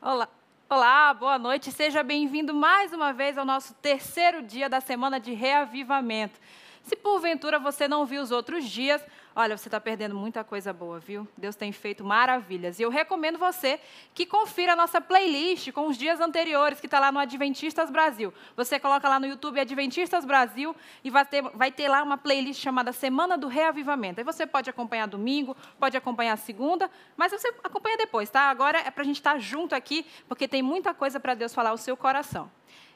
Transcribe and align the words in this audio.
Olá. 0.00 0.28
Olá, 0.70 1.12
boa 1.12 1.38
noite. 1.40 1.72
Seja 1.72 2.04
bem-vindo 2.04 2.54
mais 2.54 2.92
uma 2.92 3.12
vez 3.12 3.36
ao 3.36 3.44
nosso 3.44 3.74
terceiro 3.74 4.42
dia 4.42 4.68
da 4.68 4.80
semana 4.80 5.18
de 5.18 5.32
reavivamento. 5.32 6.38
Se 6.84 6.94
porventura 6.94 7.58
você 7.58 7.88
não 7.88 8.06
viu 8.06 8.22
os 8.22 8.30
outros 8.30 8.64
dias, 8.64 9.04
Olha, 9.40 9.56
você 9.56 9.68
está 9.68 9.80
perdendo 9.80 10.16
muita 10.16 10.42
coisa 10.42 10.72
boa, 10.72 10.98
viu? 10.98 11.24
Deus 11.36 11.54
tem 11.54 11.70
feito 11.70 12.04
maravilhas. 12.04 12.80
E 12.80 12.82
eu 12.82 12.90
recomendo 12.90 13.38
você 13.38 13.78
que 14.12 14.26
confira 14.26 14.72
a 14.72 14.74
nossa 14.74 15.00
playlist 15.00 15.70
com 15.70 15.86
os 15.86 15.96
dias 15.96 16.20
anteriores, 16.20 16.80
que 16.80 16.88
está 16.88 16.98
lá 16.98 17.12
no 17.12 17.20
Adventistas 17.20 17.88
Brasil. 17.88 18.34
Você 18.56 18.80
coloca 18.80 19.08
lá 19.08 19.20
no 19.20 19.26
YouTube 19.26 19.60
Adventistas 19.60 20.24
Brasil 20.24 20.74
e 21.04 21.08
vai 21.08 21.24
ter, 21.24 21.40
vai 21.54 21.70
ter 21.70 21.86
lá 21.86 22.02
uma 22.02 22.18
playlist 22.18 22.60
chamada 22.60 22.92
Semana 22.92 23.38
do 23.38 23.46
Reavivamento. 23.46 24.18
Aí 24.18 24.24
você 24.24 24.44
pode 24.44 24.68
acompanhar 24.68 25.06
domingo, 25.06 25.56
pode 25.78 25.96
acompanhar 25.96 26.36
segunda, 26.36 26.90
mas 27.16 27.30
você 27.30 27.54
acompanha 27.62 27.96
depois, 27.96 28.28
tá? 28.28 28.50
Agora 28.50 28.80
é 28.80 28.90
para 28.90 29.02
a 29.02 29.06
gente 29.06 29.20
estar 29.20 29.34
tá 29.34 29.38
junto 29.38 29.72
aqui, 29.72 30.04
porque 30.26 30.48
tem 30.48 30.62
muita 30.62 30.92
coisa 30.92 31.20
para 31.20 31.34
Deus 31.34 31.54
falar 31.54 31.70
ao 31.70 31.78
seu 31.78 31.96
coração. 31.96 32.50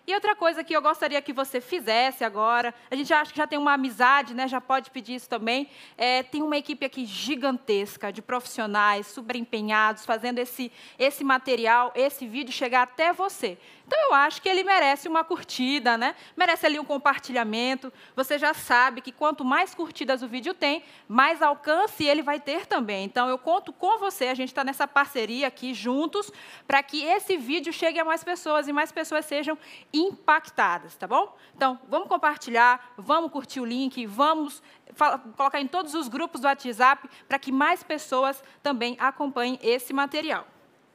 E 0.05 0.13
outra 0.15 0.35
coisa 0.35 0.65
que 0.65 0.75
eu 0.75 0.83
gostaria 0.83 1.23
que 1.23 1.33
você 1.33 1.61
fizesse 1.61 2.25
agora, 2.25 2.75
a 2.91 2.97
gente 2.97 3.15
acha 3.15 3.31
que 3.31 3.39
já 3.39 3.47
tem 3.47 3.57
uma 3.57 3.75
amizade, 3.75 4.35
né, 4.35 4.49
já 4.49 4.61
pode 4.61 4.91
pedir 4.91 5.15
isso 5.15 5.29
também. 5.29 5.69
É, 5.97 6.25
tem 6.25 6.43
uma 6.43 6.57
equipe 6.57 6.85
aqui 6.85 7.07
gigantesca 7.07 8.13
de 8.13 8.21
profissionais 8.21 9.07
super 9.07 9.37
empenhados, 9.37 10.05
fazendo 10.05 10.41
esse, 10.41 10.73
esse 10.99 11.23
material, 11.23 11.93
esse 11.95 12.27
vídeo 12.27 12.53
chegar 12.53 12.83
até 12.83 13.13
você. 13.13 13.57
Então 13.95 14.07
eu 14.09 14.15
acho 14.15 14.41
que 14.41 14.49
ele 14.49 14.65
merece 14.65 15.07
uma 15.07 15.23
curtida, 15.23 15.99
né? 15.99 16.15
Merece 16.35 16.65
ali 16.65 16.81
um 16.81 16.85
compartilhamento. 16.85 17.93
Você 18.17 18.39
já 18.39 18.55
sabe 18.55 19.03
que 19.03 19.13
quanto 19.13 19.45
mais 19.45 19.75
curtidas 19.75 20.23
o 20.23 20.27
vídeo 20.27 20.55
tem, 20.55 20.83
mais 21.07 21.43
alcance 21.43 22.03
ele 22.03 22.23
vai 22.23 22.41
ter 22.41 22.65
também. 22.65 23.05
Então 23.05 23.29
eu 23.29 23.37
conto 23.37 23.71
com 23.71 23.99
você, 23.99 24.29
a 24.29 24.35
gente 24.35 24.49
está 24.49 24.65
nessa 24.65 24.89
parceria 24.89 25.47
aqui 25.47 25.75
juntos, 25.75 26.33
para 26.67 26.83
que 26.83 27.05
esse 27.05 27.37
vídeo 27.37 27.71
chegue 27.71 27.99
a 27.99 28.05
mais 28.05 28.25
pessoas 28.25 28.67
e 28.67 28.73
mais 28.73 28.91
pessoas 28.91 29.27
sejam 29.27 29.59
impactadas, 29.93 30.97
tá 30.97 31.07
bom? 31.07 31.37
Então, 31.55 31.79
vamos 31.87 32.09
compartilhar, 32.09 32.95
vamos 32.97 33.31
curtir 33.31 33.61
o 33.61 33.65
link, 33.67 34.07
vamos 34.07 34.63
colocar 35.37 35.61
em 35.61 35.67
todos 35.67 35.93
os 35.93 36.09
grupos 36.09 36.41
do 36.41 36.47
WhatsApp 36.47 37.11
para 37.29 37.39
que 37.39 37.53
mais 37.53 37.83
pessoas 37.83 38.43
também 38.63 38.97
acompanhem 38.99 39.59
esse 39.63 39.93
material. 39.93 40.47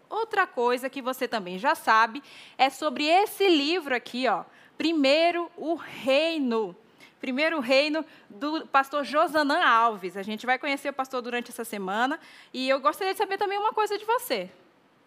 Outra 0.10 0.48
coisa 0.48 0.90
que 0.90 1.02
você 1.02 1.28
também 1.28 1.58
já 1.60 1.76
sabe 1.76 2.24
é 2.58 2.70
sobre 2.70 3.06
esse 3.06 3.48
livro 3.48 3.96
aqui, 3.96 4.28
ó. 4.28 4.44
Primeiro 4.78 5.52
o 5.58 5.76
Reino. 5.76 6.76
Primeiro 7.20 7.60
Reino 7.60 8.06
do 8.30 8.68
pastor 8.68 9.04
Josanã 9.04 9.64
Alves. 9.64 10.16
A 10.16 10.24
gente 10.24 10.46
vai 10.46 10.60
conhecer 10.60 10.90
o 10.90 10.94
pastor 10.94 11.22
durante 11.22 11.50
essa 11.50 11.64
semana 11.64 12.20
e 12.54 12.70
eu 12.70 12.80
gostaria 12.80 13.14
de 13.14 13.18
saber 13.18 13.38
também 13.38 13.58
uma 13.58 13.74
coisa 13.74 13.98
de 13.98 14.06
você. 14.06 14.50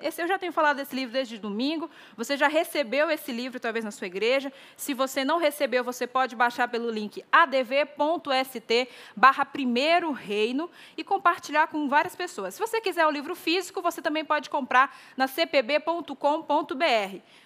Esse, 0.00 0.22
eu 0.22 0.26
já 0.26 0.38
tenho 0.38 0.52
falado 0.52 0.78
desse 0.78 0.94
livro 0.94 1.12
desde 1.12 1.38
domingo. 1.38 1.90
Você 2.16 2.36
já 2.36 2.48
recebeu 2.48 3.10
esse 3.10 3.30
livro, 3.30 3.60
talvez, 3.60 3.84
na 3.84 3.90
sua 3.90 4.06
igreja. 4.06 4.52
Se 4.76 4.94
você 4.94 5.24
não 5.24 5.38
recebeu, 5.38 5.84
você 5.84 6.06
pode 6.06 6.34
baixar 6.34 6.68
pelo 6.68 6.90
link 6.90 7.24
adv.st 7.30 8.88
barra 9.14 9.44
primeiro 9.44 10.12
reino 10.12 10.70
e 10.96 11.04
compartilhar 11.04 11.68
com 11.68 11.88
várias 11.88 12.16
pessoas. 12.16 12.54
Se 12.54 12.60
você 12.60 12.80
quiser 12.80 13.06
o 13.06 13.10
livro 13.10 13.34
físico, 13.34 13.82
você 13.82 14.00
também 14.00 14.24
pode 14.24 14.48
comprar 14.48 14.96
na 15.16 15.26
cpb.com.br. 15.26 16.14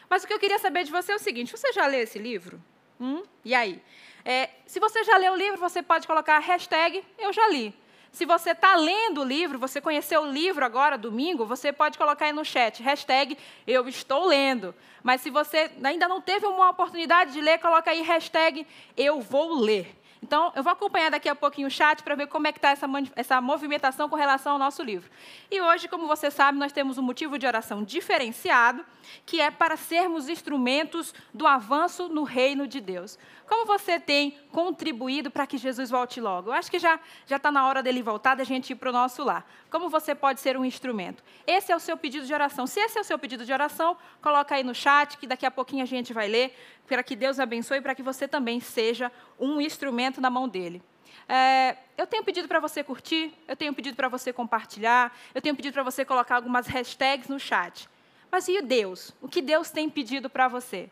Mas 0.09 0.23
o 0.23 0.27
que 0.27 0.33
eu 0.33 0.39
queria 0.39 0.59
saber 0.59 0.85
de 0.85 0.93
você 0.93 1.13
é 1.13 1.17
o 1.17 1.19
seguinte: 1.19 1.51
você 1.51 1.73
já 1.73 1.87
leu 1.87 2.01
esse 2.01 2.19
livro? 2.19 2.63
Hum? 3.01 3.23
E 3.45 3.55
aí? 3.55 3.83
É, 4.25 4.51
se 4.67 4.81
você 4.81 5.05
já 5.05 5.17
leu 5.19 5.33
o 5.33 5.37
livro, 5.37 5.59
você 5.59 5.83
pode 5.83 6.07
colocar 6.07 6.37
a 6.37 6.41
hashtag 6.41 7.05
eu 7.19 7.33
já 7.33 7.49
li. 7.49 7.75
Se 8.15 8.25
você 8.25 8.53
está 8.53 8.77
lendo 8.77 9.23
o 9.23 9.25
livro, 9.25 9.59
você 9.59 9.81
conheceu 9.81 10.23
o 10.23 10.31
livro 10.31 10.65
agora, 10.65 10.97
domingo, 10.97 11.45
você 11.45 11.73
pode 11.73 11.99
colocar 11.99 12.27
aí 12.27 12.33
no 12.33 12.45
chat, 12.45 12.81
hashtag 12.81 13.37
eu 13.67 13.89
estou 13.89 14.29
lendo. 14.29 14.73
Mas 15.03 15.21
se 15.21 15.31
você 15.31 15.69
ainda 15.83 16.07
não 16.07 16.21
teve 16.21 16.47
uma 16.47 16.71
oportunidade 16.71 17.33
de 17.33 17.41
ler, 17.41 17.59
coloca 17.59 17.91
aí 17.91 18.03
hashtag 18.03 18.65
eu 18.97 19.21
vou 19.21 19.59
ler. 19.59 19.97
Então, 20.23 20.53
eu 20.55 20.63
vou 20.63 20.73
acompanhar 20.73 21.11
daqui 21.11 21.29
a 21.29 21.35
pouquinho 21.35 21.67
o 21.67 21.71
chat 21.71 22.03
para 22.03 22.15
ver 22.15 22.29
como 22.29 22.47
é 22.47 22.53
que 22.53 22.57
está 22.59 22.71
essa, 22.71 22.87
essa 23.17 23.41
movimentação 23.43 24.09
com 24.09 24.17
relação 24.17 24.53
ao 24.53 24.59
nosso 24.59 24.83
livro. 24.83 25.11
E 25.51 25.61
hoje, 25.61 25.87
como 25.89 26.07
você 26.07 26.31
sabe, 26.31 26.57
nós 26.57 26.73
temos 26.73 26.97
um 26.97 27.03
motivo 27.03 27.37
de 27.37 27.47
oração 27.47 27.83
diferenciado, 27.83 28.87
que 29.27 29.39
é 29.39 29.51
para 29.51 29.77
sermos 29.77 30.29
instrumentos 30.31 31.13
do 31.35 31.47
avanço 31.47 32.09
no 32.09 32.23
reino 32.23 32.67
de 32.67 32.81
Deus. 32.81 33.19
Como 33.47 33.67
você 33.67 34.01
tem 34.01 34.39
contribuído 34.51 35.31
para 35.31 35.47
que 35.47 35.59
Jesus 35.59 35.91
volte 35.91 36.21
logo? 36.21 36.51
Eu 36.51 36.55
acho 36.55 36.71
que 36.71 36.79
já 36.79 36.99
já 37.27 37.37
está 37.37 37.53
na 37.53 37.67
hora 37.67 37.83
dele 37.83 38.03
voltar, 38.03 38.35
da 38.35 38.45
gente 38.45 38.71
ir 38.71 38.77
para 38.77 38.89
o 38.91 38.93
nosso 38.93 39.23
lar. 39.23 39.47
Como 39.71 39.89
você 39.89 40.15
pode 40.15 40.41
ser 40.41 40.57
um 40.57 40.65
instrumento? 40.65 41.23
Esse 41.47 41.71
é 41.71 41.77
o 41.77 41.81
seu 41.81 41.97
pedido 41.97 42.27
de 42.27 42.33
oração. 42.33 42.67
Se 42.67 42.81
esse 42.81 42.97
é 42.97 43.01
o 43.01 43.05
seu 43.05 43.19
pedido 43.19 43.45
de 43.45 43.53
oração, 43.53 43.97
coloca 44.23 44.55
aí 44.55 44.63
no 44.63 44.75
chat, 44.75 45.19
que 45.19 45.27
daqui 45.27 45.45
a 45.45 45.51
pouquinho 45.51 45.83
a 45.83 45.87
gente 45.87 46.13
vai 46.13 46.27
ler, 46.27 46.57
para 46.87 47.03
que 47.03 47.15
Deus 47.15 47.39
abençoe 47.39 47.79
e 47.79 47.81
para 47.81 47.95
que 47.95 48.03
você 48.03 48.27
também 48.27 48.61
seja 48.61 49.13
um 49.39 49.61
instrumento 49.61 50.21
na 50.21 50.31
mão 50.31 50.49
dele. 50.49 50.83
É, 51.29 51.77
eu 51.97 52.07
tenho 52.07 52.25
pedido 52.25 52.49
para 52.49 52.61
você 52.61 52.83
curtir, 52.83 53.33
eu 53.49 53.57
tenho 53.57 53.73
pedido 53.73 53.97
para 53.97 54.09
você 54.09 54.33
compartilhar, 54.33 55.17
eu 55.35 55.41
tenho 55.41 55.57
pedido 55.57 55.73
para 55.73 55.83
você 55.83 56.05
colocar 56.05 56.37
algumas 56.37 56.67
hashtags 56.67 57.29
no 57.29 57.39
chat. 57.39 57.89
Mas 58.31 58.49
e 58.49 58.59
o 58.59 58.63
Deus? 58.63 59.15
O 59.23 59.29
que 59.29 59.41
Deus 59.41 59.71
tem 59.71 59.89
pedido 59.89 60.29
para 60.29 60.49
você? 60.49 60.91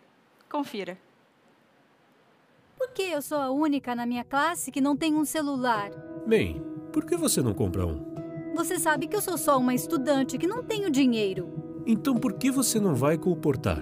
Confira. 0.49 0.99
Por 2.83 2.91
que 2.91 3.03
eu 3.03 3.23
sou 3.23 3.39
a 3.39 3.49
única 3.49 3.95
na 3.95 4.05
minha 4.05 4.25
classe 4.25 4.73
que 4.73 4.81
não 4.81 4.97
tem 4.97 5.15
um 5.15 5.25
celular? 5.25 5.93
Bem, 6.27 6.61
por 6.93 7.07
que 7.07 7.17
você 7.17 7.41
não 7.41 7.55
compra 7.55 7.87
um? 7.87 8.05
Você 8.57 8.77
sabe 8.77 9.07
que 9.07 9.15
eu 9.15 9.23
sou 9.23 9.39
só 9.39 9.57
uma 9.57 9.73
estudante 9.73 10.37
que 10.37 10.49
não 10.49 10.65
tenho 10.65 10.91
dinheiro. 10.91 11.49
Então 11.87 12.17
por 12.17 12.33
que 12.33 12.51
você 12.51 12.81
não 12.81 12.93
vai 12.93 13.17
comportar? 13.17 13.81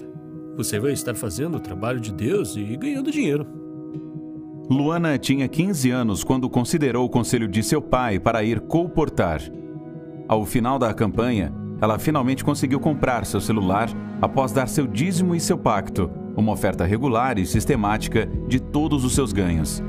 Você 0.54 0.78
vai 0.78 0.92
estar 0.92 1.14
fazendo 1.14 1.56
o 1.56 1.60
trabalho 1.60 1.98
de 1.98 2.12
Deus 2.12 2.56
e 2.56 2.76
ganhando 2.76 3.10
dinheiro. 3.10 3.46
Luana 4.68 5.16
tinha 5.16 5.48
15 5.48 5.90
anos 5.90 6.22
quando 6.22 6.50
considerou 6.50 7.06
o 7.06 7.10
conselho 7.10 7.48
de 7.48 7.62
seu 7.62 7.80
pai 7.80 8.20
para 8.20 8.44
ir 8.44 8.60
comportar. 8.60 9.40
Ao 10.28 10.44
final 10.44 10.78
da 10.78 10.92
campanha, 10.92 11.50
ela 11.80 11.98
finalmente 11.98 12.44
conseguiu 12.44 12.78
comprar 12.78 13.24
seu 13.24 13.40
celular 13.40 13.88
após 14.20 14.52
dar 14.52 14.68
seu 14.68 14.86
dízimo 14.86 15.34
e 15.34 15.40
seu 15.40 15.56
pacto, 15.56 16.10
uma 16.36 16.52
oferta 16.52 16.84
regular 16.84 17.38
e 17.38 17.46
sistemática 17.46 18.26
de 18.46 18.60
todos 18.60 19.04
os 19.04 19.14
seus 19.14 19.32
ganhos. 19.32 19.82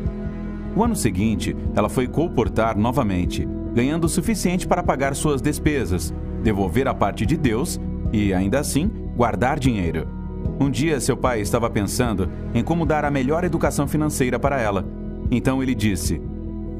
O 0.76 0.84
ano 0.84 0.96
seguinte, 0.96 1.56
ela 1.76 1.90
foi 1.90 2.08
comportar 2.08 2.78
novamente, 2.78 3.48
ganhando 3.74 4.06
o 4.06 4.10
suficiente 4.10 4.68
para 4.68 4.84
pagar 4.84 5.16
suas 5.16 5.42
despesas, 5.42 6.14
devolver 6.42 6.88
a 6.88 6.94
parte 6.94 7.26
de 7.26 7.36
Deus 7.36 7.80
e, 8.12 8.34
ainda 8.34 8.60
assim, 8.60 8.90
guardar 9.16 9.60
dinheiro. 9.60 10.08
Um 10.60 10.70
dia, 10.70 11.00
seu 11.00 11.18
pai 11.18 11.42
estava 11.42 11.70
pensando 11.70 12.30
em 12.54 12.64
como 12.64 12.86
dar 12.86 13.04
a 13.04 13.12
melhor 13.12 13.44
educação 13.44 13.88
financeira 13.88 14.40
para 14.40 14.60
ela. 14.60 14.86
Então 15.30 15.62
ele 15.62 15.76
disse: 15.76 16.22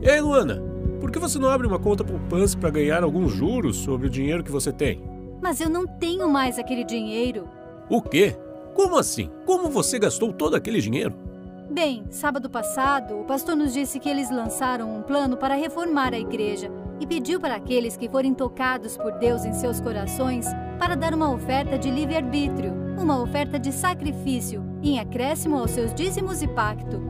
Ei, 0.02 0.20
Luana, 0.22 0.62
por 1.00 1.12
que 1.12 1.20
você 1.20 1.40
não 1.40 1.50
abre 1.50 1.68
uma 1.68 1.80
conta 1.80 2.04
poupança 2.04 2.58
para 2.58 2.70
ganhar 2.70 3.04
alguns 3.04 3.34
juros 3.34 3.78
sobre 3.78 4.08
o 4.08 4.10
dinheiro 4.10 4.44
que 4.44 4.52
você 4.52 4.72
tem? 4.72 5.02
Mas 5.42 5.60
eu 5.60 5.70
não 5.70 5.88
tenho 5.88 6.30
mais 6.30 6.60
aquele 6.60 6.84
dinheiro. 6.84 7.48
O 7.90 8.02
quê? 8.02 8.36
Como 8.74 8.98
assim? 8.98 9.30
Como 9.46 9.70
você 9.70 10.00
gastou 10.00 10.32
todo 10.32 10.56
aquele 10.56 10.82
dinheiro? 10.82 11.14
Bem, 11.70 12.04
sábado 12.10 12.50
passado, 12.50 13.22
o 13.22 13.24
pastor 13.24 13.56
nos 13.56 13.74
disse 13.74 14.00
que 14.00 14.10
eles 14.10 14.30
lançaram 14.30 14.98
um 14.98 15.02
plano 15.02 15.38
para 15.38 15.56
reformar 15.56 16.14
a 16.14 16.20
igreja 16.20 16.70
e 17.00 17.08
pediu 17.08 17.40
para 17.40 17.56
aqueles 17.56 17.96
que 17.96 18.10
forem 18.10 18.34
tocados 18.34 18.98
por 18.98 19.14
Deus 19.14 19.46
em 19.46 19.54
seus 19.54 19.80
corações 19.80 20.46
para 20.78 20.96
dar 20.96 21.14
uma 21.14 21.32
oferta 21.32 21.78
de 21.78 21.90
livre-arbítrio, 21.90 22.74
uma 22.98 23.22
oferta 23.22 23.58
de 23.58 23.72
sacrifício, 23.72 24.64
em 24.84 25.00
acréscimo 25.00 25.58
aos 25.58 25.72
seus 25.72 25.94
dízimos 25.94 26.42
e 26.42 26.48
pacto. 26.48 27.02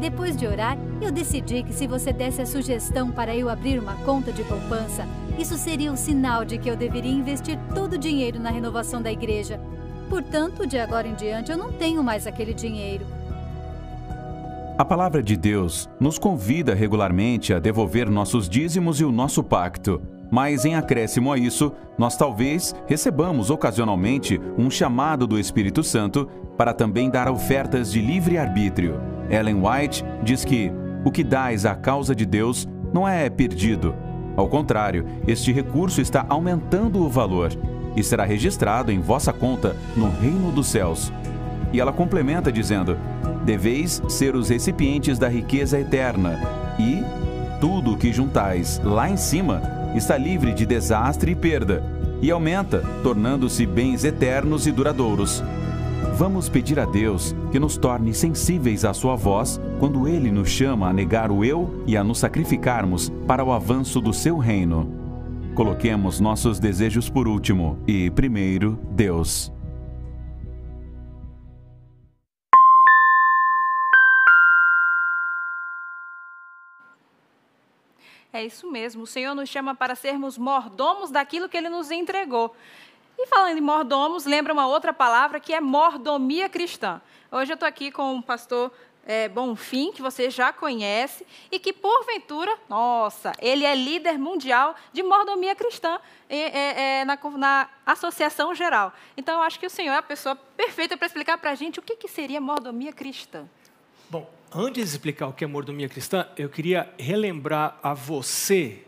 Depois 0.00 0.36
de 0.36 0.46
orar, 0.46 0.78
eu 1.00 1.10
decidi 1.10 1.62
que 1.62 1.72
se 1.72 1.86
você 1.86 2.12
desse 2.12 2.42
a 2.42 2.46
sugestão 2.46 3.10
para 3.10 3.36
eu 3.36 3.48
abrir 3.48 3.78
uma 3.78 3.96
conta 4.04 4.32
de 4.32 4.44
poupança, 4.44 5.06
isso 5.38 5.56
seria 5.56 5.92
um 5.92 5.96
sinal 5.96 6.44
de 6.44 6.58
que 6.58 6.68
eu 6.68 6.76
deveria 6.76 7.12
investir 7.12 7.58
todo 7.74 7.94
o 7.94 7.98
dinheiro 7.98 8.38
na 8.38 8.50
renovação 8.50 9.00
da 9.00 9.12
igreja. 9.12 9.60
Portanto, 10.08 10.66
de 10.66 10.78
agora 10.78 11.06
em 11.08 11.14
diante, 11.14 11.50
eu 11.50 11.58
não 11.58 11.72
tenho 11.72 12.02
mais 12.02 12.26
aquele 12.26 12.54
dinheiro. 12.54 13.06
A 14.78 14.84
palavra 14.84 15.22
de 15.22 15.36
Deus 15.36 15.88
nos 15.98 16.18
convida 16.18 16.74
regularmente 16.74 17.54
a 17.54 17.58
devolver 17.58 18.10
nossos 18.10 18.48
dízimos 18.48 19.00
e 19.00 19.04
o 19.04 19.10
nosso 19.10 19.42
pacto. 19.42 20.02
Mas, 20.30 20.64
em 20.64 20.74
acréscimo 20.74 21.32
a 21.32 21.38
isso, 21.38 21.72
nós 21.96 22.16
talvez 22.16 22.74
recebamos 22.86 23.48
ocasionalmente 23.48 24.40
um 24.58 24.70
chamado 24.70 25.26
do 25.26 25.38
Espírito 25.38 25.82
Santo 25.82 26.28
para 26.58 26.74
também 26.74 27.08
dar 27.08 27.30
ofertas 27.30 27.90
de 27.90 28.00
livre 28.00 28.36
arbítrio. 28.36 29.00
Ellen 29.30 29.62
White 29.62 30.04
diz 30.22 30.44
que 30.44 30.70
o 31.04 31.10
que 31.10 31.24
dás 31.24 31.64
à 31.64 31.74
causa 31.74 32.14
de 32.14 32.26
Deus 32.26 32.68
não 32.92 33.08
é 33.08 33.30
perdido. 33.30 33.94
Ao 34.36 34.46
contrário, 34.46 35.06
este 35.26 35.52
recurso 35.52 36.02
está 36.02 36.26
aumentando 36.28 37.02
o 37.02 37.08
valor 37.08 37.50
e 37.96 38.02
será 38.02 38.24
registrado 38.24 38.92
em 38.92 39.00
vossa 39.00 39.32
conta 39.32 39.74
no 39.96 40.10
reino 40.10 40.52
dos 40.52 40.68
céus. 40.68 41.12
E 41.72 41.80
ela 41.80 41.92
complementa 41.92 42.52
dizendo: 42.52 42.96
Deveis 43.44 44.02
ser 44.08 44.36
os 44.36 44.48
recipientes 44.48 45.18
da 45.18 45.28
riqueza 45.28 45.80
eterna, 45.80 46.38
e 46.78 47.02
tudo 47.60 47.92
o 47.92 47.96
que 47.96 48.12
juntais 48.12 48.80
lá 48.84 49.08
em 49.08 49.16
cima 49.16 49.62
está 49.94 50.16
livre 50.16 50.52
de 50.52 50.66
desastre 50.66 51.32
e 51.32 51.34
perda. 51.34 51.82
e 52.22 52.30
aumenta, 52.30 52.82
tornando-se 53.02 53.66
bens 53.66 54.02
eternos 54.02 54.66
e 54.66 54.72
duradouros. 54.72 55.42
Vamos 56.14 56.48
pedir 56.48 56.80
a 56.80 56.86
Deus 56.86 57.36
que 57.52 57.58
nos 57.58 57.76
torne 57.76 58.14
sensíveis 58.14 58.86
à 58.86 58.94
Sua 58.94 59.14
voz 59.14 59.60
quando 59.78 60.08
Ele 60.08 60.30
nos 60.30 60.48
chama 60.48 60.88
a 60.88 60.92
negar 60.94 61.30
o 61.30 61.44
eu 61.44 61.84
e 61.86 61.94
a 61.94 62.02
nos 62.02 62.18
sacrificarmos 62.18 63.12
para 63.26 63.44
o 63.44 63.52
avanço 63.52 64.00
do 64.00 64.14
Seu 64.14 64.38
reino. 64.38 64.95
Coloquemos 65.56 66.20
nossos 66.20 66.60
desejos 66.60 67.08
por 67.08 67.26
último 67.26 67.82
e, 67.88 68.10
primeiro, 68.10 68.78
Deus. 68.90 69.50
É 78.30 78.44
isso 78.44 78.70
mesmo. 78.70 79.04
O 79.04 79.06
Senhor 79.06 79.34
nos 79.34 79.48
chama 79.48 79.74
para 79.74 79.94
sermos 79.94 80.36
mordomos 80.36 81.10
daquilo 81.10 81.48
que 81.48 81.56
Ele 81.56 81.70
nos 81.70 81.90
entregou. 81.90 82.54
E 83.18 83.26
falando 83.26 83.56
em 83.56 83.62
mordomos, 83.62 84.26
lembra 84.26 84.52
uma 84.52 84.66
outra 84.66 84.92
palavra 84.92 85.40
que 85.40 85.54
é 85.54 85.60
mordomia 85.60 86.50
cristã. 86.50 87.00
Hoje 87.32 87.52
eu 87.52 87.54
estou 87.54 87.66
aqui 87.66 87.90
com 87.90 88.18
o 88.18 88.22
pastor 88.22 88.70
é, 89.06 89.28
Bonfim, 89.28 89.92
que 89.92 90.02
você 90.02 90.28
já 90.28 90.52
conhece, 90.52 91.24
e 91.50 91.60
que, 91.60 91.72
porventura, 91.72 92.52
nossa, 92.68 93.32
ele 93.40 93.64
é 93.64 93.74
líder 93.74 94.18
mundial 94.18 94.74
de 94.92 95.02
mordomia 95.02 95.54
cristã 95.54 96.00
é, 96.28 97.00
é, 97.00 97.04
na, 97.04 97.16
na, 97.38 97.70
Associação 97.86 98.52
Geral. 98.52 98.92
Então, 99.16 99.36
eu 99.36 99.42
acho 99.42 99.60
que 99.60 99.66
o 99.66 99.70
senhor 99.70 99.94
é 99.94 99.98
a 99.98 100.02
pessoa 100.02 100.34
perfeita 100.34 100.96
para 100.96 101.06
explicar 101.06 101.38
para 101.38 101.52
a 101.52 101.54
gente 101.54 101.78
o 101.78 101.82
que, 101.82 101.94
que 101.94 102.08
seria 102.08 102.40
mordomia 102.40 102.92
cristã. 102.92 103.48
Bom, 104.10 104.28
antes 104.52 104.90
de 104.90 104.96
explicar 104.96 105.28
o 105.28 105.32
que 105.32 105.44
é 105.44 105.46
mordomia 105.46 105.88
cristã, 105.88 106.28
eu 106.36 106.48
queria 106.48 106.92
relembrar 106.98 107.78
a 107.82 107.94
você 107.94 108.82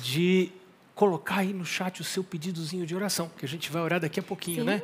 de 0.00 0.52
colocar 0.94 1.38
aí 1.38 1.52
no 1.52 1.64
chat 1.64 2.00
o 2.00 2.04
seu 2.04 2.22
pedidozinho 2.22 2.86
de 2.86 2.94
oração, 2.94 3.28
que 3.36 3.44
a 3.44 3.48
gente 3.48 3.70
vai 3.70 3.82
orar 3.82 3.98
daqui 3.98 4.20
a 4.20 4.22
pouquinho, 4.22 4.60
Sim. 4.60 4.66
né? 4.66 4.82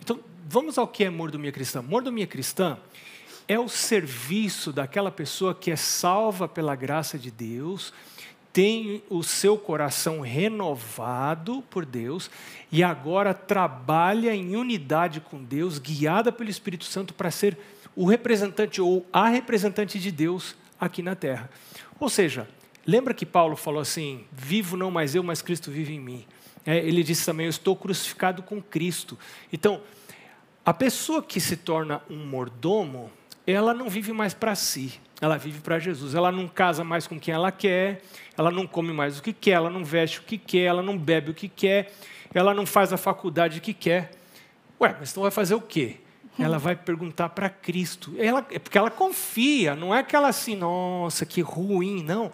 Então, 0.00 0.18
vamos 0.48 0.76
ao 0.78 0.88
que 0.88 1.04
é 1.04 1.10
mordomia 1.10 1.52
cristã. 1.52 1.80
Mordomia 1.80 2.26
cristã 2.26 2.76
é 3.48 3.58
o 3.58 3.68
serviço 3.68 4.72
daquela 4.72 5.10
pessoa 5.10 5.54
que 5.54 5.70
é 5.70 5.76
salva 5.76 6.48
pela 6.48 6.74
graça 6.74 7.18
de 7.18 7.30
Deus, 7.30 7.92
tem 8.52 9.02
o 9.10 9.22
seu 9.22 9.58
coração 9.58 10.20
renovado 10.20 11.62
por 11.68 11.84
Deus 11.84 12.30
e 12.72 12.82
agora 12.82 13.34
trabalha 13.34 14.34
em 14.34 14.56
unidade 14.56 15.20
com 15.20 15.42
Deus, 15.42 15.78
guiada 15.78 16.32
pelo 16.32 16.48
Espírito 16.48 16.84
Santo 16.84 17.12
para 17.12 17.30
ser 17.30 17.56
o 17.94 18.06
representante 18.06 18.80
ou 18.80 19.06
a 19.12 19.28
representante 19.28 19.98
de 19.98 20.10
Deus 20.10 20.56
aqui 20.80 21.02
na 21.02 21.14
terra. 21.14 21.50
Ou 22.00 22.08
seja, 22.08 22.48
Lembra 22.86 23.12
que 23.12 23.26
Paulo 23.26 23.56
falou 23.56 23.80
assim: 23.80 24.24
vivo 24.30 24.76
não 24.76 24.90
mais 24.90 25.14
eu, 25.14 25.22
mas 25.22 25.42
Cristo 25.42 25.70
vive 25.70 25.92
em 25.92 26.00
mim. 26.00 26.24
É, 26.64 26.78
ele 26.78 27.02
disse 27.02 27.26
também: 27.26 27.46
eu 27.46 27.50
estou 27.50 27.74
crucificado 27.74 28.42
com 28.42 28.62
Cristo. 28.62 29.18
Então, 29.52 29.82
a 30.64 30.72
pessoa 30.72 31.22
que 31.22 31.40
se 31.40 31.56
torna 31.56 32.00
um 32.08 32.24
mordomo, 32.24 33.10
ela 33.46 33.72
não 33.72 33.88
vive 33.88 34.12
mais 34.12 34.34
para 34.34 34.54
si, 34.54 35.00
ela 35.20 35.36
vive 35.36 35.60
para 35.60 35.78
Jesus. 35.78 36.14
Ela 36.14 36.32
não 36.32 36.48
casa 36.48 36.82
mais 36.82 37.06
com 37.06 37.18
quem 37.18 37.32
ela 37.32 37.52
quer, 37.52 38.02
ela 38.36 38.50
não 38.50 38.66
come 38.66 38.92
mais 38.92 39.18
o 39.18 39.22
que 39.22 39.32
quer, 39.32 39.52
ela 39.52 39.70
não 39.70 39.84
veste 39.84 40.20
o 40.20 40.22
que 40.22 40.36
quer, 40.36 40.64
ela 40.64 40.82
não 40.82 40.98
bebe 40.98 41.30
o 41.30 41.34
que 41.34 41.48
quer, 41.48 41.92
ela 42.34 42.52
não 42.52 42.66
faz 42.66 42.92
a 42.92 42.96
faculdade 42.96 43.60
que 43.60 43.72
quer. 43.72 44.10
Ué, 44.80 44.94
mas 44.98 45.10
então 45.10 45.22
vai 45.22 45.30
fazer 45.30 45.54
o 45.54 45.60
quê? 45.60 45.96
ela 46.38 46.58
vai 46.58 46.76
perguntar 46.76 47.30
para 47.30 47.48
Cristo. 47.48 48.14
Ela, 48.18 48.46
é 48.50 48.58
porque 48.58 48.76
ela 48.76 48.90
confia, 48.90 49.74
não 49.74 49.94
é 49.94 50.00
aquela 50.00 50.28
assim, 50.28 50.54
nossa, 50.54 51.24
que 51.24 51.40
ruim, 51.40 52.02
não. 52.02 52.30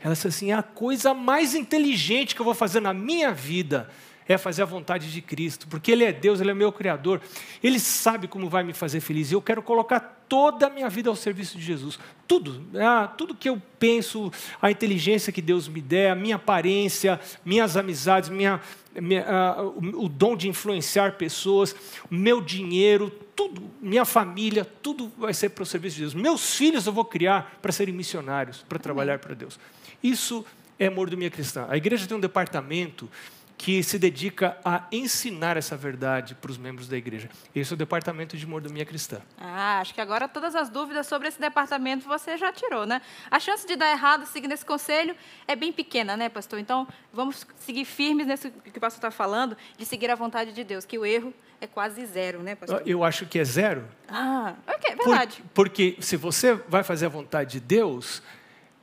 Ela 0.00 0.14
diz 0.14 0.26
assim: 0.26 0.52
a 0.52 0.62
coisa 0.62 1.14
mais 1.14 1.54
inteligente 1.54 2.34
que 2.34 2.40
eu 2.40 2.44
vou 2.44 2.54
fazer 2.54 2.80
na 2.80 2.92
minha 2.92 3.32
vida 3.32 3.88
é 4.28 4.36
fazer 4.36 4.62
a 4.62 4.66
vontade 4.66 5.10
de 5.12 5.20
Cristo, 5.20 5.66
porque 5.68 5.92
Ele 5.92 6.04
é 6.04 6.12
Deus, 6.12 6.40
Ele 6.40 6.50
é 6.50 6.54
meu 6.54 6.72
Criador, 6.72 7.20
Ele 7.62 7.78
sabe 7.78 8.26
como 8.26 8.48
vai 8.48 8.64
me 8.64 8.72
fazer 8.72 9.00
feliz, 9.00 9.30
e 9.30 9.34
eu 9.34 9.42
quero 9.42 9.62
colocar 9.62 10.16
toda 10.28 10.66
a 10.66 10.70
minha 10.70 10.88
vida 10.88 11.08
ao 11.08 11.16
serviço 11.16 11.56
de 11.56 11.64
Jesus. 11.64 11.98
Tudo, 12.26 12.64
ah, 12.80 13.06
tudo 13.06 13.34
que 13.34 13.48
eu 13.48 13.62
penso, 13.78 14.32
a 14.60 14.70
inteligência 14.70 15.32
que 15.32 15.40
Deus 15.40 15.68
me 15.68 15.80
der, 15.80 16.10
a 16.10 16.14
minha 16.14 16.36
aparência, 16.36 17.20
minhas 17.44 17.76
amizades, 17.76 18.28
minha, 18.28 18.60
minha, 19.00 19.22
uh, 19.22 19.68
o, 19.68 20.06
o 20.06 20.08
dom 20.08 20.36
de 20.36 20.48
influenciar 20.48 21.12
pessoas, 21.12 21.74
meu 22.10 22.40
dinheiro, 22.40 23.10
tudo, 23.36 23.70
minha 23.80 24.04
família, 24.04 24.64
tudo 24.64 25.12
vai 25.16 25.34
ser 25.34 25.50
para 25.50 25.62
o 25.62 25.66
serviço 25.66 25.96
de 25.96 26.02
Deus. 26.02 26.14
Meus 26.14 26.56
filhos 26.56 26.86
eu 26.86 26.92
vou 26.92 27.04
criar 27.04 27.58
para 27.62 27.70
serem 27.70 27.94
missionários, 27.94 28.64
para 28.68 28.78
trabalhar 28.78 29.18
para 29.18 29.34
Deus. 29.34 29.60
Isso 30.02 30.44
é 30.78 30.86
amor 30.86 31.08
do 31.08 31.16
minha 31.16 31.30
cristã. 31.30 31.66
A 31.68 31.76
igreja 31.76 32.06
tem 32.06 32.16
um 32.16 32.20
departamento 32.20 33.08
que 33.58 33.82
se 33.82 33.98
dedica 33.98 34.58
a 34.64 34.86
ensinar 34.92 35.56
essa 35.56 35.76
verdade 35.76 36.34
para 36.34 36.50
os 36.50 36.58
membros 36.58 36.88
da 36.88 36.96
igreja. 36.96 37.28
Esse 37.54 37.72
é 37.72 37.74
o 37.74 37.76
departamento 37.76 38.36
de 38.36 38.46
mordomia 38.46 38.84
cristã. 38.84 39.20
Ah, 39.38 39.80
acho 39.80 39.94
que 39.94 40.00
agora 40.00 40.28
todas 40.28 40.54
as 40.54 40.68
dúvidas 40.68 41.06
sobre 41.06 41.28
esse 41.28 41.40
departamento 41.40 42.06
você 42.06 42.36
já 42.36 42.52
tirou, 42.52 42.86
né? 42.86 43.00
A 43.30 43.40
chance 43.40 43.66
de 43.66 43.74
dar 43.74 43.90
errado 43.90 44.26
seguindo 44.26 44.52
esse 44.52 44.64
conselho 44.64 45.16
é 45.48 45.56
bem 45.56 45.72
pequena, 45.72 46.16
né, 46.16 46.28
pastor? 46.28 46.58
Então, 46.58 46.86
vamos 47.12 47.46
seguir 47.56 47.84
firmes 47.84 48.26
nesse 48.26 48.50
que 48.50 48.76
o 48.76 48.80
pastor 48.80 48.98
está 48.98 49.10
falando, 49.10 49.56
de 49.78 49.86
seguir 49.86 50.10
a 50.10 50.14
vontade 50.14 50.52
de 50.52 50.62
Deus, 50.62 50.84
que 50.84 50.98
o 50.98 51.06
erro 51.06 51.32
é 51.60 51.66
quase 51.66 52.04
zero, 52.04 52.42
né, 52.42 52.54
pastor? 52.54 52.82
Eu 52.84 53.02
acho 53.02 53.26
que 53.26 53.38
é 53.38 53.44
zero. 53.44 53.88
Ah, 54.08 54.54
ok, 54.66 54.94
verdade. 54.96 55.42
Por, 55.54 55.66
porque 55.66 55.96
se 56.00 56.16
você 56.16 56.54
vai 56.68 56.82
fazer 56.82 57.06
a 57.06 57.08
vontade 57.08 57.52
de 57.52 57.60
Deus, 57.60 58.22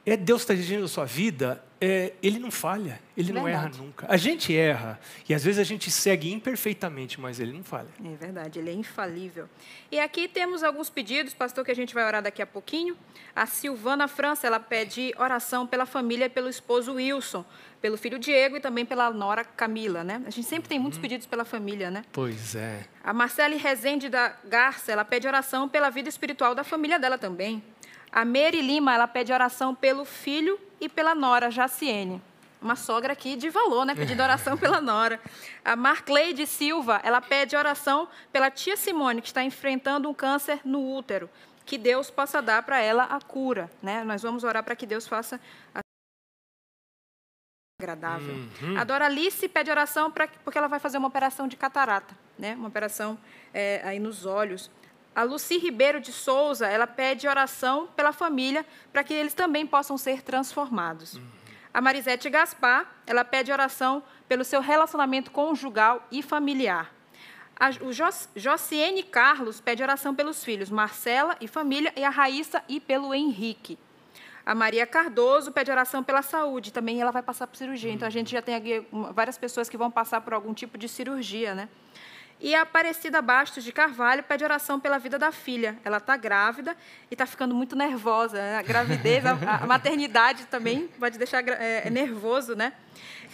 é 0.05 0.17
Deus 0.17 0.41
está 0.41 0.53
dirigindo 0.53 0.85
a 0.85 0.87
sua 0.87 1.05
vida, 1.05 1.63
é, 1.85 2.13
ele 2.23 2.39
não 2.39 2.49
falha, 2.49 2.97
ele 3.17 3.33
verdade. 3.33 3.33
não 3.33 3.47
erra 3.47 3.71
nunca. 3.77 4.05
A 4.09 4.15
gente 4.15 4.55
erra 4.55 4.97
e 5.27 5.33
às 5.33 5.43
vezes 5.43 5.59
a 5.59 5.65
gente 5.65 5.91
segue 5.91 6.31
imperfeitamente, 6.31 7.19
mas 7.19 7.41
ele 7.41 7.51
não 7.51 7.61
falha. 7.61 7.89
É 8.01 8.15
verdade, 8.15 8.57
ele 8.57 8.69
é 8.69 8.73
infalível. 8.73 9.49
E 9.91 9.99
aqui 9.99 10.29
temos 10.29 10.63
alguns 10.63 10.89
pedidos, 10.89 11.33
pastor, 11.33 11.65
que 11.65 11.71
a 11.71 11.75
gente 11.75 11.93
vai 11.93 12.05
orar 12.05 12.23
daqui 12.23 12.41
a 12.41 12.47
pouquinho. 12.47 12.95
A 13.35 13.45
Silvana 13.45 14.07
França, 14.07 14.47
ela 14.47 14.61
pede 14.61 15.13
oração 15.17 15.67
pela 15.67 15.85
família 15.85 16.27
e 16.27 16.29
pelo 16.29 16.47
esposo 16.47 16.93
Wilson, 16.93 17.43
pelo 17.81 17.97
filho 17.97 18.17
Diego 18.17 18.55
e 18.55 18.61
também 18.61 18.85
pela 18.85 19.11
nora 19.11 19.43
Camila, 19.43 20.05
né? 20.05 20.21
A 20.25 20.29
gente 20.29 20.47
sempre 20.47 20.69
tem 20.69 20.79
muitos 20.79 20.95
uhum. 20.97 21.01
pedidos 21.01 21.27
pela 21.27 21.43
família, 21.43 21.91
né? 21.91 22.05
Pois 22.13 22.55
é. 22.55 22.85
A 23.03 23.11
Marcele 23.11 23.57
Rezende 23.57 24.07
da 24.07 24.33
Garça, 24.45 24.89
ela 24.89 25.03
pede 25.03 25.27
oração 25.27 25.67
pela 25.67 25.89
vida 25.89 26.07
espiritual 26.07 26.55
da 26.55 26.63
família 26.63 26.97
dela 26.97 27.17
também. 27.17 27.61
A 28.09 28.23
Mary 28.23 28.61
Lima, 28.61 28.93
ela 28.93 29.07
pede 29.07 29.33
oração 29.33 29.75
pelo 29.75 30.05
filho 30.05 30.57
e 30.83 30.89
pela 30.89 31.15
nora, 31.15 31.49
Jaciene. 31.49 32.21
Uma 32.61 32.75
sogra 32.75 33.13
aqui 33.13 33.35
de 33.35 33.49
valor, 33.49 33.85
né? 33.85 33.95
Pedindo 33.95 34.21
oração 34.21 34.57
pela 34.57 34.81
nora. 34.81 35.19
A 35.63 35.75
Marcleide 35.75 36.45
Silva, 36.45 36.99
ela 37.03 37.21
pede 37.21 37.55
oração 37.55 38.07
pela 38.31 38.51
tia 38.51 38.75
Simone, 38.75 39.21
que 39.21 39.27
está 39.27 39.43
enfrentando 39.43 40.09
um 40.09 40.13
câncer 40.13 40.59
no 40.65 40.95
útero. 40.95 41.29
Que 41.65 41.77
Deus 41.77 42.09
possa 42.09 42.41
dar 42.41 42.63
para 42.63 42.79
ela 42.79 43.03
a 43.03 43.19
cura, 43.21 43.71
né? 43.81 44.03
Nós 44.03 44.21
vamos 44.21 44.43
orar 44.43 44.63
para 44.63 44.75
que 44.75 44.85
Deus 44.85 45.07
faça 45.07 45.39
a 45.73 45.79
agradável. 47.81 48.35
Uhum. 48.61 48.77
A 48.77 48.83
Doralice 48.83 49.47
pede 49.47 49.71
oração 49.71 50.11
pra, 50.11 50.27
porque 50.27 50.57
ela 50.57 50.67
vai 50.67 50.79
fazer 50.79 50.97
uma 50.97 51.07
operação 51.07 51.47
de 51.47 51.55
catarata, 51.55 52.17
né? 52.37 52.55
Uma 52.55 52.67
operação 52.67 53.17
é, 53.53 53.81
aí 53.83 53.99
nos 53.99 54.25
olhos. 54.25 54.69
A 55.15 55.24
Luci 55.24 55.58
Ribeiro 55.58 56.00
de 56.00 56.12
Souza, 56.12 56.67
ela 56.67 56.88
pede 56.88 57.27
oração 57.27 57.88
pela 57.96 58.12
família 58.12 58.65
para 58.91 59.03
que 59.03 59.13
eles 59.13 59.34
também 59.34 59.65
possam 59.65 59.98
ser 59.98 60.22
transformados. 60.22 61.13
Uhum. 61.13 61.27
A 61.74 61.82
Marisete 61.82 62.29
Gaspar, 62.29 62.88
ela 63.05 63.25
pede 63.25 63.51
oração 63.51 64.03
pelo 64.27 64.43
seu 64.43 64.62
relacionamento 64.62 65.32
conjugal 65.32 66.08
e 66.12 66.22
familiar. 66.22 66.93
A, 67.60 67.70
o 67.82 67.91
Jos, 67.91 68.29
Josiene 68.36 69.03
Carlos 69.03 69.62
pede 69.62 69.84
oração 69.84 70.13
pelos 70.13 70.43
filhos 70.43 70.70
Marcela 70.70 71.36
e 71.39 71.48
família 71.48 71.93
e 71.96 72.03
a 72.03 72.10
Raíssa 72.10 72.63
e 72.67 72.79
pelo 72.79 73.13
Henrique. 73.13 73.77
A 74.46 74.53
Maria 74.53 74.86
Cardoso 74.86 75.51
pede 75.51 75.72
oração 75.72 76.03
pela 76.03 76.22
saúde, 76.22 76.74
também 76.74 77.00
ela 77.00 77.12
vai 77.12 77.24
passar 77.24 77.48
por 77.48 77.55
cirurgia. 77.55 77.91
Então 77.91 78.08
a 78.08 78.12
gente 78.12 78.32
já 78.32 78.41
tem 78.41 78.55
aqui 78.55 78.86
várias 79.13 79.38
pessoas 79.38 79.70
que 79.70 79.77
vão 79.77 79.89
passar 79.89 80.22
por 80.22 80.34
algum 80.34 80.53
tipo 80.53 80.77
de 80.77 80.89
cirurgia, 80.89 81.55
né? 81.55 81.70
E 82.43 82.53
a 82.53 82.63
Aparecida 82.63 83.21
Bastos 83.21 83.63
de 83.63 83.71
Carvalho 83.71 84.21
pede 84.21 84.43
oração 84.43 84.77
pela 84.77 84.97
vida 84.97 85.17
da 85.17 85.31
filha. 85.31 85.77
Ela 85.81 85.95
está 85.95 86.17
grávida 86.17 86.75
e 87.09 87.13
está 87.13 87.25
ficando 87.25 87.55
muito 87.55 87.73
nervosa. 87.73 88.35
Né? 88.35 88.57
A 88.57 88.62
gravidez, 88.62 89.25
a, 89.25 89.31
a, 89.31 89.63
maternidade 89.65 90.43
também 90.47 90.89
pode 91.00 91.17
deixar 91.17 91.41
é, 91.47 91.83
é, 91.85 91.89
nervoso, 91.89 92.53
né? 92.53 92.73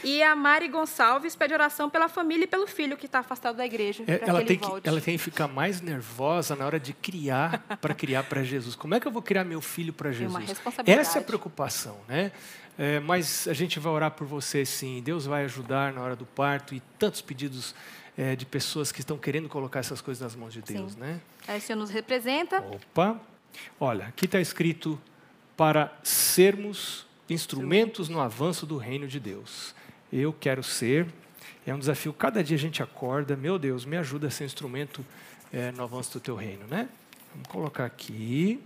E 0.03 0.21
a 0.21 0.35
Mari 0.35 0.67
Gonçalves 0.67 1.35
pede 1.35 1.55
oração 1.55 1.89
pela 1.89 2.07
família 2.07 2.43
e 2.43 2.47
pelo 2.47 2.67
filho 2.67 2.95
que 2.95 3.07
está 3.07 3.19
afastado 3.19 3.55
da 3.57 3.65
igreja. 3.65 4.03
É, 4.07 4.21
ela, 4.29 4.45
tem 4.45 4.59
que, 4.59 4.67
ela 4.83 5.01
tem 5.01 5.17
que 5.17 5.23
ficar 5.23 5.47
mais 5.47 5.81
nervosa 5.81 6.55
na 6.55 6.63
hora 6.67 6.79
de 6.79 6.93
criar, 6.93 7.63
para 7.81 7.95
criar 7.95 8.21
para 8.23 8.43
Jesus. 8.43 8.75
Como 8.75 8.93
é 8.93 8.99
que 8.99 9.07
eu 9.07 9.11
vou 9.11 9.23
criar 9.23 9.43
meu 9.43 9.59
filho 9.59 9.91
para 9.91 10.11
Jesus? 10.11 10.29
Uma 10.29 10.39
responsabilidade. 10.39 10.99
Essa 10.99 11.17
é 11.17 11.21
a 11.21 11.25
preocupação, 11.25 11.97
né? 12.07 12.31
É, 12.77 12.99
mas 12.99 13.47
a 13.47 13.53
gente 13.53 13.79
vai 13.79 13.91
orar 13.91 14.11
por 14.11 14.27
você 14.27 14.63
sim. 14.63 15.01
Deus 15.03 15.25
vai 15.25 15.45
ajudar 15.45 15.91
na 15.91 16.01
hora 16.01 16.15
do 16.15 16.27
parto 16.27 16.75
e 16.75 16.79
tantos 16.99 17.21
pedidos 17.21 17.73
é, 18.19 18.35
de 18.35 18.45
pessoas 18.45 18.91
que 18.91 18.99
estão 18.99 19.17
querendo 19.17 19.47
colocar 19.47 19.79
essas 19.79 20.01
coisas 20.01 20.21
nas 20.21 20.35
mãos 20.35 20.51
de 20.51 20.61
Deus, 20.61 20.91
Sim. 20.91 20.99
né? 20.99 21.21
Aí 21.47 21.57
o 21.57 21.61
Senhor 21.61 21.79
nos 21.79 21.89
representa. 21.89 22.59
Opa! 22.59 23.17
Olha, 23.79 24.07
aqui 24.07 24.25
está 24.25 24.41
escrito 24.41 24.99
para 25.55 25.97
sermos 26.03 27.07
instrumentos 27.29 28.09
no 28.09 28.19
avanço 28.19 28.65
do 28.65 28.75
reino 28.75 29.07
de 29.07 29.21
Deus. 29.21 29.73
Eu 30.11 30.33
quero 30.33 30.61
ser. 30.61 31.07
É 31.65 31.73
um 31.73 31.79
desafio, 31.79 32.11
cada 32.11 32.43
dia 32.43 32.57
a 32.57 32.59
gente 32.59 32.83
acorda, 32.83 33.37
meu 33.37 33.57
Deus, 33.57 33.85
me 33.85 33.95
ajuda 33.95 34.27
a 34.27 34.29
ser 34.29 34.43
instrumento 34.43 35.05
é, 35.53 35.71
no 35.71 35.83
avanço 35.83 36.11
do 36.11 36.19
teu 36.19 36.35
reino, 36.35 36.67
né? 36.67 36.89
Vamos 37.31 37.47
colocar 37.47 37.85
aqui, 37.85 38.61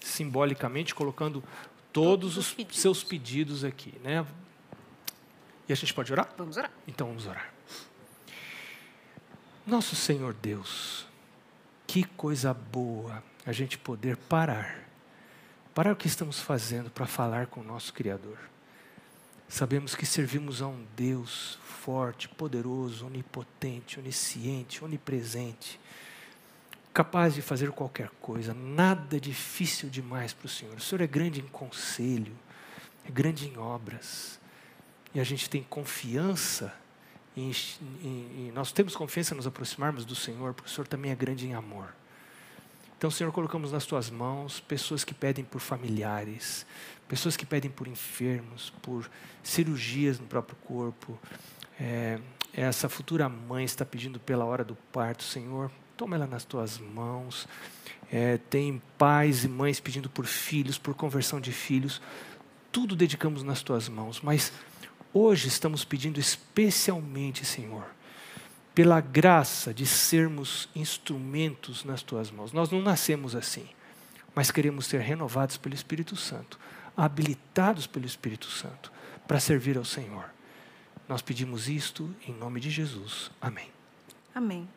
simbolicamente, 0.00 0.96
colocando 0.96 1.44
todos, 1.92 2.34
todos 2.34 2.36
os, 2.38 2.48
os 2.48 2.54
pedidos. 2.54 2.80
seus 2.80 3.04
pedidos 3.04 3.62
aqui, 3.62 3.94
né? 4.02 4.26
E 5.68 5.72
a 5.72 5.76
gente 5.76 5.94
pode 5.94 6.10
orar? 6.10 6.28
Vamos 6.36 6.56
orar. 6.56 6.72
Então 6.88 7.06
vamos 7.06 7.26
orar. 7.26 7.57
Nosso 9.68 9.94
Senhor 9.94 10.32
Deus, 10.32 11.04
que 11.86 12.02
coisa 12.02 12.54
boa 12.54 13.22
a 13.44 13.52
gente 13.52 13.76
poder 13.76 14.16
parar, 14.16 14.82
parar 15.74 15.92
o 15.92 15.96
que 15.96 16.06
estamos 16.06 16.40
fazendo 16.40 16.88
para 16.88 17.04
falar 17.04 17.48
com 17.48 17.60
o 17.60 17.64
nosso 17.64 17.92
Criador. 17.92 18.38
Sabemos 19.46 19.94
que 19.94 20.06
servimos 20.06 20.62
a 20.62 20.66
um 20.68 20.86
Deus 20.96 21.58
forte, 21.62 22.30
poderoso, 22.30 23.04
onipotente, 23.08 24.00
onisciente, 24.00 24.82
onipresente, 24.82 25.78
capaz 26.94 27.34
de 27.34 27.42
fazer 27.42 27.70
qualquer 27.70 28.08
coisa, 28.22 28.54
nada 28.54 29.20
difícil 29.20 29.90
demais 29.90 30.32
para 30.32 30.46
o 30.46 30.48
Senhor. 30.48 30.78
O 30.78 30.80
Senhor 30.80 31.02
é 31.02 31.06
grande 31.06 31.42
em 31.42 31.46
conselho, 31.46 32.34
é 33.06 33.10
grande 33.10 33.46
em 33.46 33.58
obras, 33.58 34.40
e 35.14 35.20
a 35.20 35.24
gente 35.24 35.50
tem 35.50 35.62
confiança 35.62 36.74
em, 37.40 37.52
em, 38.02 38.48
em, 38.48 38.52
nós 38.52 38.72
temos 38.72 38.96
confiança 38.96 39.34
em 39.34 39.36
nos 39.36 39.46
aproximarmos 39.46 40.04
do 40.04 40.14
Senhor, 40.14 40.54
porque 40.54 40.70
o 40.70 40.72
Senhor 40.72 40.86
também 40.86 41.10
é 41.10 41.14
grande 41.14 41.46
em 41.46 41.54
amor. 41.54 41.94
Então, 42.96 43.10
Senhor, 43.10 43.32
colocamos 43.32 43.70
nas 43.70 43.86
tuas 43.86 44.10
mãos 44.10 44.58
pessoas 44.58 45.04
que 45.04 45.14
pedem 45.14 45.44
por 45.44 45.60
familiares, 45.60 46.66
pessoas 47.06 47.36
que 47.36 47.46
pedem 47.46 47.70
por 47.70 47.86
enfermos, 47.86 48.72
por 48.82 49.08
cirurgias 49.42 50.18
no 50.18 50.26
próprio 50.26 50.56
corpo. 50.64 51.16
É, 51.78 52.18
essa 52.52 52.88
futura 52.88 53.28
mãe 53.28 53.64
está 53.64 53.84
pedindo 53.84 54.18
pela 54.18 54.44
hora 54.44 54.64
do 54.64 54.74
parto, 54.92 55.22
Senhor, 55.22 55.70
toma 55.96 56.16
ela 56.16 56.26
nas 56.26 56.44
tuas 56.44 56.78
mãos. 56.78 57.46
É, 58.10 58.38
tem 58.50 58.82
pais 58.96 59.44
e 59.44 59.48
mães 59.48 59.78
pedindo 59.78 60.10
por 60.10 60.26
filhos, 60.26 60.76
por 60.76 60.94
conversão 60.94 61.40
de 61.40 61.52
filhos. 61.52 62.02
Tudo 62.72 62.96
dedicamos 62.96 63.44
nas 63.44 63.62
tuas 63.62 63.88
mãos, 63.88 64.20
mas 64.22 64.52
hoje 65.12 65.48
estamos 65.48 65.84
pedindo 65.84 66.18
especialmente, 66.18 67.44
Senhor, 67.44 67.86
pela 68.74 69.00
graça 69.00 69.74
de 69.74 69.84
sermos 69.86 70.68
instrumentos 70.74 71.84
nas 71.84 72.02
tuas 72.02 72.30
mãos. 72.30 72.52
Nós 72.52 72.70
não 72.70 72.80
nascemos 72.80 73.34
assim, 73.34 73.68
mas 74.34 74.50
queremos 74.50 74.86
ser 74.86 75.00
renovados 75.00 75.56
pelo 75.56 75.74
Espírito 75.74 76.14
Santo, 76.16 76.58
habilitados 76.96 77.86
pelo 77.86 78.06
Espírito 78.06 78.46
Santo 78.46 78.92
para 79.26 79.40
servir 79.40 79.76
ao 79.76 79.84
Senhor. 79.84 80.24
Nós 81.08 81.22
pedimos 81.22 81.68
isto 81.68 82.14
em 82.26 82.32
nome 82.32 82.60
de 82.60 82.70
Jesus. 82.70 83.30
Amém. 83.40 83.70
Amém. 84.34 84.68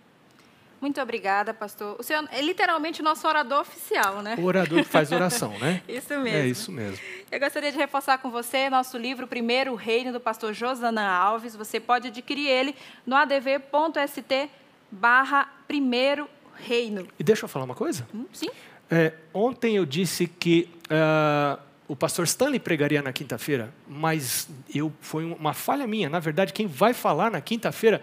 Muito 0.81 0.99
obrigada, 0.99 1.53
pastor. 1.53 1.95
O 1.99 2.03
senhor 2.03 2.27
é 2.31 2.41
literalmente 2.41 3.03
nosso 3.03 3.27
orador 3.27 3.61
oficial, 3.61 4.23
né? 4.23 4.35
O 4.39 4.45
orador 4.45 4.79
que 4.79 4.89
faz 4.89 5.11
oração, 5.11 5.57
né? 5.59 5.83
isso 5.87 6.17
mesmo. 6.19 6.39
É 6.39 6.47
isso 6.47 6.71
mesmo. 6.71 6.97
Eu 7.31 7.39
gostaria 7.39 7.71
de 7.71 7.77
reforçar 7.77 8.17
com 8.17 8.31
você 8.31 8.67
nosso 8.67 8.97
livro 8.97 9.27
Primeiro 9.27 9.75
Reino, 9.75 10.11
do 10.11 10.19
pastor 10.19 10.53
Josanã 10.53 11.07
Alves. 11.07 11.55
Você 11.55 11.79
pode 11.79 12.07
adquirir 12.07 12.47
ele 12.47 12.75
no 13.05 13.15
adv.st 13.15 14.49
barra 14.89 15.47
Primeiro 15.67 16.27
Reino. 16.55 17.07
E 17.19 17.23
deixa 17.23 17.45
eu 17.45 17.49
falar 17.49 17.65
uma 17.65 17.75
coisa? 17.75 18.07
Hum, 18.13 18.25
sim. 18.33 18.49
É, 18.89 19.13
ontem 19.31 19.75
eu 19.75 19.85
disse 19.85 20.25
que 20.25 20.67
uh, 20.85 21.61
o 21.87 21.95
pastor 21.95 22.25
Stanley 22.25 22.59
pregaria 22.59 23.03
na 23.03 23.13
quinta-feira, 23.13 23.71
mas 23.87 24.49
eu 24.73 24.91
foi 24.99 25.25
uma 25.25 25.53
falha 25.53 25.85
minha. 25.85 26.09
Na 26.09 26.19
verdade, 26.19 26.51
quem 26.51 26.65
vai 26.65 26.91
falar 26.91 27.29
na 27.29 27.39
quinta-feira 27.39 28.01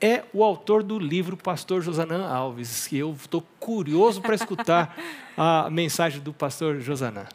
é 0.00 0.24
o 0.32 0.44
autor 0.44 0.82
do 0.82 0.98
livro 0.98 1.36
Pastor 1.36 1.82
Josanã 1.82 2.26
Alves, 2.26 2.86
que 2.86 2.98
eu 2.98 3.12
estou 3.12 3.42
curioso 3.58 4.20
para 4.20 4.34
escutar 4.34 4.96
a 5.36 5.68
mensagem 5.70 6.20
do 6.20 6.32
pastor 6.32 6.80
Josanã. 6.80 7.26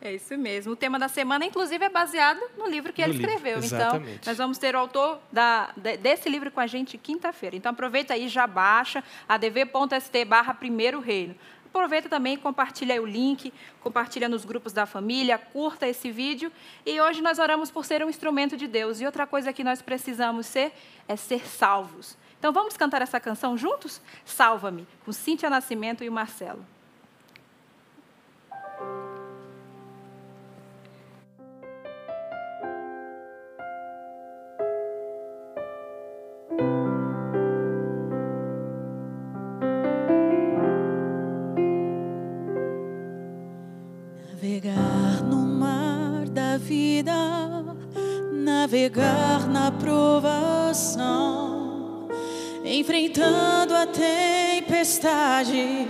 É 0.00 0.14
isso 0.14 0.36
mesmo. 0.38 0.72
O 0.72 0.76
tema 0.76 0.98
da 0.98 1.08
semana, 1.08 1.44
inclusive, 1.44 1.84
é 1.84 1.88
baseado 1.88 2.40
no 2.56 2.68
livro 2.68 2.92
que 2.92 3.02
no 3.02 3.08
ele 3.08 3.18
escreveu. 3.18 3.58
Livro, 3.58 3.76
então, 3.76 4.02
nós 4.24 4.38
vamos 4.38 4.56
ter 4.56 4.76
o 4.76 4.78
autor 4.78 5.18
da, 5.32 5.72
desse 6.00 6.28
livro 6.28 6.52
com 6.52 6.60
a 6.60 6.66
gente 6.66 6.96
quinta-feira. 6.96 7.56
Então, 7.56 7.72
aproveita 7.72 8.14
aí, 8.14 8.28
já 8.28 8.46
baixa, 8.46 9.02
adv.st 9.28 10.24
barra 10.24 10.54
primeiro 10.54 11.00
reino. 11.00 11.34
Aproveita 11.78 12.08
também 12.08 12.36
compartilha 12.36 13.00
o 13.00 13.06
link, 13.06 13.52
compartilha 13.80 14.28
nos 14.28 14.44
grupos 14.44 14.72
da 14.72 14.84
família, 14.84 15.38
curta 15.38 15.86
esse 15.86 16.10
vídeo. 16.10 16.50
E 16.84 17.00
hoje 17.00 17.22
nós 17.22 17.38
oramos 17.38 17.70
por 17.70 17.84
ser 17.84 18.04
um 18.04 18.10
instrumento 18.10 18.56
de 18.56 18.66
Deus. 18.66 19.00
E 19.00 19.06
outra 19.06 19.28
coisa 19.28 19.52
que 19.52 19.62
nós 19.62 19.80
precisamos 19.80 20.46
ser 20.46 20.72
é 21.06 21.14
ser 21.14 21.46
salvos. 21.46 22.18
Então 22.36 22.52
vamos 22.52 22.76
cantar 22.76 23.00
essa 23.00 23.20
canção 23.20 23.56
juntos? 23.56 24.02
Salva-me, 24.24 24.88
com 25.04 25.12
Cíntia 25.12 25.48
Nascimento 25.48 26.02
e 26.02 26.08
o 26.08 26.12
Marcelo. 26.12 26.66
Provação, 49.72 51.58
enfrentando 52.64 53.74
a 53.74 53.86
tempestade, 53.86 55.88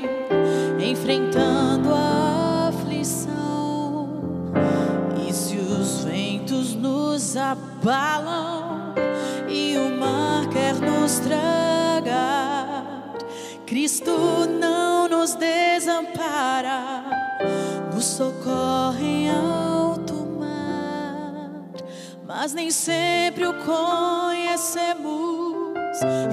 enfrentando 0.79 1.93
a 1.93 2.69
aflição. 2.69 4.09
E 5.27 5.33
se 5.33 5.57
os 5.57 6.05
ventos 6.05 6.75
nos 6.75 7.37
abalam 7.37 8.95
e 9.49 9.77
o 9.77 9.91
mar 9.99 10.49
quer 10.49 10.75
nos 10.75 11.19
tragar, 11.21 12.85
Cristo 13.67 14.13
não 14.61 15.09
nos 15.09 15.35
desampara, 15.35 17.03
nos 17.95 18.05
socorre 18.05 19.07
em 19.07 19.58
mas 22.49 22.55
nem 22.55 22.71
sempre 22.71 23.47
o 23.47 23.53
conhecemos 23.53 24.97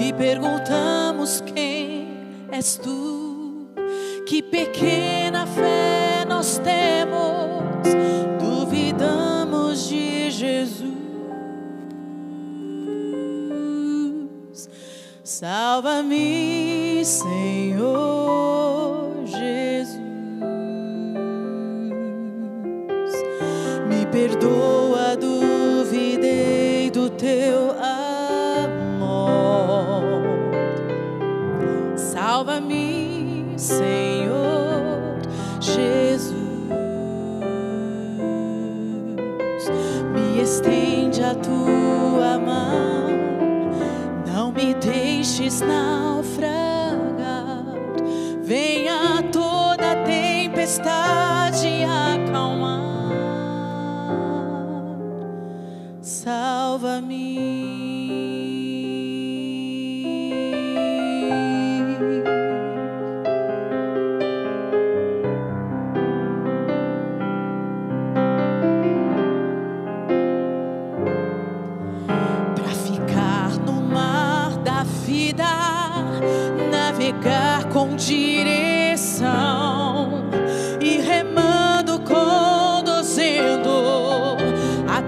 e 0.00 0.14
perguntamos 0.14 1.42
quem 1.42 2.08
és 2.50 2.76
tu. 2.76 3.66
Que 4.24 4.40
pequena 4.40 5.46
fé 5.46 6.24
nós 6.26 6.56
temos, 6.56 7.92
duvidamos 8.40 9.88
de 9.88 10.30
Jesus. 10.30 10.96
Salva-me, 15.22 17.04
Senhor 17.04 17.35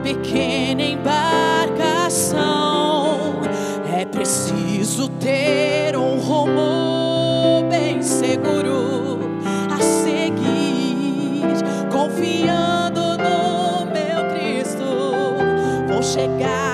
pequena 0.09 0.83
embarcação. 0.83 2.38
preciso 4.07 5.09
ter 5.09 5.96
um 5.96 6.18
rumo 6.18 7.68
bem 7.68 8.03
seguro 8.03 9.18
a 9.70 9.81
seguir, 9.83 11.42
confiando 11.92 13.01
no 13.18 13.85
meu 13.87 14.31
Cristo. 14.33 14.85
Vou 15.88 16.03
chegar, 16.03 16.67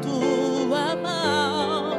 tua 0.00 0.96
mão, 0.96 1.96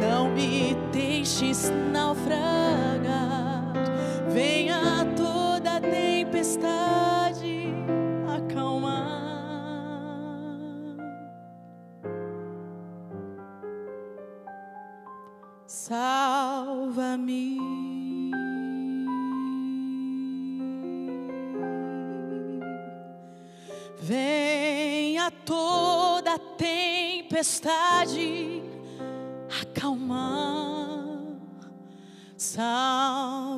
não 0.00 0.28
me 0.30 0.74
deixes 0.92 1.70
naufragar. 1.92 3.72
Venha 4.28 5.06
toda 5.16 5.80
tempestade 5.80 7.72
acalmar. 8.36 9.06
Salva-me. 15.66 17.56
Venha 23.98 25.30
toda 25.44 26.38
tempestade 27.36 28.62
acalmar. 29.60 31.36
Salva-me. 32.38 33.56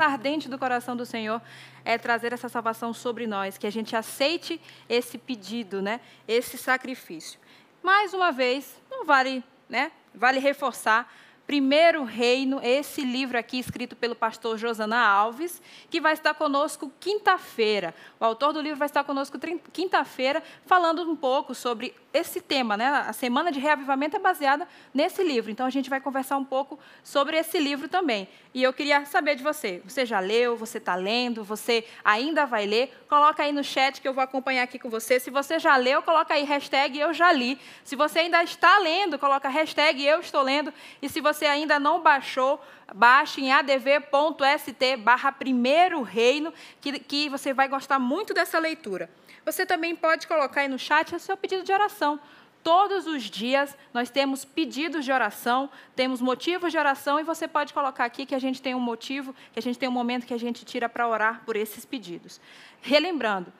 Ardente 0.00 0.48
do 0.48 0.58
coração 0.58 0.96
do 0.96 1.04
Senhor 1.04 1.40
é 1.84 1.98
trazer 1.98 2.32
essa 2.32 2.48
salvação 2.48 2.92
sobre 2.92 3.26
nós, 3.26 3.58
que 3.58 3.66
a 3.66 3.70
gente 3.70 3.94
aceite 3.96 4.60
esse 4.88 5.18
pedido, 5.18 5.80
né? 5.82 6.00
Esse 6.26 6.56
sacrifício. 6.58 7.38
Mais 7.82 8.12
uma 8.12 8.30
vez, 8.30 8.80
não 8.90 9.04
vale, 9.04 9.42
né? 9.68 9.92
Vale 10.14 10.38
reforçar 10.38 11.12
Primeiro 11.48 12.04
Reino, 12.04 12.60
esse 12.62 13.00
livro 13.00 13.38
aqui 13.38 13.58
escrito 13.58 13.96
pelo 13.96 14.14
pastor 14.14 14.58
Josana 14.58 14.98
Alves, 14.98 15.62
que 15.88 15.98
vai 15.98 16.12
estar 16.12 16.34
conosco 16.34 16.92
quinta-feira. 17.00 17.94
O 18.20 18.24
autor 18.26 18.52
do 18.52 18.60
livro 18.60 18.78
vai 18.78 18.84
estar 18.84 19.02
conosco 19.02 19.38
quinta-feira, 19.72 20.42
falando 20.66 21.10
um 21.10 21.16
pouco 21.16 21.54
sobre 21.54 21.94
esse 22.12 22.40
tema, 22.40 22.76
né? 22.76 22.86
A 22.86 23.12
semana 23.14 23.50
de 23.50 23.60
reavivamento 23.60 24.16
é 24.16 24.18
baseada 24.18 24.68
nesse 24.92 25.22
livro. 25.22 25.50
Então 25.50 25.64
a 25.64 25.70
gente 25.70 25.88
vai 25.88 26.00
conversar 26.00 26.36
um 26.36 26.44
pouco 26.44 26.78
sobre 27.02 27.38
esse 27.38 27.58
livro 27.58 27.88
também. 27.88 28.28
E 28.52 28.62
eu 28.62 28.72
queria 28.72 29.04
saber 29.06 29.34
de 29.34 29.42
você. 29.42 29.80
Você 29.86 30.04
já 30.04 30.20
leu? 30.20 30.56
Você 30.56 30.78
está 30.78 30.94
lendo? 30.96 31.44
Você 31.44 31.84
ainda 32.04 32.44
vai 32.44 32.66
ler? 32.66 32.92
Coloca 33.08 33.42
aí 33.42 33.52
no 33.52 33.62
chat 33.62 34.00
que 34.00 34.08
eu 34.08 34.12
vou 34.12 34.24
acompanhar 34.24 34.64
aqui 34.64 34.78
com 34.78 34.90
você. 34.90 35.20
Se 35.20 35.30
você 35.30 35.58
já 35.58 35.76
leu, 35.76 36.02
coloca 36.02 36.34
aí 36.34 36.44
hashtag 36.44 36.98
eu 36.98 37.14
já 37.14 37.30
li. 37.30 37.58
Se 37.84 37.94
você 37.94 38.20
ainda 38.20 38.42
está 38.42 38.78
lendo, 38.78 39.18
coloca 39.18 39.48
hashtag 39.48 40.04
eu 40.04 40.20
estou 40.20 40.42
lendo. 40.42 40.72
E 41.00 41.08
se 41.08 41.20
você 41.20 41.37
ainda 41.46 41.78
não 41.78 42.02
baixou, 42.02 42.60
baixe 42.94 43.40
em 43.40 43.52
adv.st 43.52 44.96
barra 44.96 45.32
primeiro 45.32 46.02
reino, 46.02 46.52
que, 46.80 46.98
que 46.98 47.28
você 47.28 47.52
vai 47.52 47.68
gostar 47.68 47.98
muito 47.98 48.32
dessa 48.32 48.58
leitura. 48.58 49.10
Você 49.44 49.64
também 49.64 49.96
pode 49.96 50.26
colocar 50.26 50.62
aí 50.62 50.68
no 50.68 50.78
chat 50.78 51.14
o 51.14 51.18
seu 51.18 51.36
pedido 51.36 51.62
de 51.62 51.72
oração. 51.72 52.20
Todos 52.62 53.06
os 53.06 53.22
dias 53.22 53.76
nós 53.94 54.10
temos 54.10 54.44
pedidos 54.44 55.04
de 55.04 55.12
oração, 55.12 55.70
temos 55.94 56.20
motivos 56.20 56.72
de 56.72 56.78
oração 56.78 57.18
e 57.18 57.22
você 57.22 57.48
pode 57.48 57.72
colocar 57.72 58.04
aqui 58.04 58.26
que 58.26 58.34
a 58.34 58.38
gente 58.38 58.60
tem 58.60 58.74
um 58.74 58.80
motivo, 58.80 59.34
que 59.52 59.58
a 59.58 59.62
gente 59.62 59.78
tem 59.78 59.88
um 59.88 59.92
momento 59.92 60.26
que 60.26 60.34
a 60.34 60.38
gente 60.38 60.64
tira 60.64 60.88
para 60.88 61.08
orar 61.08 61.42
por 61.46 61.56
esses 61.56 61.84
pedidos. 61.84 62.40
Relembrando, 62.82 63.52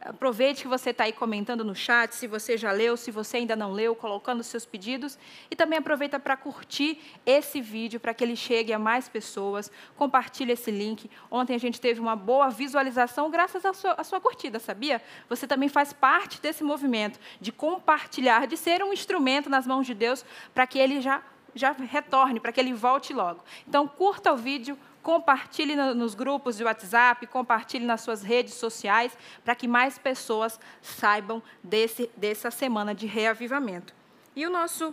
aproveite 0.00 0.62
que 0.62 0.68
você 0.68 0.90
está 0.90 1.04
aí 1.04 1.12
comentando 1.12 1.64
no 1.64 1.74
chat, 1.74 2.14
se 2.14 2.26
você 2.26 2.56
já 2.56 2.70
leu, 2.70 2.96
se 2.96 3.10
você 3.10 3.38
ainda 3.38 3.56
não 3.56 3.72
leu, 3.72 3.94
colocando 3.94 4.42
seus 4.42 4.64
pedidos. 4.64 5.18
E 5.50 5.56
também 5.56 5.78
aproveita 5.78 6.18
para 6.18 6.36
curtir 6.36 6.98
esse 7.24 7.60
vídeo, 7.60 7.98
para 7.98 8.14
que 8.14 8.22
ele 8.22 8.36
chegue 8.36 8.72
a 8.72 8.78
mais 8.78 9.08
pessoas. 9.08 9.70
Compartilhe 9.96 10.52
esse 10.52 10.70
link. 10.70 11.10
Ontem 11.30 11.54
a 11.54 11.58
gente 11.58 11.80
teve 11.80 12.00
uma 12.00 12.16
boa 12.16 12.48
visualização 12.48 13.30
graças 13.30 13.64
à 13.64 13.72
sua, 13.72 13.92
à 13.92 14.04
sua 14.04 14.20
curtida, 14.20 14.58
sabia? 14.58 15.02
Você 15.28 15.46
também 15.46 15.68
faz 15.68 15.92
parte 15.92 16.40
desse 16.40 16.62
movimento 16.62 17.18
de 17.40 17.50
compartilhar, 17.52 18.46
de 18.46 18.56
ser 18.56 18.82
um 18.82 18.92
instrumento 18.92 19.50
nas 19.50 19.66
mãos 19.66 19.86
de 19.86 19.94
Deus, 19.94 20.24
para 20.54 20.66
que 20.66 20.78
ele 20.78 21.00
já, 21.00 21.22
já 21.54 21.72
retorne, 21.72 22.40
para 22.40 22.52
que 22.52 22.60
ele 22.60 22.72
volte 22.72 23.12
logo. 23.12 23.42
Então, 23.66 23.88
curta 23.88 24.32
o 24.32 24.36
vídeo, 24.36 24.78
compartilhe 25.06 25.76
no- 25.76 25.94
nos 25.94 26.16
grupos 26.16 26.56
de 26.56 26.64
WhatsApp, 26.64 27.24
compartilhe 27.28 27.86
nas 27.86 28.00
suas 28.00 28.24
redes 28.24 28.54
sociais, 28.54 29.16
para 29.44 29.54
que 29.54 29.68
mais 29.68 29.96
pessoas 29.96 30.58
saibam 30.82 31.40
desse, 31.62 32.10
dessa 32.16 32.50
semana 32.50 32.92
de 32.92 33.06
reavivamento. 33.06 33.94
E 34.34 34.44
o 34.44 34.50
nosso, 34.50 34.92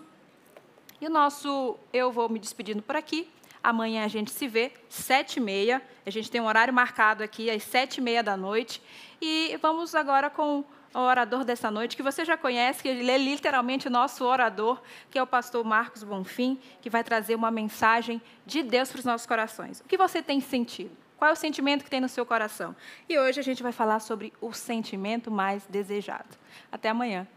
e 1.02 1.08
o 1.08 1.10
nosso, 1.10 1.80
eu 1.91 2.12
vou 2.12 2.30
me 2.30 2.38
despedindo 2.38 2.84
por 2.84 2.95
aqui. 2.95 3.28
Amanhã 3.63 4.06
a 4.06 4.08
gente 4.08 4.30
se 4.30 4.47
vê, 4.47 4.71
sete 4.88 5.38
e 5.38 5.39
meia. 5.39 5.82
A 6.06 6.12
gente 6.12 6.30
tem 6.30 6.39
um 6.39 6.45
horário 6.45 6.71
marcado 6.71 7.23
aqui 7.23 7.49
às 7.49 7.63
sete 7.63 7.97
e 7.97 8.02
meia 8.02 8.21
da 8.21 8.38
noite. 8.38 8.84
E 9.19 9.58
vamos 9.63 9.95
agora 9.95 10.30
com 10.30 10.63
o 10.93 10.99
orador 10.99 11.43
dessa 11.43 11.71
noite, 11.71 11.95
que 11.95 12.03
você 12.03 12.23
já 12.23 12.38
conhece, 12.38 12.82
que 12.82 12.88
ele 12.88 13.10
é 13.10 13.17
literalmente 13.17 13.88
o 13.88 13.91
nosso 13.91 14.23
orador, 14.25 14.82
que 15.10 15.17
é 15.17 15.23
o 15.23 15.27
pastor 15.27 15.63
Marcos 15.63 16.03
Bonfim, 16.03 16.60
que 16.82 16.89
vai 16.89 17.03
trazer 17.03 17.36
uma 17.36 17.49
mensagem 17.49 18.21
de 18.45 18.62
Deus 18.62 18.91
para 18.91 18.99
os 18.99 19.06
nossos 19.06 19.27
corações. 19.27 19.79
O 19.82 19.86
que 19.86 19.97
você 19.97 20.21
tem 20.21 20.39
sentido? 20.39 20.95
Qual 21.17 21.29
é 21.29 21.34
o 21.34 21.38
sentimento 21.38 21.84
que 21.84 21.89
tem 21.89 22.01
no 22.01 22.10
seu 22.10 22.25
coração? 22.25 22.75
E 23.08 23.17
hoje 23.17 23.39
a 23.39 23.43
gente 23.43 23.63
vai 23.63 23.71
falar 23.71 23.99
sobre 23.99 24.34
o 24.41 24.51
sentimento 24.51 25.32
mais 25.32 25.65
desejado. 25.67 26.38
Até 26.71 26.89
amanhã. 26.89 27.27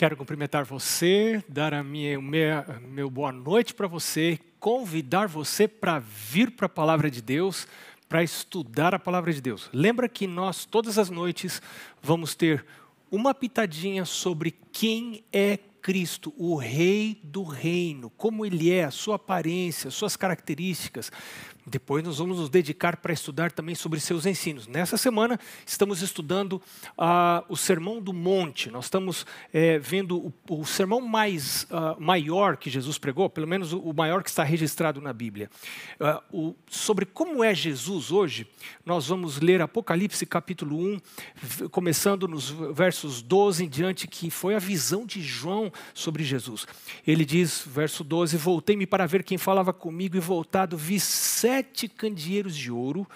Quero 0.00 0.16
cumprimentar 0.16 0.64
você, 0.64 1.44
dar 1.46 1.74
a 1.74 1.84
minha, 1.84 2.18
meu, 2.18 2.64
meu 2.88 3.10
boa 3.10 3.30
noite 3.30 3.74
para 3.74 3.86
você, 3.86 4.38
convidar 4.58 5.28
você 5.28 5.68
para 5.68 5.98
vir 5.98 6.52
para 6.52 6.64
a 6.64 6.70
palavra 6.70 7.10
de 7.10 7.20
Deus, 7.20 7.68
para 8.08 8.22
estudar 8.22 8.94
a 8.94 8.98
palavra 8.98 9.30
de 9.30 9.42
Deus. 9.42 9.68
Lembra 9.74 10.08
que 10.08 10.26
nós, 10.26 10.64
todas 10.64 10.96
as 10.96 11.10
noites, 11.10 11.60
vamos 12.00 12.34
ter 12.34 12.64
uma 13.10 13.34
pitadinha 13.34 14.06
sobre 14.06 14.56
quem 14.72 15.22
é 15.30 15.58
Cristo, 15.82 16.32
o 16.38 16.56
Rei 16.56 17.20
do 17.22 17.42
Reino, 17.42 18.08
como 18.08 18.46
ele 18.46 18.72
é, 18.72 18.84
a 18.84 18.90
sua 18.90 19.16
aparência, 19.16 19.90
suas 19.90 20.16
características. 20.16 21.12
Depois 21.70 22.02
nós 22.02 22.18
vamos 22.18 22.38
nos 22.40 22.48
dedicar 22.48 22.96
para 22.96 23.12
estudar 23.12 23.52
também 23.52 23.76
sobre 23.76 24.00
seus 24.00 24.26
ensinos. 24.26 24.66
Nessa 24.66 24.96
semana 24.96 25.38
estamos 25.64 26.02
estudando 26.02 26.60
ah, 26.98 27.44
o 27.48 27.56
Sermão 27.56 28.02
do 28.02 28.12
Monte. 28.12 28.72
Nós 28.72 28.86
estamos 28.86 29.24
é, 29.52 29.78
vendo 29.78 30.18
o, 30.18 30.32
o, 30.48 30.64
sermão 30.64 31.00
mais 31.00 31.68
ah, 31.70 31.94
maior 31.96 32.56
que 32.56 32.68
Jesus 32.68 32.98
pregou, 32.98 33.30
pelo 33.30 33.46
menos 33.46 33.72
o, 33.72 33.78
o 33.78 33.94
maior 33.94 34.24
que 34.24 34.30
está 34.30 34.42
registrado 34.42 35.00
na 35.00 35.12
Bíblia. 35.12 35.48
Ah, 36.00 36.20
o, 36.32 36.56
sobre 36.68 37.06
como 37.06 37.44
é 37.44 37.54
Jesus 37.54 38.10
hoje, 38.10 38.48
nós 38.84 39.06
vamos 39.06 39.38
ler 39.38 39.62
Apocalipse 39.62 40.26
capítulo 40.26 40.76
1, 40.76 41.68
começando 41.68 42.26
nos 42.26 42.50
versos 42.50 43.22
12 43.22 43.64
em 43.64 43.68
diante, 43.68 44.08
que 44.08 44.28
foi 44.28 44.56
a 44.56 44.58
visão 44.58 45.06
de 45.06 45.22
João 45.22 45.72
sobre 45.94 46.24
Jesus. 46.24 46.66
Ele 47.06 47.24
diz, 47.24 47.62
verso 47.64 48.02
12: 48.02 48.36
Voltei-me 48.36 48.86
para 48.86 49.06
ver 49.06 49.22
quem 49.22 49.38
falava 49.38 49.72
comigo, 49.72 50.16
e 50.16 50.20
voltado 50.20 50.76
vi 50.76 50.98
sete 50.98 51.59
candeeiros 51.62 52.56
de 52.56 52.70
ouro, 52.70 53.06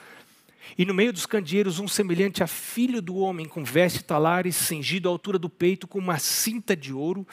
e 0.78 0.84
no 0.84 0.94
meio 0.94 1.12
dos 1.12 1.26
candeeiros 1.26 1.78
um 1.78 1.86
semelhante 1.86 2.42
a 2.42 2.46
filho 2.46 3.02
do 3.02 3.16
homem, 3.16 3.46
com 3.46 3.62
veste 3.62 4.02
talares, 4.02 4.56
cingido 4.56 5.08
à 5.08 5.12
altura 5.12 5.38
do 5.38 5.48
peito, 5.48 5.86
com 5.86 5.98
uma 5.98 6.18
cinta 6.18 6.74
de 6.74 6.92
ouro. 6.92 7.26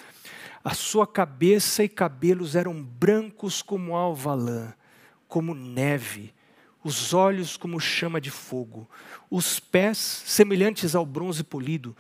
A 0.64 0.74
sua 0.74 1.08
cabeça 1.08 1.84
e 1.84 1.90
cabelos 1.90 2.56
eram 2.56 2.84
brancos 2.84 3.62
como 3.62 3.96
alva-lã, 3.96 4.74
como 5.28 5.56
neve, 5.56 6.34
os 6.84 7.14
olhos 7.14 7.58
como 7.58 7.80
chama 7.80 8.20
de 8.20 8.30
fogo, 8.30 8.90
os 9.30 9.60
pés 9.60 9.98
semelhantes 9.98 10.94
ao 10.94 11.06
bronze 11.06 11.44
polido, 11.44 11.96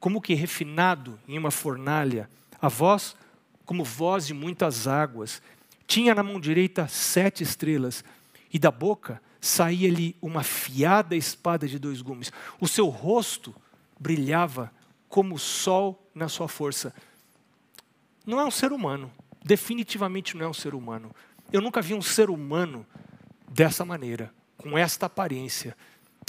como 0.00 0.20
que 0.20 0.34
refinado 0.34 1.18
em 1.28 1.38
uma 1.38 1.50
fornalha, 1.50 2.28
a 2.60 2.68
voz 2.68 3.16
como 3.64 3.84
voz 3.84 4.26
de 4.26 4.34
muitas 4.34 4.86
águas. 4.86 5.40
Tinha 5.86 6.14
na 6.14 6.22
mão 6.22 6.40
direita 6.40 6.88
sete 6.88 7.42
estrelas, 7.42 8.04
e 8.52 8.58
da 8.58 8.70
boca 8.70 9.20
saía-lhe 9.40 10.16
uma 10.20 10.40
afiada 10.40 11.16
espada 11.16 11.66
de 11.66 11.78
dois 11.78 12.02
gumes. 12.02 12.30
O 12.60 12.68
seu 12.68 12.88
rosto 12.88 13.54
brilhava 13.98 14.70
como 15.08 15.34
o 15.34 15.38
sol 15.38 16.08
na 16.14 16.28
sua 16.28 16.48
força. 16.48 16.94
Não 18.26 18.38
é 18.38 18.44
um 18.44 18.50
ser 18.50 18.72
humano, 18.72 19.10
definitivamente 19.44 20.36
não 20.36 20.46
é 20.46 20.48
um 20.48 20.54
ser 20.54 20.74
humano. 20.74 21.14
Eu 21.52 21.60
nunca 21.60 21.82
vi 21.82 21.94
um 21.94 22.02
ser 22.02 22.30
humano 22.30 22.86
dessa 23.48 23.84
maneira, 23.84 24.32
com 24.56 24.78
esta 24.78 25.06
aparência. 25.06 25.76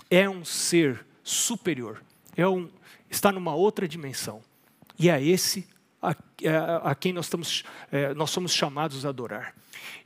É 0.09 0.29
um 0.29 0.43
ser 0.43 1.05
superior, 1.23 2.03
é 2.36 2.47
um, 2.47 2.69
está 3.09 3.31
numa 3.31 3.53
outra 3.53 3.88
dimensão. 3.88 4.41
E 4.97 5.09
é 5.09 5.23
esse 5.23 5.67
a, 6.01 6.09
a, 6.12 6.91
a 6.91 6.95
quem 6.95 7.13
nós, 7.13 7.25
estamos, 7.25 7.63
é, 7.91 8.13
nós 8.13 8.31
somos 8.31 8.53
chamados 8.53 9.05
a 9.05 9.09
adorar. 9.09 9.55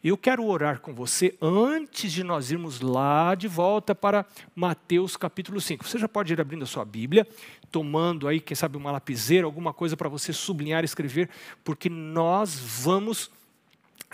Eu 0.03 0.17
quero 0.17 0.45
orar 0.45 0.79
com 0.79 0.93
você 0.93 1.35
antes 1.41 2.11
de 2.11 2.23
nós 2.23 2.51
irmos 2.51 2.81
lá 2.81 3.35
de 3.35 3.47
volta 3.47 3.93
para 3.93 4.25
Mateus 4.55 5.17
capítulo 5.17 5.59
5. 5.59 5.87
Você 5.87 5.97
já 5.97 6.07
pode 6.07 6.33
ir 6.33 6.41
abrindo 6.41 6.63
a 6.63 6.67
sua 6.67 6.85
Bíblia, 6.85 7.27
tomando 7.71 8.27
aí, 8.27 8.39
quem 8.39 8.55
sabe, 8.55 8.77
uma 8.77 8.91
lapiseira, 8.91 9.45
alguma 9.45 9.73
coisa 9.73 9.97
para 9.97 10.09
você 10.09 10.31
sublinhar 10.33 10.83
escrever, 10.83 11.29
porque 11.63 11.89
nós 11.89 12.55
vamos. 12.55 13.29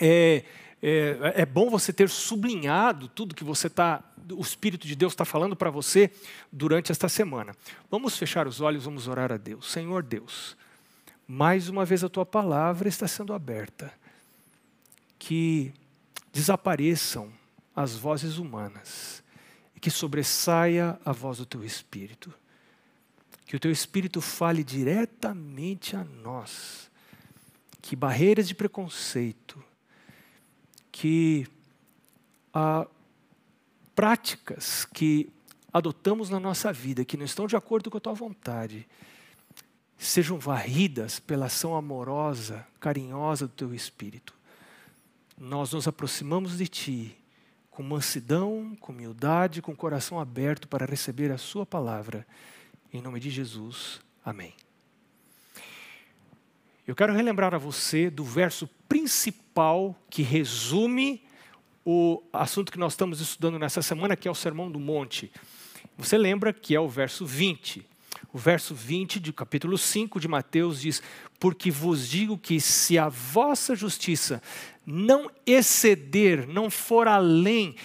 É, 0.01 0.43
é, 0.81 1.33
é, 1.37 1.45
bom 1.45 1.69
você 1.69 1.93
ter 1.93 2.09
sublinhado 2.09 3.07
tudo 3.07 3.33
que 3.33 3.43
você 3.43 3.67
está, 3.67 4.03
o 4.31 4.41
Espírito 4.41 4.85
de 4.85 4.95
Deus 4.97 5.13
está 5.13 5.23
falando 5.23 5.55
para 5.55 5.69
você 5.69 6.11
durante 6.51 6.91
esta 6.91 7.07
semana. 7.07 7.55
Vamos 7.89 8.17
fechar 8.17 8.47
os 8.47 8.59
olhos, 8.59 8.83
vamos 8.83 9.07
orar 9.07 9.31
a 9.31 9.37
Deus. 9.37 9.71
Senhor 9.71 10.03
Deus, 10.03 10.57
mais 11.25 11.69
uma 11.69 11.85
vez 11.85 12.03
a 12.03 12.09
tua 12.09 12.25
palavra 12.25 12.89
está 12.89 13.07
sendo 13.07 13.33
aberta 13.33 13.93
que 15.25 15.73
desapareçam 16.33 17.31
as 17.73 17.95
vozes 17.95 18.37
humanas 18.37 19.23
e 19.73 19.79
que 19.79 19.89
sobressaia 19.89 20.99
a 21.05 21.13
voz 21.13 21.37
do 21.37 21.45
teu 21.45 21.63
Espírito. 21.63 22.33
Que 23.45 23.55
o 23.55 23.59
teu 23.59 23.71
Espírito 23.71 24.19
fale 24.19 24.65
diretamente 24.65 25.95
a 25.95 26.03
nós. 26.03 26.91
Que 27.81 27.95
barreiras 27.95 28.49
de 28.49 28.53
preconceito, 28.53 29.63
que 30.91 31.47
ah, 32.53 32.85
práticas 33.95 34.83
que 34.83 35.29
adotamos 35.71 36.29
na 36.29 36.39
nossa 36.39 36.73
vida, 36.73 37.05
que 37.05 37.15
não 37.15 37.25
estão 37.25 37.47
de 37.47 37.55
acordo 37.55 37.89
com 37.89 37.97
a 37.97 38.01
tua 38.01 38.13
vontade, 38.13 38.85
sejam 39.97 40.37
varridas 40.37 41.17
pela 41.17 41.45
ação 41.45 41.77
amorosa, 41.77 42.67
carinhosa 42.77 43.47
do 43.47 43.53
teu 43.53 43.73
Espírito 43.73 44.42
nós 45.43 45.73
nos 45.73 45.89
aproximamos 45.89 46.57
de 46.57 46.67
Ti 46.69 47.17
com 47.69 47.83
mansidão, 47.83 48.77
com 48.79 48.93
humildade, 48.93 49.61
com 49.61 49.75
coração 49.75 50.17
aberto 50.17 50.69
para 50.69 50.85
receber 50.85 51.31
a 51.31 51.37
Sua 51.37 51.65
palavra. 51.65 52.25
Em 52.93 53.01
nome 53.01 53.19
de 53.19 53.29
Jesus. 53.29 53.99
Amém. 54.23 54.53
Eu 56.87 56.95
quero 56.95 57.13
relembrar 57.13 57.53
a 57.53 57.57
você 57.57 58.09
do 58.09 58.23
verso 58.23 58.69
principal 58.87 59.93
que 60.09 60.21
resume 60.21 61.21
o 61.85 62.23
assunto 62.31 62.71
que 62.71 62.79
nós 62.79 62.93
estamos 62.93 63.19
estudando 63.19 63.59
nessa 63.59 63.81
semana, 63.81 64.15
que 64.15 64.29
é 64.29 64.31
o 64.31 64.35
Sermão 64.35 64.71
do 64.71 64.79
Monte. 64.79 65.29
Você 65.97 66.17
lembra 66.17 66.53
que 66.53 66.73
é 66.73 66.79
o 66.79 66.87
verso 66.87 67.25
20. 67.25 67.85
O 68.31 68.37
verso 68.37 68.73
20 68.73 69.19
do 69.19 69.33
capítulo 69.33 69.77
5 69.77 70.19
de 70.19 70.27
Mateus 70.27 70.81
diz: 70.81 71.03
Porque 71.39 71.69
vos 71.69 72.07
digo 72.07 72.37
que 72.37 72.61
se 72.61 72.97
a 72.97 73.09
vossa 73.09 73.75
justiça 73.75 74.41
não 74.85 75.29
exceder, 75.45 76.47
não 76.47 76.69
for 76.69 77.07
além, 77.07 77.75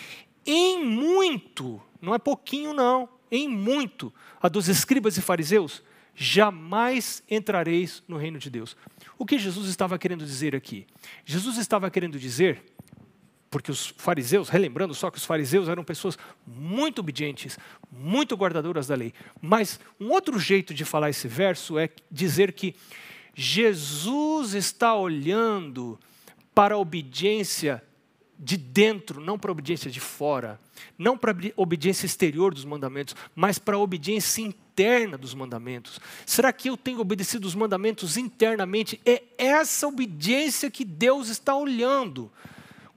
em 0.45 0.85
muito, 0.85 1.81
não 2.01 2.15
é 2.15 2.19
pouquinho, 2.19 2.73
não, 2.73 3.09
em 3.31 3.49
muito, 3.49 4.13
a 4.41 4.49
dos 4.49 4.69
escribas 4.69 5.17
e 5.17 5.23
fariseus, 5.23 5.83
jamais 6.15 7.23
entrareis 7.31 8.03
no 8.09 8.17
reino 8.17 8.39
de 8.39 8.51
Deus. 8.51 8.77
O 9.17 9.25
que 9.25 9.39
Jesus 9.39 9.69
estava 9.69 9.99
querendo 9.99 10.25
dizer 10.25 10.57
aqui? 10.57 10.87
Jesus 11.25 11.59
estava 11.59 11.91
querendo 11.91 12.19
dizer 12.19 12.63
porque 13.51 13.71
os 13.71 13.87
fariseus, 13.97 14.49
relembrando 14.49 14.95
só 14.95 15.11
que 15.11 15.19
os 15.19 15.25
fariseus 15.25 15.69
eram 15.69 15.83
pessoas 15.83 16.19
muito 16.47 17.01
obedientes, 17.01 17.59
muito 17.91 18.35
guardadoras 18.35 18.87
da 18.87 18.95
lei. 18.95 19.13
Mas 19.41 19.81
um 19.99 20.11
outro 20.11 20.39
jeito 20.39 20.75
de 20.75 20.85
falar 20.85 21.11
esse 21.11 21.27
verso 21.27 21.79
é 21.79 21.89
dizer 22.11 22.53
que 22.53 22.75
Jesus 23.35 24.55
está 24.55 24.95
olhando 24.95 25.99
para 26.59 26.75
a 26.75 26.79
obediência 26.79 27.81
de 28.37 28.57
dentro, 28.57 29.21
não 29.21 29.39
para 29.39 29.49
a 29.49 29.53
obediência 29.53 29.89
de 29.89 30.01
fora, 30.01 30.59
não 30.99 31.17
para 31.17 31.31
a 31.31 31.35
obediência 31.55 32.05
exterior 32.05 32.53
dos 32.53 32.65
mandamentos, 32.65 33.15
mas 33.33 33.61
para 33.61 33.77
a 33.77 33.79
obediência 33.79 34.43
interna 34.43 35.17
dos 35.17 35.35
mandamentos. 35.35 36.01
Será 36.27 36.53
que 36.53 36.69
eu 36.69 36.77
tenho 36.77 36.99
obedecido 36.99 37.47
os 37.47 37.55
mandamentos 37.55 38.17
internamente? 38.17 39.01
É 39.07 39.23
essa 39.39 39.87
obediência 39.87 40.69
que 40.69 40.85
Deus 40.85 41.29
está 41.29 41.55
olhando. 41.55 42.29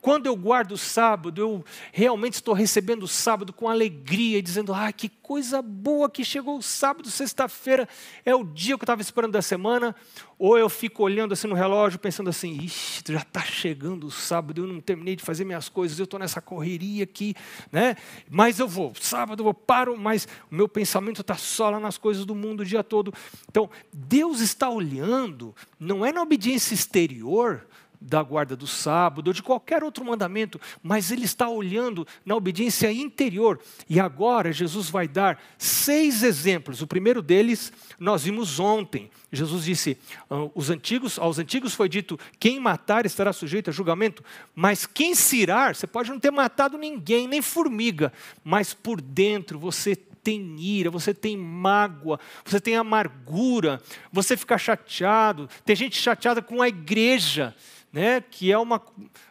Quando 0.01 0.25
eu 0.25 0.35
guardo 0.35 0.71
o 0.71 0.77
sábado, 0.77 1.39
eu 1.39 1.63
realmente 1.91 2.33
estou 2.33 2.55
recebendo 2.55 3.03
o 3.03 3.07
sábado 3.07 3.53
com 3.53 3.69
alegria, 3.69 4.41
dizendo: 4.41 4.73
ah, 4.73 4.91
que 4.91 5.07
coisa 5.07 5.61
boa 5.61 6.09
que 6.09 6.25
chegou 6.25 6.57
o 6.57 6.61
sábado, 6.61 7.09
sexta-feira 7.09 7.87
é 8.25 8.33
o 8.33 8.43
dia 8.43 8.75
que 8.75 8.81
eu 8.81 8.85
estava 8.85 9.01
esperando 9.01 9.33
da 9.33 9.43
semana. 9.43 9.95
Ou 10.39 10.57
eu 10.57 10.67
fico 10.69 11.03
olhando 11.03 11.33
assim 11.33 11.45
no 11.45 11.53
relógio, 11.53 11.99
pensando 11.99 12.31
assim: 12.31 12.57
ixi, 12.63 13.03
já 13.07 13.19
está 13.19 13.41
chegando 13.41 14.07
o 14.07 14.11
sábado, 14.11 14.63
eu 14.63 14.67
não 14.67 14.81
terminei 14.81 15.15
de 15.15 15.23
fazer 15.23 15.45
minhas 15.45 15.69
coisas, 15.69 15.99
eu 15.99 16.05
estou 16.05 16.19
nessa 16.19 16.41
correria 16.41 17.03
aqui, 17.03 17.35
né? 17.71 17.95
Mas 18.27 18.57
eu 18.57 18.67
vou, 18.67 18.93
sábado 18.99 19.45
eu 19.45 19.53
paro, 19.53 19.95
mas 19.95 20.27
o 20.49 20.55
meu 20.55 20.67
pensamento 20.67 21.21
está 21.21 21.35
só 21.35 21.69
lá 21.69 21.79
nas 21.79 21.99
coisas 21.99 22.25
do 22.25 22.33
mundo 22.33 22.61
o 22.61 22.65
dia 22.65 22.83
todo. 22.83 23.13
Então, 23.47 23.69
Deus 23.93 24.39
está 24.39 24.67
olhando, 24.67 25.55
não 25.79 26.03
é 26.03 26.11
na 26.11 26.23
obediência 26.23 26.73
exterior, 26.73 27.67
da 28.01 28.23
guarda 28.23 28.55
do 28.55 28.65
sábado 28.65 29.27
ou 29.27 29.33
de 29.33 29.43
qualquer 29.43 29.83
outro 29.83 30.03
mandamento, 30.03 30.59
mas 30.81 31.11
ele 31.11 31.25
está 31.25 31.47
olhando 31.47 32.07
na 32.25 32.35
obediência 32.35 32.91
interior. 32.91 33.59
E 33.87 33.99
agora 33.99 34.51
Jesus 34.51 34.89
vai 34.89 35.07
dar 35.07 35.39
seis 35.57 36.23
exemplos. 36.23 36.81
O 36.81 36.87
primeiro 36.87 37.21
deles 37.21 37.71
nós 37.99 38.23
vimos 38.23 38.59
ontem. 38.59 39.11
Jesus 39.31 39.65
disse: 39.65 39.97
ah, 40.29 40.49
os 40.55 40.71
antigos, 40.71 41.19
aos 41.19 41.37
antigos 41.37 41.75
foi 41.75 41.87
dito: 41.87 42.19
quem 42.39 42.59
matar 42.59 43.05
estará 43.05 43.31
sujeito 43.31 43.69
a 43.69 43.73
julgamento, 43.73 44.23
mas 44.55 44.87
quem 44.87 45.13
se 45.13 45.37
irar, 45.37 45.75
você 45.75 45.85
pode 45.85 46.09
não 46.09 46.19
ter 46.19 46.31
matado 46.31 46.77
ninguém, 46.77 47.27
nem 47.27 47.41
formiga, 47.41 48.11
mas 48.43 48.73
por 48.73 48.99
dentro 48.99 49.59
você 49.59 49.95
tem 50.23 50.59
ira, 50.59 50.89
você 50.89 51.13
tem 51.13 51.35
mágoa, 51.35 52.19
você 52.45 52.59
tem 52.59 52.75
amargura, 52.75 53.81
você 54.11 54.37
fica 54.37 54.57
chateado. 54.57 55.49
Tem 55.65 55.75
gente 55.75 55.97
chateada 55.99 56.41
com 56.41 56.61
a 56.61 56.67
igreja, 56.67 57.55
né? 57.91 58.21
que 58.21 58.51
é 58.51 58.57
uma, 58.57 58.81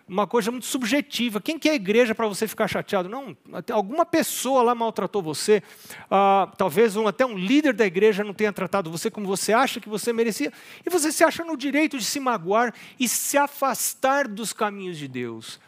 uma 0.07 0.27
coisa 0.27 0.51
muito 0.51 0.66
subjetiva. 0.66 1.40
Quem 1.40 1.59
que 1.59 1.68
é 1.68 1.73
a 1.73 1.75
igreja 1.75 2.14
para 2.14 2.29
você 2.29 2.46
ficar 2.46 2.68
chateado? 2.68 3.09
Não, 3.09 3.37
alguma 3.73 4.05
pessoa 4.05 4.62
lá 4.62 4.75
maltratou 4.75 5.23
você, 5.23 5.62
ah, 6.11 6.51
talvez 6.57 6.96
um, 6.96 7.07
até 7.07 7.25
um 7.25 7.37
líder 7.37 7.73
da 7.73 7.87
igreja 7.87 8.23
não 8.23 8.35
tenha 8.35 8.53
tratado 8.53 8.90
você 8.90 9.11
como 9.11 9.27
você 9.27 9.53
acha 9.53 9.81
que 9.81 9.88
você 9.88 10.12
merecia, 10.12 10.53
e 10.85 10.90
você 10.90 11.11
se 11.11 11.25
acha 11.25 11.44
no 11.44 11.57
direito 11.57 11.99
de 11.99 12.05
se 12.05 12.20
magoar 12.20 12.75
e 12.99 13.09
se 13.09 13.38
afastar 13.38 14.29
dos 14.29 14.53
caminhos 14.53 14.99
de 14.99 15.09
Deus 15.09 15.59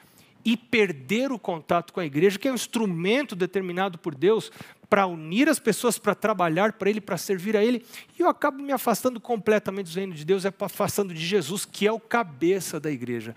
e 0.45 0.57
perder 0.57 1.31
o 1.31 1.39
contato 1.39 1.93
com 1.93 2.01
a 2.01 2.05
igreja, 2.05 2.39
que 2.39 2.49
é 2.49 2.53
um 2.53 2.57
instrumento 2.57 3.37
determinado 3.37 3.99
por 3.99 4.15
Deus 4.15 4.51
para 4.89 5.07
unir 5.07 5.49
as 5.49 5.59
pessoas, 5.59 5.99
para 5.99 6.15
trabalhar 6.15 6.75
para 6.75 6.91
Ele, 6.91 7.01
para 7.01 7.17
servir 7.17 7.57
a 7.57 7.65
Ele, 7.65 7.83
e 8.19 8.23
eu 8.23 8.29
acabo 8.29 8.63
me 8.63 8.73
afastando 8.73 9.19
completamente 9.19 9.91
do 9.91 9.97
reino 9.97 10.13
de 10.13 10.25
Deus, 10.25 10.45
é 10.45 10.53
afastando 10.61 11.15
de 11.15 11.25
Jesus, 11.25 11.65
que 11.65 11.87
é 11.87 11.93
o 11.93 11.99
cabeça 11.99 12.79
da 12.79 12.91
igreja. 12.91 13.35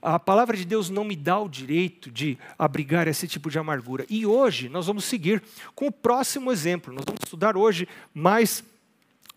A 0.00 0.18
palavra 0.18 0.56
de 0.56 0.64
Deus 0.64 0.90
não 0.90 1.04
me 1.04 1.16
dá 1.16 1.38
o 1.38 1.48
direito 1.48 2.10
de 2.10 2.38
abrigar 2.58 3.08
esse 3.08 3.26
tipo 3.26 3.50
de 3.50 3.58
amargura. 3.58 4.06
E 4.08 4.24
hoje 4.24 4.68
nós 4.68 4.86
vamos 4.86 5.04
seguir 5.04 5.42
com 5.74 5.88
o 5.88 5.92
próximo 5.92 6.52
exemplo. 6.52 6.94
Nós 6.94 7.04
vamos 7.04 7.20
estudar 7.24 7.56
hoje 7.56 7.88
mais 8.14 8.62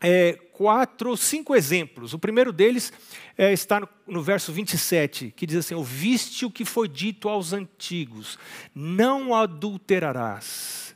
é, 0.01 0.33
quatro, 0.51 1.15
cinco 1.15 1.55
exemplos. 1.55 2.13
O 2.13 2.19
primeiro 2.19 2.51
deles 2.51 2.91
é, 3.37 3.53
está 3.53 3.79
no, 3.79 3.89
no, 4.07 4.23
verso 4.23 4.51
27, 4.51 5.31
que 5.35 5.45
diz 5.45 5.57
assim: 5.57 5.75
Ouviste 5.75 6.43
o 6.43 6.51
que 6.51 6.65
foi 6.65 6.87
dito 6.87 7.29
aos 7.29 7.53
antigos, 7.53 8.39
não 8.73 9.35
adulterarás. 9.35 10.95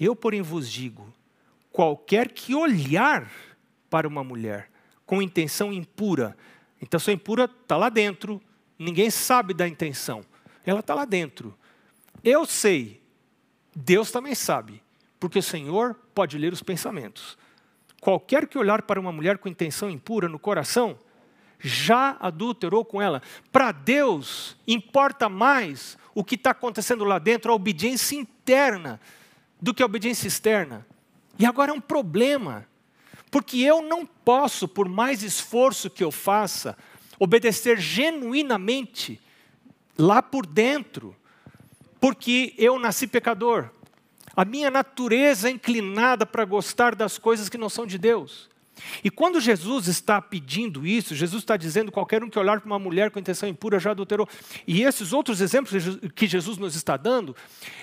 Eu, 0.00 0.16
porém, 0.16 0.40
vos 0.40 0.70
digo: 0.70 1.12
qualquer 1.70 2.32
que 2.32 2.54
olhar 2.54 3.30
para 3.90 4.08
uma 4.08 4.24
mulher 4.24 4.70
com 5.04 5.20
intenção 5.20 5.72
impura, 5.72 6.36
intenção 6.80 7.12
impura 7.12 7.44
está 7.44 7.76
lá 7.76 7.88
dentro, 7.88 8.40
ninguém 8.78 9.10
sabe 9.10 9.52
da 9.52 9.68
intenção, 9.68 10.24
ela 10.64 10.80
está 10.80 10.94
lá 10.94 11.04
dentro. 11.04 11.56
Eu 12.24 12.44
sei, 12.46 13.02
Deus 13.74 14.10
também 14.10 14.34
sabe, 14.34 14.82
porque 15.20 15.38
o 15.38 15.42
Senhor 15.42 15.94
pode 16.14 16.36
ler 16.36 16.52
os 16.52 16.62
pensamentos. 16.62 17.38
Qualquer 18.00 18.46
que 18.46 18.58
olhar 18.58 18.82
para 18.82 19.00
uma 19.00 19.12
mulher 19.12 19.38
com 19.38 19.48
intenção 19.48 19.90
impura 19.90 20.28
no 20.28 20.38
coração, 20.38 20.98
já 21.60 22.16
adulterou 22.20 22.84
com 22.84 23.02
ela. 23.02 23.20
Para 23.50 23.72
Deus, 23.72 24.56
importa 24.66 25.28
mais 25.28 25.98
o 26.14 26.22
que 26.22 26.36
está 26.36 26.50
acontecendo 26.50 27.04
lá 27.04 27.18
dentro, 27.18 27.50
a 27.50 27.54
obediência 27.54 28.16
interna, 28.16 29.00
do 29.60 29.74
que 29.74 29.82
a 29.82 29.86
obediência 29.86 30.28
externa. 30.28 30.86
E 31.38 31.44
agora 31.44 31.70
é 31.70 31.74
um 31.74 31.80
problema, 31.80 32.66
porque 33.30 33.58
eu 33.58 33.82
não 33.82 34.06
posso, 34.06 34.68
por 34.68 34.88
mais 34.88 35.22
esforço 35.22 35.90
que 35.90 36.02
eu 36.02 36.10
faça, 36.10 36.76
obedecer 37.18 37.78
genuinamente 37.78 39.20
lá 39.96 40.22
por 40.22 40.46
dentro, 40.46 41.14
porque 42.00 42.54
eu 42.56 42.78
nasci 42.78 43.06
pecador. 43.06 43.70
A 44.38 44.44
minha 44.44 44.70
natureza 44.70 45.48
é 45.48 45.50
inclinada 45.50 46.24
para 46.24 46.44
gostar 46.44 46.94
das 46.94 47.18
coisas 47.18 47.48
que 47.48 47.58
não 47.58 47.68
são 47.68 47.84
de 47.84 47.98
Deus. 47.98 48.48
E 49.02 49.10
quando 49.10 49.40
Jesus 49.40 49.88
está 49.88 50.22
pedindo 50.22 50.86
isso, 50.86 51.12
Jesus 51.12 51.42
está 51.42 51.56
dizendo 51.56 51.90
qualquer 51.90 52.22
um 52.22 52.30
que 52.30 52.38
olhar 52.38 52.60
para 52.60 52.66
uma 52.68 52.78
mulher 52.78 53.10
com 53.10 53.18
intenção 53.18 53.48
impura 53.48 53.80
já 53.80 53.90
adulterou. 53.90 54.28
E 54.64 54.84
esses 54.84 55.12
outros 55.12 55.40
exemplos 55.40 55.98
que 56.14 56.28
Jesus 56.28 56.56
nos 56.56 56.76
está 56.76 56.96
dando, 56.96 57.34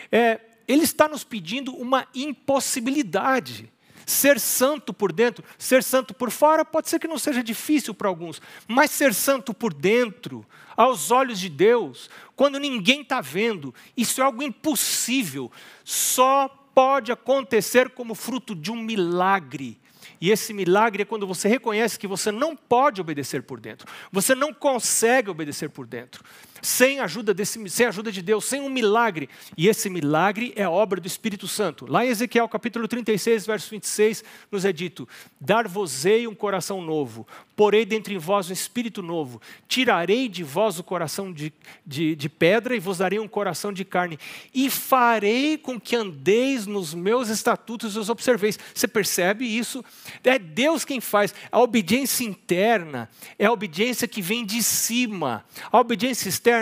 é, 0.10 0.40
ele 0.66 0.84
está 0.84 1.10
nos 1.10 1.26
pedindo 1.26 1.76
uma 1.76 2.08
impossibilidade. 2.16 3.70
Ser 4.06 4.40
santo 4.40 4.94
por 4.94 5.12
dentro, 5.12 5.44
ser 5.58 5.84
santo 5.84 6.14
por 6.14 6.30
fora, 6.30 6.64
pode 6.64 6.90
ser 6.90 7.00
que 7.00 7.08
não 7.08 7.18
seja 7.18 7.44
difícil 7.44 7.94
para 7.94 8.08
alguns, 8.08 8.42
mas 8.68 8.92
ser 8.92 9.14
santo 9.14 9.54
por 9.54 9.74
dentro, 9.74 10.46
aos 10.76 11.12
olhos 11.12 11.40
de 11.40 11.50
Deus, 11.50 12.10
quando 12.36 12.60
ninguém 12.60 13.02
está 13.02 13.22
vendo, 13.22 13.74
isso 13.96 14.22
é 14.22 14.24
algo 14.24 14.44
impossível, 14.44 15.52
só 15.84 16.48
pode 16.74 17.12
acontecer 17.12 17.90
como 17.90 18.14
fruto 18.14 18.54
de 18.54 18.72
um 18.72 18.82
milagre. 18.82 19.80
E 20.20 20.32
esse 20.32 20.54
milagre 20.54 21.04
é 21.04 21.06
quando 21.06 21.28
você 21.28 21.48
reconhece 21.48 22.00
que 22.00 22.08
você 22.08 22.32
não 22.32 22.56
pode 22.56 23.02
obedecer 23.02 23.44
por 23.44 23.60
dentro, 23.60 23.88
você 24.12 24.36
não 24.36 24.54
consegue 24.54 25.30
obedecer 25.30 25.70
por 25.70 25.86
dentro 25.86 26.24
sem 26.66 27.00
ajuda, 27.00 27.34
desse, 27.34 27.70
sem 27.70 27.86
ajuda 27.86 28.12
de 28.12 28.22
Deus, 28.22 28.46
sem 28.46 28.60
um 28.60 28.70
milagre. 28.70 29.30
E 29.56 29.68
esse 29.68 29.90
milagre 29.90 30.52
é 30.56 30.68
obra 30.68 31.00
do 31.00 31.08
Espírito 31.08 31.48
Santo. 31.48 31.86
Lá 31.88 32.06
em 32.06 32.10
Ezequiel 32.10 32.50
capítulo 32.50 32.88
36, 32.88 33.46
verso 33.46 33.70
26, 33.70 34.24
nos 34.52 34.66
é 34.66 34.74
dito: 34.74 35.08
Dar-vos-ei 35.40 36.28
um 36.28 36.34
coração 36.34 36.82
novo, 36.82 37.28
porei 37.56 37.86
dentre 37.86 38.18
vós 38.18 38.50
um 38.50 38.54
espírito 38.54 39.04
novo, 39.04 39.40
tirarei 39.68 40.28
de 40.28 40.44
vós 40.44 40.80
o 40.80 40.84
coração 40.84 41.32
de, 41.32 41.54
de, 41.86 42.16
de 42.16 42.28
pedra 42.28 42.76
e 42.76 42.80
vos 42.80 42.98
darei 42.98 43.20
um 43.20 43.28
coração 43.28 43.72
de 43.72 43.86
carne, 43.86 44.18
e 44.54 44.70
farei 44.70 45.58
com 45.58 45.80
que 45.80 45.96
andeis 45.96 46.66
nos 46.66 46.94
meus 46.94 47.30
estatutos 47.30 47.96
e 47.96 48.00
os 48.00 48.10
observeis. 48.10 48.58
Você 48.74 48.88
percebe 48.88 49.46
isso? 49.46 49.86
É 50.24 50.40
Deus 50.40 50.84
quem 50.84 51.00
faz. 51.00 51.34
A 51.52 51.60
obediência 51.60 52.24
interna 52.24 53.10
é 53.38 53.46
a 53.46 53.52
obediência 53.52 54.08
que 54.08 54.22
vem 54.22 54.46
de 54.46 54.64
cima. 54.64 55.46
A 55.72 55.80
obediência 55.80 56.28
externa 56.28 56.55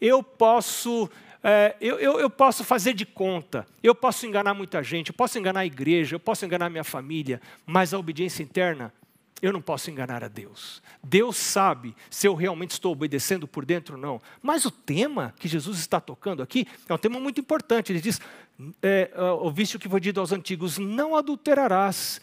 eu 0.00 0.22
posso, 0.22 1.08
é, 1.42 1.76
eu, 1.80 1.98
eu, 1.98 2.20
eu, 2.20 2.30
posso 2.30 2.64
fazer 2.64 2.94
de 2.94 3.06
conta, 3.06 3.66
eu 3.82 3.94
posso 3.94 4.26
enganar 4.26 4.54
muita 4.54 4.82
gente, 4.82 5.08
eu 5.08 5.14
posso 5.14 5.38
enganar 5.38 5.60
a 5.60 5.66
igreja, 5.66 6.16
eu 6.16 6.20
posso 6.20 6.44
enganar 6.44 6.70
minha 6.70 6.84
família, 6.84 7.40
mas 7.66 7.94
a 7.94 7.98
obediência 7.98 8.42
interna, 8.42 8.92
eu 9.40 9.52
não 9.52 9.60
posso 9.60 9.90
enganar 9.90 10.24
a 10.24 10.28
Deus. 10.28 10.82
Deus 11.02 11.36
sabe 11.36 11.94
se 12.10 12.26
eu 12.26 12.34
realmente 12.34 12.72
estou 12.72 12.92
obedecendo 12.92 13.46
por 13.46 13.64
dentro 13.64 13.94
ou 13.94 14.00
não. 14.00 14.20
Mas 14.42 14.64
o 14.64 14.70
tema 14.70 15.32
que 15.38 15.46
Jesus 15.46 15.78
está 15.78 16.00
tocando 16.00 16.42
aqui 16.42 16.66
é 16.88 16.94
um 16.94 16.98
tema 16.98 17.20
muito 17.20 17.40
importante. 17.40 17.92
Ele 17.92 18.00
diz: 18.00 18.20
é, 18.82 19.10
ouviste 19.40 19.76
o 19.76 19.78
que 19.78 19.88
foi 19.88 20.00
dito 20.00 20.18
aos 20.18 20.32
antigos, 20.32 20.78
não 20.78 21.16
adulterarás. 21.16 22.20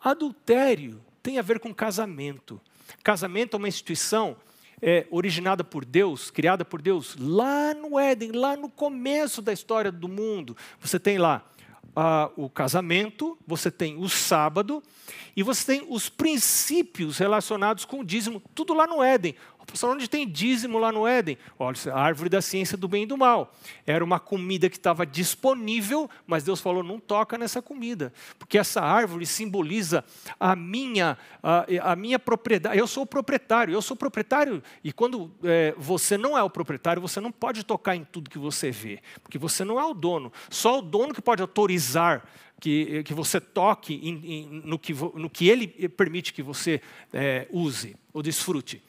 Adultério 0.00 1.00
tem 1.22 1.38
a 1.38 1.42
ver 1.42 1.60
com 1.60 1.74
casamento. 1.74 2.60
Casamento 3.02 3.54
é 3.54 3.58
uma 3.58 3.68
instituição 3.68 4.36
é, 4.80 5.06
originada 5.10 5.64
por 5.64 5.84
Deus, 5.84 6.30
criada 6.30 6.64
por 6.64 6.82
Deus, 6.82 7.16
lá 7.18 7.74
no 7.74 7.98
Éden, 7.98 8.32
lá 8.32 8.56
no 8.56 8.68
começo 8.68 9.40
da 9.40 9.52
história 9.52 9.90
do 9.90 10.08
mundo. 10.08 10.56
Você 10.80 10.98
tem 10.98 11.18
lá 11.18 11.44
ah, 11.94 12.30
o 12.36 12.50
casamento, 12.50 13.38
você 13.46 13.70
tem 13.70 13.96
o 13.96 14.08
sábado 14.08 14.82
e 15.34 15.42
você 15.42 15.78
tem 15.78 15.86
os 15.88 16.10
princípios 16.10 17.16
relacionados 17.16 17.84
com 17.84 18.00
o 18.00 18.04
dízimo, 18.04 18.42
tudo 18.54 18.74
lá 18.74 18.86
no 18.86 19.02
Éden. 19.02 19.34
Pastor, 19.66 19.90
onde 19.90 20.08
tem 20.08 20.28
dízimo 20.28 20.78
lá 20.78 20.92
no 20.92 21.06
Éden? 21.06 21.36
Olha, 21.58 21.76
a 21.92 22.00
árvore 22.00 22.30
da 22.30 22.40
ciência 22.40 22.76
do 22.76 22.86
bem 22.86 23.02
e 23.02 23.06
do 23.06 23.16
mal. 23.16 23.52
Era 23.86 24.04
uma 24.04 24.20
comida 24.20 24.70
que 24.70 24.76
estava 24.76 25.04
disponível, 25.04 26.08
mas 26.26 26.44
Deus 26.44 26.60
falou: 26.60 26.82
não 26.82 27.00
toca 27.00 27.36
nessa 27.36 27.60
comida, 27.60 28.12
porque 28.38 28.56
essa 28.56 28.80
árvore 28.80 29.26
simboliza 29.26 30.04
a 30.38 30.54
minha, 30.54 31.18
a, 31.42 31.66
a 31.92 31.96
minha 31.96 32.18
propriedade. 32.18 32.78
Eu 32.78 32.86
sou 32.86 33.02
o 33.02 33.06
proprietário, 33.06 33.74
eu 33.74 33.82
sou 33.82 33.96
proprietário, 33.96 34.62
e 34.84 34.92
quando 34.92 35.30
é, 35.42 35.74
você 35.76 36.16
não 36.16 36.38
é 36.38 36.42
o 36.42 36.50
proprietário, 36.50 37.02
você 37.02 37.20
não 37.20 37.32
pode 37.32 37.64
tocar 37.64 37.96
em 37.96 38.04
tudo 38.04 38.30
que 38.30 38.38
você 38.38 38.70
vê, 38.70 39.00
porque 39.22 39.38
você 39.38 39.64
não 39.64 39.80
é 39.80 39.84
o 39.84 39.92
dono. 39.92 40.32
Só 40.48 40.78
o 40.78 40.82
dono 40.82 41.12
que 41.12 41.20
pode 41.20 41.42
autorizar 41.42 42.24
que, 42.60 43.02
que 43.02 43.12
você 43.12 43.40
toque 43.40 43.94
em, 43.94 44.32
em, 44.32 44.62
no, 44.64 44.78
que, 44.78 44.94
no 44.94 45.28
que 45.28 45.48
ele 45.48 45.66
permite 45.88 46.32
que 46.32 46.42
você 46.42 46.80
é, 47.12 47.46
use 47.50 47.96
ou 48.12 48.22
desfrute. 48.22 48.82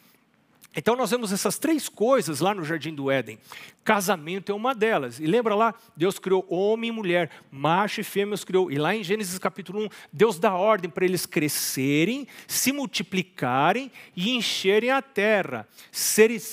Então 0.79 0.95
nós 0.95 1.09
vemos 1.09 1.33
essas 1.33 1.57
três 1.57 1.89
coisas 1.89 2.39
lá 2.39 2.53
no 2.53 2.63
Jardim 2.63 2.93
do 2.93 3.09
Éden. 3.09 3.39
Casamento 3.83 4.51
é 4.51 4.55
uma 4.55 4.75
delas. 4.75 5.19
E 5.19 5.25
lembra 5.25 5.55
lá, 5.55 5.73
Deus 5.95 6.19
criou 6.19 6.45
homem 6.47 6.89
e 6.89 6.93
mulher, 6.93 7.31
macho 7.51 7.99
e 7.99 8.03
fêmea 8.03 8.35
os 8.35 8.43
criou. 8.43 8.71
E 8.71 8.77
lá 8.77 8.95
em 8.95 9.03
Gênesis 9.03 9.39
capítulo 9.39 9.85
1, 9.85 9.89
Deus 10.13 10.37
dá 10.37 10.53
ordem 10.53 10.87
para 10.87 11.03
eles 11.03 11.25
crescerem, 11.25 12.27
se 12.47 12.71
multiplicarem 12.71 13.91
e 14.15 14.29
encherem 14.35 14.91
a 14.91 15.01
terra. 15.01 15.67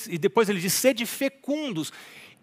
E 0.09 0.17
depois 0.17 0.49
ele 0.49 0.59
diz, 0.59 0.73
sede 0.73 1.05
fecundos 1.05 1.93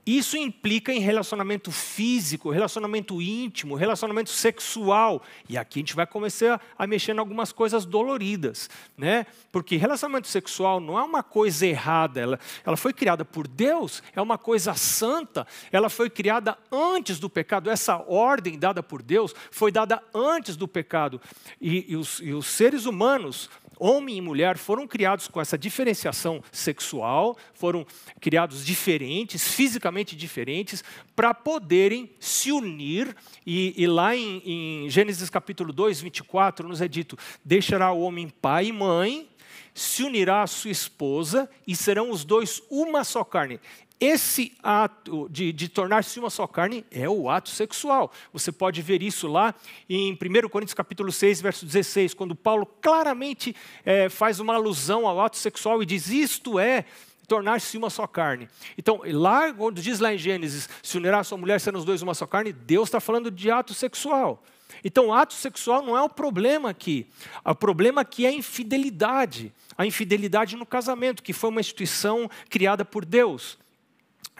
isso 0.05 0.35
implica 0.35 0.91
em 0.91 0.99
relacionamento 0.99 1.71
físico, 1.71 2.49
relacionamento 2.49 3.21
íntimo, 3.21 3.75
relacionamento 3.75 4.29
sexual. 4.29 5.21
E 5.47 5.57
aqui 5.57 5.79
a 5.79 5.81
gente 5.81 5.95
vai 5.95 6.07
começar 6.07 6.59
a 6.77 6.87
mexer 6.87 7.15
em 7.15 7.19
algumas 7.19 7.51
coisas 7.51 7.85
doloridas, 7.85 8.69
né? 8.97 9.25
Porque 9.51 9.77
relacionamento 9.77 10.27
sexual 10.27 10.79
não 10.79 10.97
é 10.97 11.03
uma 11.03 11.21
coisa 11.21 11.67
errada, 11.67 12.19
ela, 12.19 12.39
ela 12.65 12.77
foi 12.77 12.93
criada 12.93 13.23
por 13.23 13.47
Deus, 13.47 14.01
é 14.15 14.21
uma 14.21 14.37
coisa 14.37 14.73
santa, 14.73 15.45
ela 15.71 15.89
foi 15.89 16.09
criada 16.09 16.57
antes 16.71 17.19
do 17.19 17.29
pecado. 17.29 17.69
Essa 17.69 17.97
ordem 18.07 18.57
dada 18.57 18.81
por 18.81 19.01
Deus 19.03 19.35
foi 19.51 19.71
dada 19.71 20.01
antes 20.13 20.55
do 20.55 20.67
pecado. 20.67 21.21
E, 21.59 21.91
e, 21.91 21.95
os, 21.95 22.19
e 22.21 22.33
os 22.33 22.47
seres 22.47 22.85
humanos 22.85 23.49
Homem 23.83 24.17
e 24.17 24.21
mulher 24.21 24.59
foram 24.59 24.85
criados 24.85 25.27
com 25.27 25.41
essa 25.41 25.57
diferenciação 25.57 26.43
sexual, 26.51 27.35
foram 27.51 27.83
criados 28.19 28.63
diferentes, 28.63 29.55
fisicamente 29.55 30.15
diferentes, 30.15 30.83
para 31.15 31.33
poderem 31.33 32.11
se 32.19 32.51
unir. 32.51 33.15
E, 33.43 33.73
e 33.75 33.87
lá 33.87 34.15
em, 34.15 34.43
em 34.45 34.87
Gênesis 34.87 35.31
capítulo 35.31 35.73
2, 35.73 35.99
24, 35.99 36.67
nos 36.67 36.79
é 36.79 36.87
dito: 36.87 37.17
deixará 37.43 37.91
o 37.91 38.01
homem 38.01 38.29
pai 38.29 38.67
e 38.67 38.71
mãe, 38.71 39.27
se 39.73 40.03
unirá 40.03 40.43
à 40.43 40.47
sua 40.47 40.69
esposa 40.69 41.49
e 41.65 41.75
serão 41.75 42.11
os 42.11 42.23
dois 42.23 42.61
uma 42.69 43.03
só 43.03 43.23
carne. 43.23 43.59
Esse 44.01 44.57
ato 44.63 45.29
de, 45.29 45.53
de 45.53 45.69
tornar-se 45.69 46.19
uma 46.19 46.31
só 46.31 46.47
carne 46.47 46.83
é 46.89 47.07
o 47.07 47.29
ato 47.29 47.49
sexual. 47.49 48.11
Você 48.33 48.51
pode 48.51 48.81
ver 48.81 49.03
isso 49.03 49.27
lá 49.27 49.53
em 49.87 50.13
1 50.13 50.49
Coríntios 50.49 50.73
capítulo 50.73 51.11
6, 51.11 51.39
verso 51.39 51.67
16, 51.67 52.15
quando 52.15 52.33
Paulo 52.33 52.65
claramente 52.65 53.55
é, 53.85 54.09
faz 54.09 54.39
uma 54.39 54.55
alusão 54.55 55.07
ao 55.07 55.21
ato 55.21 55.37
sexual 55.37 55.83
e 55.83 55.85
diz: 55.85 56.09
isto 56.09 56.57
é 56.57 56.85
tornar-se 57.27 57.77
uma 57.77 57.91
só 57.91 58.07
carne. 58.07 58.49
Então, 58.75 59.01
lá, 59.05 59.53
quando 59.53 59.79
diz 59.79 59.99
lá 59.99 60.11
em 60.11 60.17
Gênesis, 60.17 60.67
se 60.81 60.97
unirá 60.97 61.19
a 61.19 61.23
sua 61.23 61.37
mulher, 61.37 61.61
sendo 61.61 61.77
os 61.77 61.85
dois 61.85 62.01
uma 62.01 62.15
só 62.15 62.25
carne, 62.25 62.51
Deus 62.51 62.87
está 62.87 62.99
falando 62.99 63.29
de 63.29 63.51
ato 63.51 63.71
sexual. 63.71 64.43
Então, 64.83 65.13
ato 65.13 65.35
sexual 65.35 65.83
não 65.83 65.95
é 65.95 66.01
o 66.01 66.09
problema 66.09 66.71
aqui. 66.71 67.05
O 67.45 67.53
problema 67.53 68.01
aqui 68.01 68.25
é 68.25 68.29
a 68.29 68.33
infidelidade. 68.33 69.53
A 69.77 69.85
infidelidade 69.85 70.55
no 70.55 70.65
casamento, 70.65 71.21
que 71.21 71.33
foi 71.33 71.51
uma 71.51 71.61
instituição 71.61 72.27
criada 72.49 72.83
por 72.83 73.05
Deus. 73.05 73.60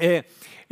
É, 0.01 0.23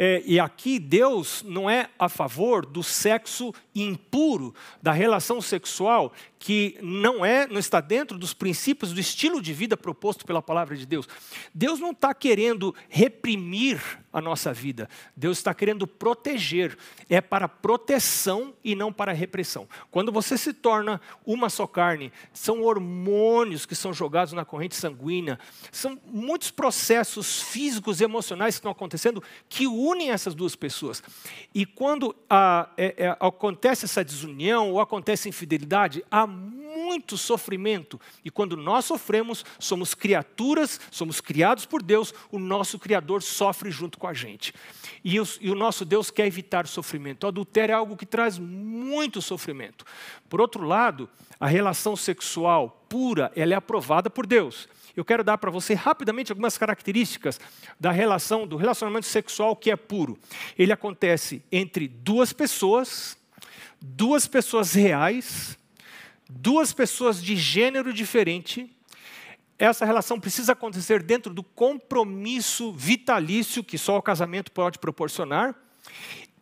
é, 0.01 0.23
e 0.25 0.39
aqui 0.39 0.79
Deus 0.79 1.43
não 1.45 1.69
é 1.69 1.89
a 1.99 2.07
favor 2.07 2.65
do 2.65 2.81
sexo 2.81 3.53
impuro, 3.75 4.55
da 4.81 4.93
relação 4.93 5.41
sexual 5.41 6.13
que 6.39 6.77
não 6.81 7.25
é, 7.25 7.45
não 7.47 7.59
está 7.59 7.81
dentro 7.81 8.17
dos 8.17 8.33
princípios 8.33 8.93
do 8.93 8.99
estilo 8.99 9.41
de 9.41 9.53
vida 9.53 9.75
proposto 9.75 10.25
pela 10.25 10.41
palavra 10.41 10.77
de 10.77 10.85
Deus. 10.85 11.05
Deus 11.53 11.81
não 11.81 11.91
está 11.91 12.13
querendo 12.13 12.73
reprimir 12.87 13.81
a 14.11 14.21
nossa 14.21 14.53
vida. 14.53 14.89
Deus 15.15 15.37
está 15.37 15.53
querendo 15.53 15.85
proteger. 15.85 16.77
É 17.09 17.19
para 17.19 17.49
proteção 17.49 18.53
e 18.63 18.73
não 18.73 18.91
para 18.91 19.11
repressão. 19.11 19.67
Quando 19.91 20.13
você 20.13 20.37
se 20.37 20.53
torna 20.53 21.01
uma 21.25 21.49
só 21.49 21.67
carne, 21.67 22.11
são 22.31 22.63
hormônios 22.63 23.65
que 23.65 23.75
são 23.75 23.93
jogados 23.93 24.31
na 24.31 24.45
corrente 24.45 24.75
sanguínea, 24.75 25.37
são 25.71 25.99
muitos 26.05 26.51
processos 26.51 27.41
físicos 27.41 27.99
e 27.99 28.05
emocionais 28.05 28.55
que 28.55 28.59
estão 28.59 28.71
acontecendo 28.71 29.21
que 29.49 29.67
unem 29.89 30.11
essas 30.11 30.35
duas 30.35 30.55
pessoas. 30.55 31.01
E 31.53 31.65
quando 31.65 32.15
a, 32.29 32.69
é, 32.77 32.95
é, 32.97 33.17
acontece 33.19 33.85
essa 33.85 34.03
desunião 34.03 34.71
ou 34.71 34.79
acontece 34.79 35.29
infidelidade, 35.29 36.03
há 36.09 36.25
muito 36.25 37.17
sofrimento. 37.17 37.99
E 38.23 38.29
quando 38.29 38.55
nós 38.55 38.85
sofremos, 38.85 39.43
somos 39.57 39.93
criaturas, 39.93 40.79
somos 40.91 41.19
criados 41.19 41.65
por 41.65 41.81
Deus, 41.81 42.13
o 42.31 42.39
nosso 42.39 42.79
Criador 42.79 43.21
sofre 43.21 43.71
junto 43.71 43.97
com 43.97 44.07
a 44.07 44.13
gente. 44.13 44.53
E, 45.03 45.19
os, 45.19 45.37
e 45.41 45.49
o 45.49 45.55
nosso 45.55 45.85
Deus 45.85 46.11
quer 46.11 46.27
evitar 46.27 46.65
o 46.65 46.67
sofrimento. 46.67 47.23
O 47.23 47.27
adultério 47.27 47.73
é 47.73 47.75
algo 47.75 47.97
que 47.97 48.05
traz 48.05 48.37
muito 48.37 49.21
sofrimento. 49.21 49.85
Por 50.29 50.39
outro 50.39 50.65
lado, 50.65 51.09
a 51.39 51.47
relação 51.47 51.95
sexual 51.95 52.85
pura, 52.89 53.31
ela 53.35 53.53
é 53.53 53.57
aprovada 53.57 54.09
por 54.09 54.25
Deus. 54.25 54.67
Eu 54.99 55.05
quero 55.05 55.23
dar 55.23 55.37
para 55.37 55.49
você 55.49 55.73
rapidamente 55.73 56.31
algumas 56.31 56.57
características 56.57 57.39
da 57.79 57.89
relação, 57.89 58.45
do 58.45 58.57
relacionamento 58.57 59.05
sexual 59.05 59.55
que 59.55 59.71
é 59.71 59.75
puro. 59.75 60.19
Ele 60.57 60.73
acontece 60.73 61.41
entre 61.51 61.87
duas 61.87 62.33
pessoas, 62.33 63.17
duas 63.81 64.27
pessoas 64.27 64.73
reais, 64.73 65.57
duas 66.29 66.73
pessoas 66.73 67.23
de 67.23 67.37
gênero 67.37 67.93
diferente, 67.93 68.69
essa 69.59 69.85
relação 69.85 70.17
precisa 70.17 70.53
acontecer 70.53 71.03
dentro 71.03 71.33
do 71.33 71.43
compromisso 71.43 72.71
vitalício 72.71 73.61
que 73.61 73.77
só 73.77 73.97
o 73.97 74.01
casamento 74.01 74.53
pode 74.53 74.79
proporcionar. 74.79 75.53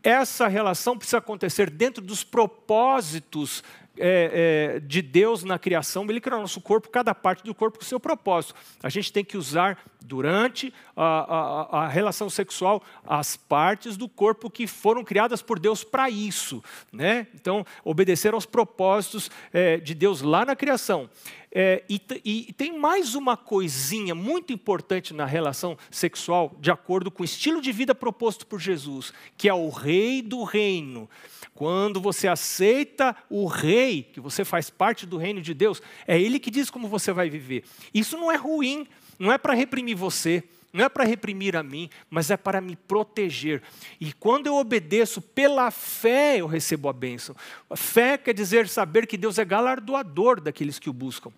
Essa 0.03 0.47
relação 0.47 0.95
precisa 0.95 1.17
acontecer 1.17 1.71
dentro 1.71 2.03
dos 2.03 2.23
propósitos 2.23 3.63
é, 3.99 4.75
é, 4.75 4.79
de 4.79 5.01
Deus 5.01 5.43
na 5.43 5.57
criação, 5.57 6.05
ele 6.09 6.21
criou 6.21 6.39
nosso 6.39 6.61
corpo, 6.61 6.89
cada 6.89 7.13
parte 7.13 7.43
do 7.43 7.53
corpo 7.53 7.77
com 7.77 7.83
o 7.83 7.87
seu 7.87 7.99
propósito. 7.99 8.55
A 8.81 8.89
gente 8.89 9.11
tem 9.11 9.23
que 9.23 9.37
usar, 9.37 9.77
durante 10.01 10.73
a, 10.95 11.03
a, 11.03 11.83
a 11.83 11.87
relação 11.87 12.29
sexual, 12.29 12.81
as 13.05 13.35
partes 13.35 13.97
do 13.97 14.07
corpo 14.07 14.49
que 14.49 14.65
foram 14.65 15.03
criadas 15.03 15.41
por 15.41 15.59
Deus 15.59 15.83
para 15.83 16.09
isso. 16.09 16.63
Né? 16.91 17.27
Então, 17.35 17.65
obedecer 17.83 18.33
aos 18.33 18.45
propósitos 18.45 19.29
é, 19.51 19.77
de 19.77 19.93
Deus 19.93 20.21
lá 20.21 20.45
na 20.45 20.55
criação. 20.55 21.09
É, 21.51 21.83
e, 21.89 22.01
e, 22.23 22.53
tem 22.53 22.77
mais 22.77 23.15
uma 23.15 23.35
coisinha 23.35 24.13
muito 24.13 24.51
importante 24.51 25.13
na 25.13 25.25
relação 25.25 25.77
sexual, 25.89 26.55
de 26.59 26.69
acordo 26.69 27.09
com 27.09 27.23
o 27.23 27.25
estilo 27.25 27.61
de 27.61 27.71
vida 27.71 27.95
proposto 27.95 28.45
por 28.45 28.59
Jesus, 28.59 29.13
que 29.37 29.47
é 29.47 29.53
o 29.53 29.69
rei 29.69 30.21
do 30.21 30.43
reino. 30.43 31.09
Quando 31.57 31.99
você 31.99 32.27
aceita 32.27 33.15
o 33.31 33.47
rei, 33.47 34.03
que 34.03 34.19
você 34.19 34.45
faz 34.45 34.69
parte 34.69 35.07
do 35.07 35.17
reino 35.17 35.41
de 35.41 35.55
Deus, 35.55 35.81
é 36.05 36.21
ele 36.21 36.37
que 36.37 36.51
diz 36.51 36.69
como 36.69 36.87
você 36.87 37.11
vai 37.11 37.31
viver. 37.31 37.63
Isso 37.91 38.15
não 38.15 38.31
é 38.31 38.35
ruim, 38.35 38.85
não 39.17 39.31
é 39.31 39.39
para 39.39 39.55
reprimir 39.55 39.97
você, 39.97 40.43
não 40.71 40.85
é 40.85 40.87
para 40.87 41.03
reprimir 41.03 41.55
a 41.55 41.63
mim, 41.63 41.89
mas 42.11 42.29
é 42.29 42.37
para 42.37 42.61
me 42.61 42.75
proteger. 42.75 43.63
E 43.99 44.13
quando 44.13 44.45
eu 44.45 44.53
obedeço 44.53 45.19
pela 45.19 45.71
fé, 45.71 46.37
eu 46.37 46.45
recebo 46.45 46.89
a 46.89 46.93
bênção. 46.93 47.35
Fé 47.75 48.19
quer 48.19 48.35
dizer 48.35 48.67
saber 48.67 49.07
que 49.07 49.17
Deus 49.17 49.39
é 49.39 49.43
galardoador 49.43 50.39
daqueles 50.39 50.77
que 50.77 50.91
o 50.91 50.93
buscam. 50.93 51.31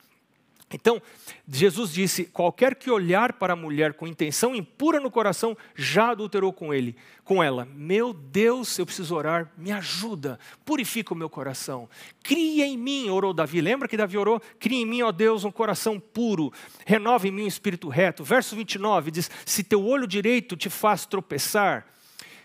Então, 0.71 1.01
Jesus 1.47 1.91
disse: 1.91 2.25
qualquer 2.25 2.75
que 2.75 2.91
olhar 2.91 3.33
para 3.33 3.53
a 3.53 3.55
mulher 3.55 3.93
com 3.93 4.07
intenção 4.07 4.55
impura 4.55 4.99
no 4.99 5.09
coração 5.09 5.57
já 5.75 6.11
adulterou 6.11 6.53
com 6.53 6.73
ele, 6.73 6.95
com 7.23 7.43
ela. 7.43 7.67
Meu 7.73 8.13
Deus, 8.13 8.77
eu 8.77 8.85
preciso 8.85 9.15
orar, 9.15 9.51
me 9.57 9.71
ajuda, 9.71 10.39
purifica 10.63 11.13
o 11.13 11.17
meu 11.17 11.29
coração. 11.29 11.89
Cria 12.21 12.65
em 12.67 12.77
mim, 12.77 13.09
orou 13.09 13.33
Davi. 13.33 13.61
Lembra 13.61 13.87
que 13.87 13.97
Davi 13.97 14.17
orou? 14.17 14.39
Cria 14.59 14.79
em 14.79 14.85
mim, 14.85 15.01
ó 15.01 15.11
Deus, 15.11 15.43
um 15.43 15.51
coração 15.51 15.99
puro, 15.99 16.53
renova 16.85 17.27
em 17.27 17.31
mim 17.31 17.43
um 17.43 17.47
espírito 17.47 17.89
reto. 17.89 18.23
Verso 18.23 18.55
29 18.55 19.09
diz: 19.09 19.31
Se 19.45 19.63
teu 19.63 19.83
olho 19.83 20.05
direito 20.05 20.55
te 20.55 20.69
faz 20.69 21.05
tropeçar, 21.05 21.87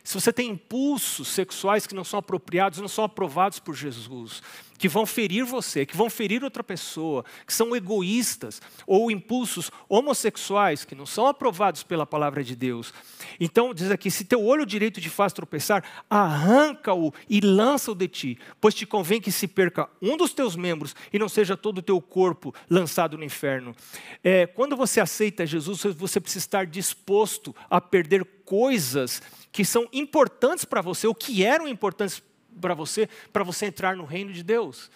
se 0.05 0.21
você 0.21 0.31
tem 0.31 0.51
impulsos 0.51 1.29
sexuais 1.29 1.87
que 1.87 1.95
não 1.95 2.05
são 2.05 2.19
apropriados, 2.19 2.79
não 2.79 2.89
são 2.89 3.05
aprovados 3.05 3.59
por 3.59 3.75
Jesus, 3.75 4.43
que 4.77 4.87
vão 4.87 5.07
ferir 5.07 5.47
você, 5.47 5.87
que 5.87 5.97
vão 5.97 6.11
ferir 6.11 6.45
outra 6.45 6.63
pessoa, 6.63 7.25
que 7.47 7.55
são 7.55 7.75
egoístas, 7.75 8.61
ou 8.87 9.11
impulsos 9.11 9.71
homossexuais 9.89 10.85
que 10.85 10.95
não 10.95 11.07
são 11.07 11.27
aprovados 11.27 11.83
pela 11.83 12.05
palavra 12.05 12.45
de 12.45 12.55
Deus. 12.55 12.93
Então, 13.41 13.73
diz 13.73 13.91
aqui: 13.91 14.11
se 14.11 14.27
teu 14.27 14.45
olho 14.45 14.67
direito 14.67 15.01
te 15.01 15.09
faz 15.09 15.33
tropeçar, 15.33 15.83
arranca-o 16.11 17.11
e 17.27 17.41
lança-o 17.41 17.95
de 17.95 18.07
ti, 18.07 18.39
pois 18.61 18.75
te 18.75 18.85
convém 18.85 19.23
que 19.23 19.33
se 19.33 19.49
perca 19.49 19.89
um 20.03 20.19
dos 20.19 20.35
teus 20.35 20.55
membros 20.55 20.95
e 21.15 21.19
não 21.19 21.31
seja 21.31 21.57
todo 21.57 21.79
o 21.79 21.83
teu 21.83 21.99
corpo 21.99 22.55
lançado 22.69 23.17
no 23.17 23.25
inferno. 23.25 23.75
É, 24.23 24.47
quando 24.47 24.77
você 24.77 25.01
aceita 25.01 25.47
Jesus, 25.47 25.83
você 25.97 26.21
precisa 26.21 26.45
estar 26.45 26.67
disposto 26.67 27.57
a 27.71 27.81
perder 27.81 28.23
coisas 28.45 29.23
que 29.55 29.65
são 29.65 29.89
importantes 29.93 30.65
para 30.65 30.83
você, 30.83 31.07
ou 31.07 31.15
que 31.15 31.45
eram 31.45 31.69
importantes 31.69 32.21
para 32.61 32.75
você, 32.75 33.09
para 33.33 33.45
você 33.45 33.67
entrar 33.67 33.95
no 33.95 34.05
reino 34.05 34.33
de 34.33 34.43
Deus. 34.43 34.91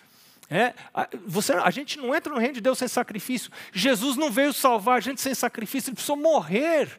É, 0.50 0.74
a, 0.92 1.08
você, 1.24 1.52
a 1.52 1.70
gente 1.70 1.96
não 1.96 2.12
entra 2.12 2.32
no 2.32 2.40
reino 2.40 2.54
de 2.54 2.60
Deus 2.60 2.76
sem 2.76 2.88
sacrifício. 2.88 3.52
Jesus 3.72 4.16
não 4.16 4.32
veio 4.32 4.52
salvar 4.52 4.96
a 4.96 5.00
gente 5.00 5.20
sem 5.20 5.32
sacrifício, 5.32 5.90
ele 5.90 5.94
precisou 5.94 6.16
morrer. 6.16 6.90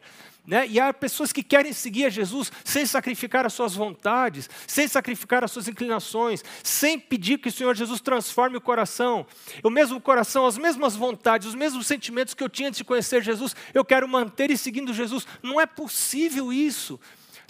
Né? 0.46 0.66
E 0.68 0.80
há 0.80 0.90
pessoas 0.90 1.34
que 1.34 1.42
querem 1.42 1.70
seguir 1.74 2.06
a 2.06 2.08
Jesus 2.08 2.50
sem 2.64 2.86
sacrificar 2.86 3.44
as 3.44 3.52
suas 3.52 3.74
vontades, 3.74 4.48
sem 4.66 4.88
sacrificar 4.88 5.44
as 5.44 5.50
suas 5.50 5.68
inclinações, 5.68 6.42
sem 6.62 6.98
pedir 6.98 7.36
que 7.36 7.50
o 7.50 7.52
Senhor 7.52 7.76
Jesus 7.76 8.00
transforme 8.00 8.56
o 8.56 8.60
coração. 8.60 9.26
O 9.62 9.68
mesmo 9.68 10.00
coração, 10.00 10.46
as 10.46 10.56
mesmas 10.56 10.96
vontades, 10.96 11.46
os 11.46 11.54
mesmos 11.54 11.86
sentimentos 11.86 12.32
que 12.32 12.42
eu 12.42 12.48
tinha 12.48 12.68
antes 12.68 12.78
de 12.78 12.84
conhecer 12.84 13.22
Jesus, 13.22 13.54
eu 13.74 13.84
quero 13.84 14.08
manter 14.08 14.50
e 14.50 14.56
seguindo 14.56 14.94
Jesus. 14.94 15.26
Não 15.42 15.60
é 15.60 15.66
possível 15.66 16.50
isso. 16.50 16.98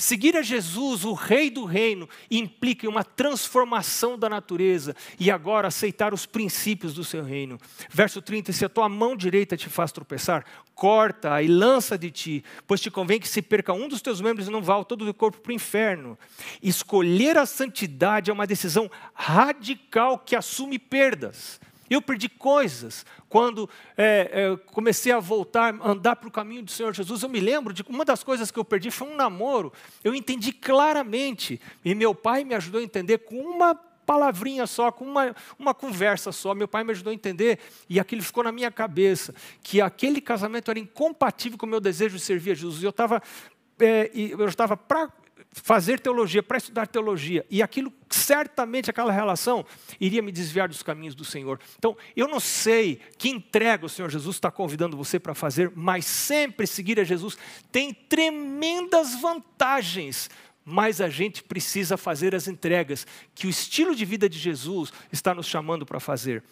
Seguir 0.01 0.34
a 0.34 0.40
Jesus, 0.40 1.05
o 1.05 1.12
Rei 1.12 1.51
do 1.51 1.66
Reino, 1.66 2.09
implica 2.30 2.88
uma 2.88 3.05
transformação 3.05 4.18
da 4.18 4.30
natureza 4.30 4.96
e 5.18 5.30
agora 5.30 5.68
aceitar 5.68 6.14
os 6.14 6.24
princípios 6.24 6.94
do 6.94 7.05
seu 7.05 7.22
reino. 7.22 7.59
Verso 7.90 8.22
30: 8.22 8.51
Se 8.51 8.64
a 8.64 8.68
tua 8.70 8.88
mão 8.88 9.14
direita 9.14 9.59
te 9.59 9.68
faz 9.68 9.92
tropeçar, 9.92 10.46
corta-a 10.74 11.42
e 11.42 11.48
lança 11.48 11.98
de 11.98 12.11
ti, 12.11 12.42
pois 12.66 12.80
te 12.80 12.90
convém 12.90 13.20
que 13.20 13.28
se 13.28 13.42
perca 13.42 13.74
um 13.74 13.88
dos 13.88 14.01
teus 14.01 14.22
membros 14.22 14.48
e 14.48 14.51
não 14.51 14.62
vá 14.62 14.82
todo 14.82 15.07
o 15.07 15.12
corpo 15.12 15.38
para 15.38 15.51
o 15.51 15.55
inferno. 15.55 16.18
Escolher 16.62 17.36
a 17.36 17.44
santidade 17.44 18.30
é 18.30 18.32
uma 18.32 18.46
decisão 18.46 18.90
radical 19.12 20.18
que 20.18 20.34
assume 20.34 20.78
perdas. 20.78 21.61
Eu 21.90 22.01
perdi 22.01 22.28
coisas 22.28 23.05
quando 23.31 23.70
é, 23.97 24.28
é, 24.33 24.57
comecei 24.72 25.12
a 25.12 25.20
voltar, 25.20 25.72
andar 25.83 26.16
para 26.16 26.28
o 26.28 26.33
caminho 26.33 26.64
do 26.64 26.70
Senhor 26.70 26.93
Jesus. 26.93 27.22
Eu 27.22 27.28
me 27.28 27.39
lembro 27.39 27.72
de 27.72 27.83
uma 27.89 28.05
das 28.05 28.24
coisas 28.24 28.51
que 28.51 28.59
eu 28.59 28.64
perdi 28.64 28.91
foi 28.91 29.09
um 29.09 29.14
namoro. 29.14 29.72
Eu 30.03 30.14
entendi 30.14 30.53
claramente 30.53 31.61
e 31.85 31.95
meu 31.95 32.12
pai 32.12 32.43
me 32.43 32.57
ajudou 32.57 32.81
a 32.81 32.85
entender 32.85 33.18
com 33.18 33.37
uma 33.37 33.72
palavrinha 34.05 34.66
só, 34.66 34.91
com 34.91 35.05
uma, 35.05 35.35
uma 35.57 35.72
conversa 35.72 36.33
só. 36.33 36.53
Meu 36.57 36.66
pai 36.66 36.83
me 36.83 36.91
ajudou 36.91 37.12
a 37.12 37.14
entender 37.14 37.61
e 37.89 38.01
aquilo 38.01 38.20
ficou 38.20 38.43
na 38.43 38.51
minha 38.51 38.70
cabeça, 38.70 39.33
que 39.62 39.81
aquele 39.81 40.20
casamento 40.20 40.68
era 40.68 40.81
incompatível 40.81 41.57
com 41.57 41.66
o 41.66 41.68
meu 41.68 41.81
desejo 41.81 42.16
de 42.16 42.22
servir 42.22 42.51
a 42.51 42.55
Jesus. 42.55 42.83
Eu 42.83 42.91
estava 42.91 43.22
é, 43.78 44.11
eu 44.12 44.49
estava 44.49 44.76
fazer 45.53 45.98
teologia, 45.98 46.42
para 46.42 46.59
estudar 46.59 46.86
teologia, 46.86 47.44
e 47.51 47.62
aquilo, 47.62 47.92
certamente, 48.09 48.90
aquela 48.90 49.12
relação, 49.12 49.64
iria 50.01 50.22
me 50.22 50.30
desviar 50.30 50.68
dos 50.68 50.82
caminhos 50.82 51.14
do 51.14 51.24
Senhor. 51.24 51.59
Então, 51.78 51.96
eu 52.16 52.28
não 52.28 52.38
sei 52.38 53.01
que 53.18 53.28
entrega 53.28 53.84
o 53.84 53.88
Senhor 53.88 54.11
Jesus 54.11 54.36
está 54.36 54.51
convidando 54.51 54.96
você 54.96 55.18
para 55.18 55.34
fazer, 55.34 55.72
mas 55.74 56.05
sempre 56.07 56.66
seguir 56.66 57.01
a 57.01 57.05
Jesus 57.05 57.36
tem 57.72 57.92
tremendas 57.92 59.20
vantagens. 59.20 60.30
Mas 60.64 61.01
a 61.01 61.09
gente 61.09 61.42
precisa 61.42 61.96
fazer 61.96 62.34
as 62.34 62.46
entregas 62.46 63.07
que 63.34 63.46
o 63.46 63.51
estilo 63.51 63.94
de 63.94 64.05
vida 64.05 64.28
de 64.28 64.38
Jesus 64.38 64.92
está 65.11 65.34
nos 65.34 65.46
chamando 65.46 65.84
para 65.84 65.98
fazer. 65.98 66.44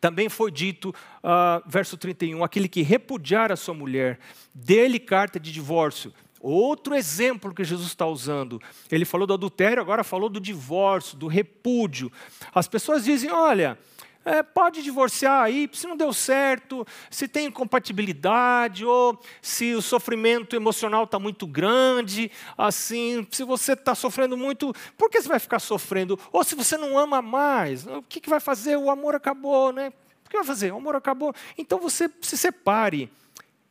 Também 0.00 0.28
foi 0.28 0.50
dito, 0.50 0.90
uh, 0.90 1.68
verso 1.68 1.96
31, 1.96 2.42
aquele 2.42 2.68
que 2.68 2.82
repudiar 2.82 3.50
a 3.50 3.56
sua 3.56 3.74
mulher, 3.74 4.18
dê-lhe 4.54 4.98
carta 4.98 5.38
de 5.38 5.52
divórcio 5.52 6.12
Outro 6.40 6.94
exemplo 6.94 7.54
que 7.54 7.64
Jesus 7.64 7.88
está 7.88 8.06
usando. 8.06 8.60
Ele 8.90 9.04
falou 9.04 9.26
do 9.26 9.34
adultério, 9.34 9.82
agora 9.82 10.04
falou 10.04 10.28
do 10.28 10.40
divórcio, 10.40 11.16
do 11.16 11.26
repúdio. 11.26 12.12
As 12.54 12.68
pessoas 12.68 13.04
dizem: 13.04 13.30
olha, 13.30 13.78
é, 14.24 14.42
pode 14.42 14.82
divorciar 14.82 15.44
aí, 15.44 15.68
se 15.72 15.86
não 15.86 15.96
deu 15.96 16.12
certo, 16.12 16.86
se 17.10 17.26
tem 17.26 17.46
incompatibilidade, 17.46 18.84
ou 18.84 19.18
se 19.40 19.74
o 19.74 19.80
sofrimento 19.80 20.54
emocional 20.54 21.04
está 21.04 21.18
muito 21.18 21.46
grande, 21.46 22.30
assim, 22.56 23.26
se 23.30 23.42
você 23.42 23.72
está 23.72 23.94
sofrendo 23.94 24.36
muito, 24.36 24.74
por 24.98 25.08
que 25.08 25.22
você 25.22 25.28
vai 25.28 25.38
ficar 25.38 25.58
sofrendo? 25.58 26.18
Ou 26.30 26.44
se 26.44 26.54
você 26.54 26.76
não 26.76 26.98
ama 26.98 27.22
mais, 27.22 27.86
o 27.86 28.02
que, 28.02 28.20
que 28.20 28.28
vai 28.28 28.38
fazer? 28.40 28.76
O 28.76 28.90
amor 28.90 29.14
acabou, 29.14 29.72
né? 29.72 29.92
O 30.26 30.28
que 30.28 30.36
vai 30.36 30.44
fazer? 30.44 30.72
O 30.74 30.76
amor 30.76 30.94
acabou. 30.94 31.34
Então 31.56 31.78
você 31.78 32.10
se 32.20 32.36
separe. 32.36 33.10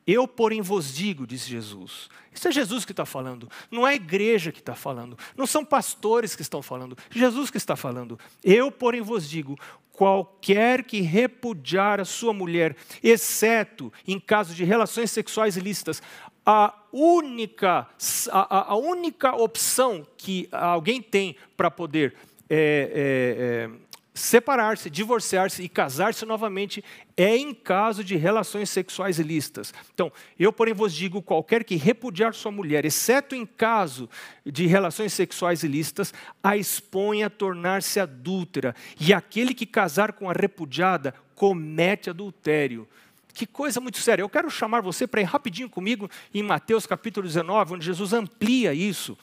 Eu, 0.08 0.26
porém, 0.26 0.62
vos 0.62 0.95
digo, 0.95 1.28
disse 1.28 1.49
Jesus. 1.49 2.10
Isso 2.34 2.47
é 2.47 2.51
Jesus 2.51 2.86
que 2.86 2.93
está 2.93 3.05
falando, 3.05 3.49
não 3.70 3.86
é 3.86 3.91
a 3.91 3.95
igreja 3.95 4.51
que 4.51 4.60
está 4.60 4.74
falando, 4.76 5.18
não 5.36 5.45
são 5.45 5.66
pastores 5.66 6.36
que 6.36 6.41
estão 6.41 6.62
falando, 6.62 6.97
Jesus 7.10 7.49
que 7.49 7.58
está 7.58 7.76
falando. 7.76 8.18
Eu, 8.43 8.72
porém, 8.72 9.01
vos 9.01 9.30
digo: 9.30 9.58
qualquer 9.91 10.84
que 10.84 11.01
repudiar 11.01 11.99
a 11.99 12.05
sua 12.05 12.32
mulher, 12.32 12.76
exceto 13.03 13.91
em 14.08 14.20
caso 14.20 14.53
de 14.53 14.64
relações 14.64 15.12
sexuais 15.12 15.58
ilícitas, 15.58 16.01
a 16.45 16.74
única, 16.93 17.88
a, 18.32 18.72
a 18.72 18.76
única 18.76 19.36
opção 19.36 20.08
que 20.16 20.47
alguém 20.51 21.01
tem 21.01 21.36
para 21.58 21.70
poder 21.70 22.16
é, 22.49 23.68
é, 23.68 23.70
é, 23.74 23.87
separar-se, 24.18 24.89
divorciar-se 24.89 25.61
e 25.61 25.70
casar-se 25.70 26.26
novamente 26.26 26.84
é 27.15 27.36
em 27.36 27.53
caso 27.53 28.03
de 28.03 28.15
relações 28.15 28.70
sexuais 28.70 29.20
ilícitas. 29.20 29.74
Então, 29.93 30.11
eu, 30.38 30.51
porém, 30.51 30.74
vos 30.74 30.93
digo: 30.93 31.22
qualquer 31.22 31.63
que 31.63 31.76
repudiar 31.76 32.34
sua 32.34 32.51
mulher, 32.51 32.84
exceto 32.86 33.36
em 33.36 33.45
caso 33.45 34.09
de 34.45 34.65
relações 34.65 35.13
sexuais 35.13 35.63
ilícitas, 35.63 36.13
a 36.43 36.57
expõe 36.57 37.24
a 37.24 37.30
tornar-se 37.30 37.99
adúltera, 37.99 38.76
e 38.99 39.13
aquele 39.13 39.53
que 39.53 39.65
casar 39.65 40.13
com 40.13 40.30
a 40.30 40.34
repudiada 40.34 41.13
comete 41.36 42.09
adultério. 42.09 42.88
Que 43.34 43.45
coisa 43.45 43.80
muito 43.80 43.99
séria. 43.99 44.24
Eu 44.24 44.30
quero 44.30 44.49
chamar 44.49 44.82
você 44.82 45.05
para 45.05 45.22
ir 45.22 45.26
rapidinho 45.26 45.70
comigo 45.70 46.09
em 46.34 46.41
Mateus 46.41 46.88
capítulo 46.88 47.28
19, 47.28 47.76
onde 47.76 47.86
Jesus 47.86 48.11
amplia 48.11 48.74
isso. 48.74 49.15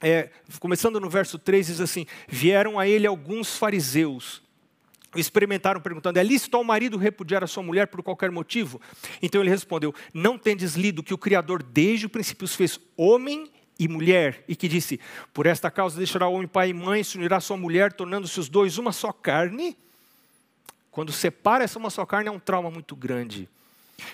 É, 0.00 0.30
começando 0.60 1.00
no 1.00 1.08
verso 1.08 1.38
3, 1.38 1.66
diz 1.66 1.80
assim: 1.80 2.06
Vieram 2.28 2.78
a 2.78 2.86
ele 2.86 3.06
alguns 3.06 3.56
fariseus, 3.56 4.42
experimentaram 5.14 5.80
perguntando: 5.80 6.18
É 6.18 6.22
lícito 6.22 6.56
ao 6.56 6.64
marido 6.64 6.98
repudiar 6.98 7.42
a 7.42 7.46
sua 7.46 7.62
mulher 7.62 7.86
por 7.86 8.02
qualquer 8.02 8.30
motivo? 8.30 8.80
Então 9.22 9.40
ele 9.40 9.50
respondeu: 9.50 9.94
Não 10.12 10.38
tendes 10.38 10.74
lido 10.74 11.02
que 11.02 11.14
o 11.14 11.18
Criador 11.18 11.62
desde 11.62 12.06
o 12.06 12.10
princípio 12.10 12.44
os 12.44 12.54
fez 12.54 12.78
homem 12.96 13.50
e 13.78 13.88
mulher, 13.88 14.44
e 14.46 14.54
que 14.54 14.68
disse: 14.68 15.00
Por 15.32 15.46
esta 15.46 15.70
causa 15.70 15.96
deixará 15.96 16.28
o 16.28 16.34
homem 16.34 16.48
pai 16.48 16.70
e 16.70 16.74
mãe, 16.74 17.02
se 17.02 17.16
unirá 17.16 17.40
sua 17.40 17.56
mulher, 17.56 17.92
tornando-se 17.92 18.38
os 18.38 18.48
dois 18.48 18.78
uma 18.78 18.92
só 18.92 19.12
carne? 19.12 19.76
Quando 20.90 21.12
separa 21.12 21.64
essa 21.64 21.78
uma 21.78 21.90
só 21.90 22.06
carne 22.06 22.28
é 22.28 22.32
um 22.32 22.38
trauma 22.38 22.70
muito 22.70 22.96
grande. 22.96 23.48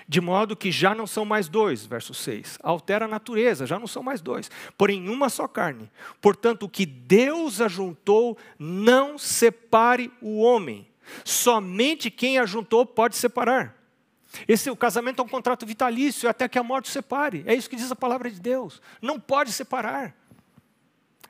De 0.07 0.20
modo 0.20 0.57
que 0.57 0.70
já 0.70 0.95
não 0.95 1.07
são 1.07 1.24
mais 1.24 1.49
dois, 1.49 1.85
verso 1.85 2.14
6. 2.14 2.59
Altera 2.62 3.07
a 3.07 3.09
natureza, 3.09 3.66
já 3.66 3.78
não 3.78 3.87
são 3.87 4.03
mais 4.03 4.20
dois, 4.20 4.51
porém 4.78 5.09
uma 5.09 5.28
só 5.28 5.49
carne. 5.49 5.91
Portanto, 6.20 6.64
o 6.64 6.68
que 6.68 6.87
Deus 6.87 7.61
ajuntou, 7.61 8.39
não 8.59 9.18
separe 9.18 10.12
o 10.20 10.41
homem. 10.41 10.89
Somente 11.24 12.11
quem 12.11 12.39
ajuntou 12.39 12.87
pode 12.87 13.16
separar. 13.16 13.76
Esse 14.49 14.70
o 14.70 14.76
casamento 14.76 15.20
é 15.20 15.24
um 15.24 15.28
contrato 15.28 15.66
vitalício 15.66 16.28
até 16.28 16.49
que 16.49 16.59
a 16.59 16.62
morte 16.62 16.89
separe. 16.89 17.43
É 17.47 17.55
isso 17.55 17.68
que 17.68 17.76
diz 17.76 17.91
a 17.91 17.97
palavra 17.97 18.30
de 18.30 18.41
Deus. 18.41 18.80
Não 19.01 19.20
pode 19.20 19.53
separar. 19.53 20.14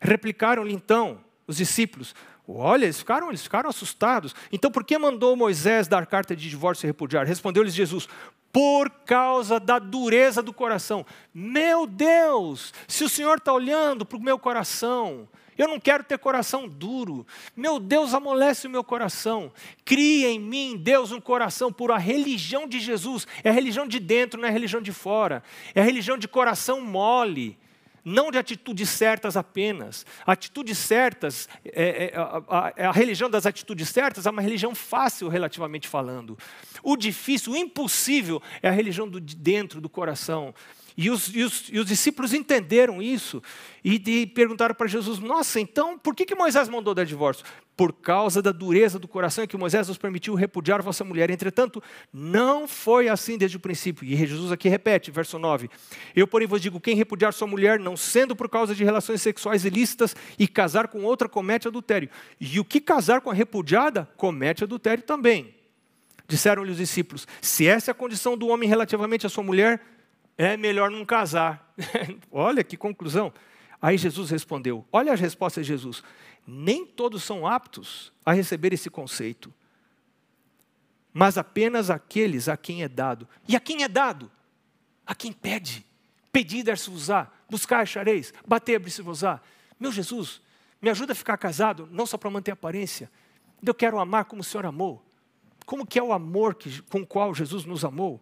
Replicaram-lhe 0.00 0.72
então 0.72 1.24
os 1.46 1.57
discípulos: 1.57 2.14
Olha, 2.47 2.84
eles 2.84 2.99
ficaram, 2.99 3.28
eles 3.28 3.43
ficaram 3.43 3.70
assustados. 3.70 4.34
Então, 4.51 4.70
por 4.70 4.84
que 4.84 4.99
mandou 4.99 5.36
Moisés 5.36 5.86
dar 5.86 6.07
carta 6.07 6.34
de 6.34 6.49
divórcio 6.49 6.86
e 6.86 6.88
repudiar? 6.88 7.26
Respondeu-lhes 7.26 7.74
Jesus: 7.74 8.09
por 8.53 8.90
causa 8.90 9.59
da 9.59 9.78
dureza 9.78 10.43
do 10.43 10.53
coração. 10.53 11.07
Meu 11.32 11.86
Deus, 11.86 12.74
se 12.86 13.03
o 13.03 13.09
Senhor 13.09 13.38
está 13.38 13.53
olhando 13.53 14.05
para 14.05 14.18
o 14.18 14.22
meu 14.22 14.38
coração, 14.38 15.26
eu 15.57 15.68
não 15.68 15.80
quero 15.80 16.05
ter 16.05 16.18
coração 16.18 16.68
duro. 16.68 17.26
Meu 17.57 17.78
Deus 17.78 18.12
amolece 18.12 18.66
o 18.66 18.70
meu 18.70 18.84
coração. 18.84 19.53
Cria 19.84 20.28
em 20.28 20.38
mim, 20.38 20.76
Deus, 20.76 21.12
um 21.12 21.20
coração 21.20 21.72
puro. 21.72 21.93
A 21.93 21.99
religião 21.99 22.66
de 22.66 22.80
Jesus 22.80 23.26
é 23.43 23.49
a 23.49 23.53
religião 23.53 23.86
de 23.86 23.99
dentro, 23.99 24.40
não 24.40 24.47
é 24.47 24.51
a 24.51 24.53
religião 24.53 24.82
de 24.82 24.93
fora. 24.93 25.43
É 25.74 25.80
a 25.80 25.84
religião 25.84 26.18
de 26.18 26.28
coração 26.28 26.80
mole 26.80 27.59
não 28.05 28.30
de 28.30 28.38
atitudes 28.38 28.88
certas 28.88 29.36
apenas. 29.36 30.05
Atitudes 30.26 30.78
certas, 30.78 31.48
é, 31.64 32.12
é, 32.12 32.16
a, 32.16 32.42
a, 32.48 32.88
a, 32.88 32.92
religião 32.92 33.30
das 33.30 33.46
atitudes 33.46 33.88
certas 33.88 34.26
é 34.26 34.30
uma 34.30 34.42
religião 34.42 34.74
fácil, 34.74 35.28
relativamente 35.28 35.88
falando. 35.88 36.36
O 36.82 36.96
difícil, 36.96 37.53
o 37.53 37.57
impossível, 37.57 38.42
é 38.62 38.68
a 38.68 38.72
religião 38.72 39.09
do, 39.09 39.20
de 39.20 39.36
dentro, 39.36 39.80
do 39.80 39.88
coração. 39.88 40.55
E 40.97 41.11
os, 41.11 41.34
e 41.34 41.43
os, 41.43 41.68
e 41.70 41.78
os 41.78 41.86
discípulos 41.86 42.34
entenderam 42.34 43.01
isso 43.01 43.43
e, 43.82 43.95
e 43.95 44.26
perguntaram 44.26 44.74
para 44.74 44.86
Jesus: 44.86 45.18
Nossa, 45.18 45.59
então 45.59 45.99
por 45.99 46.14
que, 46.14 46.26
que 46.26 46.34
Moisés 46.34 46.68
mandou 46.68 46.95
dar 46.95 47.05
divórcio? 47.05 47.45
Por 47.74 47.93
causa 47.93 48.43
da 48.43 48.53
dureza 48.53 48.99
do 48.99 49.09
coração 49.09 49.47
que 49.47 49.57
Moisés 49.57 49.88
nos 49.88 49.97
permitiu 49.97 50.34
repudiar 50.34 50.82
vossa 50.82 51.03
mulher. 51.03 51.30
Entretanto, 51.30 51.82
não 52.12 52.68
foi 52.68 53.09
assim 53.09 53.38
desde 53.38 53.57
o 53.57 53.61
princípio. 53.61 54.05
E 54.05 54.14
Jesus 54.14 54.53
aqui 54.53 54.68
repete, 54.68 55.11
verso 55.11 55.38
9: 55.38 55.70
Eu, 56.14 56.26
porém, 56.26 56.47
vos 56.47 56.61
digo: 56.61 56.78
quem 56.78 56.95
repudiar 56.95 57.32
sua 57.32 57.47
mulher, 57.47 57.78
não 57.78 57.97
sendo 57.97 58.36
por 58.36 58.49
causa 58.49 58.74
de 58.74 58.84
relações 58.84 59.22
sexuais 59.22 59.64
ilícitas, 59.64 60.14
e 60.38 60.47
casar 60.47 60.88
com 60.88 61.03
outra, 61.05 61.28
comete 61.28 61.66
adultério. 61.66 62.11
E 62.38 62.61
o 62.61 62.64
que 62.64 62.80
casar 62.80 63.22
com 63.22 63.30
a 63.30 63.34
repudiada, 63.34 64.09
comete 64.16 64.62
adultério 64.62 65.03
também. 65.03 65.55
Disseram-lhe 66.28 66.70
os 66.70 66.76
discípulos: 66.76 67.26
Se 67.40 67.66
essa 67.66 67.90
é 67.90 67.93
a 67.93 67.95
condição 67.95 68.36
do 68.36 68.49
homem 68.49 68.68
relativamente 68.68 69.26
à 69.26 69.28
sua 69.28 69.43
mulher, 69.43 69.80
é 70.37 70.57
melhor 70.57 70.91
não 70.91 71.05
casar. 71.05 71.74
olha 72.30 72.64
que 72.64 72.76
conclusão. 72.76 73.33
Aí 73.80 73.99
Jesus 73.99 74.30
respondeu: 74.30 74.87
olha 74.93 75.12
as 75.12 75.20
respostas 75.20 75.66
de 75.66 75.72
Jesus. 75.72 76.03
Nem 76.47 76.85
todos 76.85 77.22
são 77.22 77.47
aptos 77.47 78.12
a 78.24 78.33
receber 78.33 78.72
esse 78.72 78.91
conceito, 78.91 79.53
mas 81.12 81.39
apenas 81.39 81.91
aqueles 81.91 82.49
a 82.49 82.57
quem 82.57 82.83
é 82.83 82.89
dado. 82.89 83.28
E 83.47 83.55
a 83.55 83.61
quem 83.61 83.85
é 83.85 83.89
dado? 83.89 84.30
A 85.07 85.14
quem 85.14 85.33
pede. 85.33 85.87
Pedir, 86.33 86.62
dar-se 86.62 86.91
usar. 86.91 87.45
Buscar, 87.49 87.80
achareis. 87.80 88.33
Bater, 88.47 88.76
abrir-se 88.76 89.03
usar. 89.03 89.43
Meu 89.78 89.93
Jesus, 89.93 90.41
me 90.80 90.89
ajuda 90.89 91.12
a 91.12 91.16
ficar 91.16 91.37
casado, 91.37 91.89
não 91.93 92.07
só 92.07 92.16
para 92.16 92.30
manter 92.30 92.53
a 92.53 92.55
aparência. 92.55 93.11
Eu 93.64 93.74
quero 93.74 93.99
amar 93.99 94.24
como 94.24 94.41
o 94.41 94.45
Senhor 94.45 94.66
amou. 94.66 95.05
Como 95.66 95.87
que 95.87 95.99
é 95.99 96.03
o 96.03 96.12
amor 96.12 96.55
que, 96.55 96.83
com 96.83 97.03
o 97.03 97.07
qual 97.07 97.35
Jesus 97.35 97.64
nos 97.64 97.85
amou? 97.85 98.20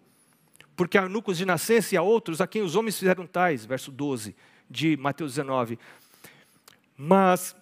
Porque 0.80 0.96
há 0.96 1.02
eunucos 1.02 1.36
de 1.36 1.44
nascença 1.44 1.94
e 1.94 1.98
há 1.98 2.00
outros 2.00 2.40
a 2.40 2.46
quem 2.46 2.62
os 2.62 2.74
homens 2.74 2.98
fizeram 2.98 3.26
tais, 3.26 3.66
verso 3.66 3.92
12 3.92 4.34
de 4.70 4.96
Mateus 4.96 5.32
19. 5.34 5.78
Mas 6.96 7.54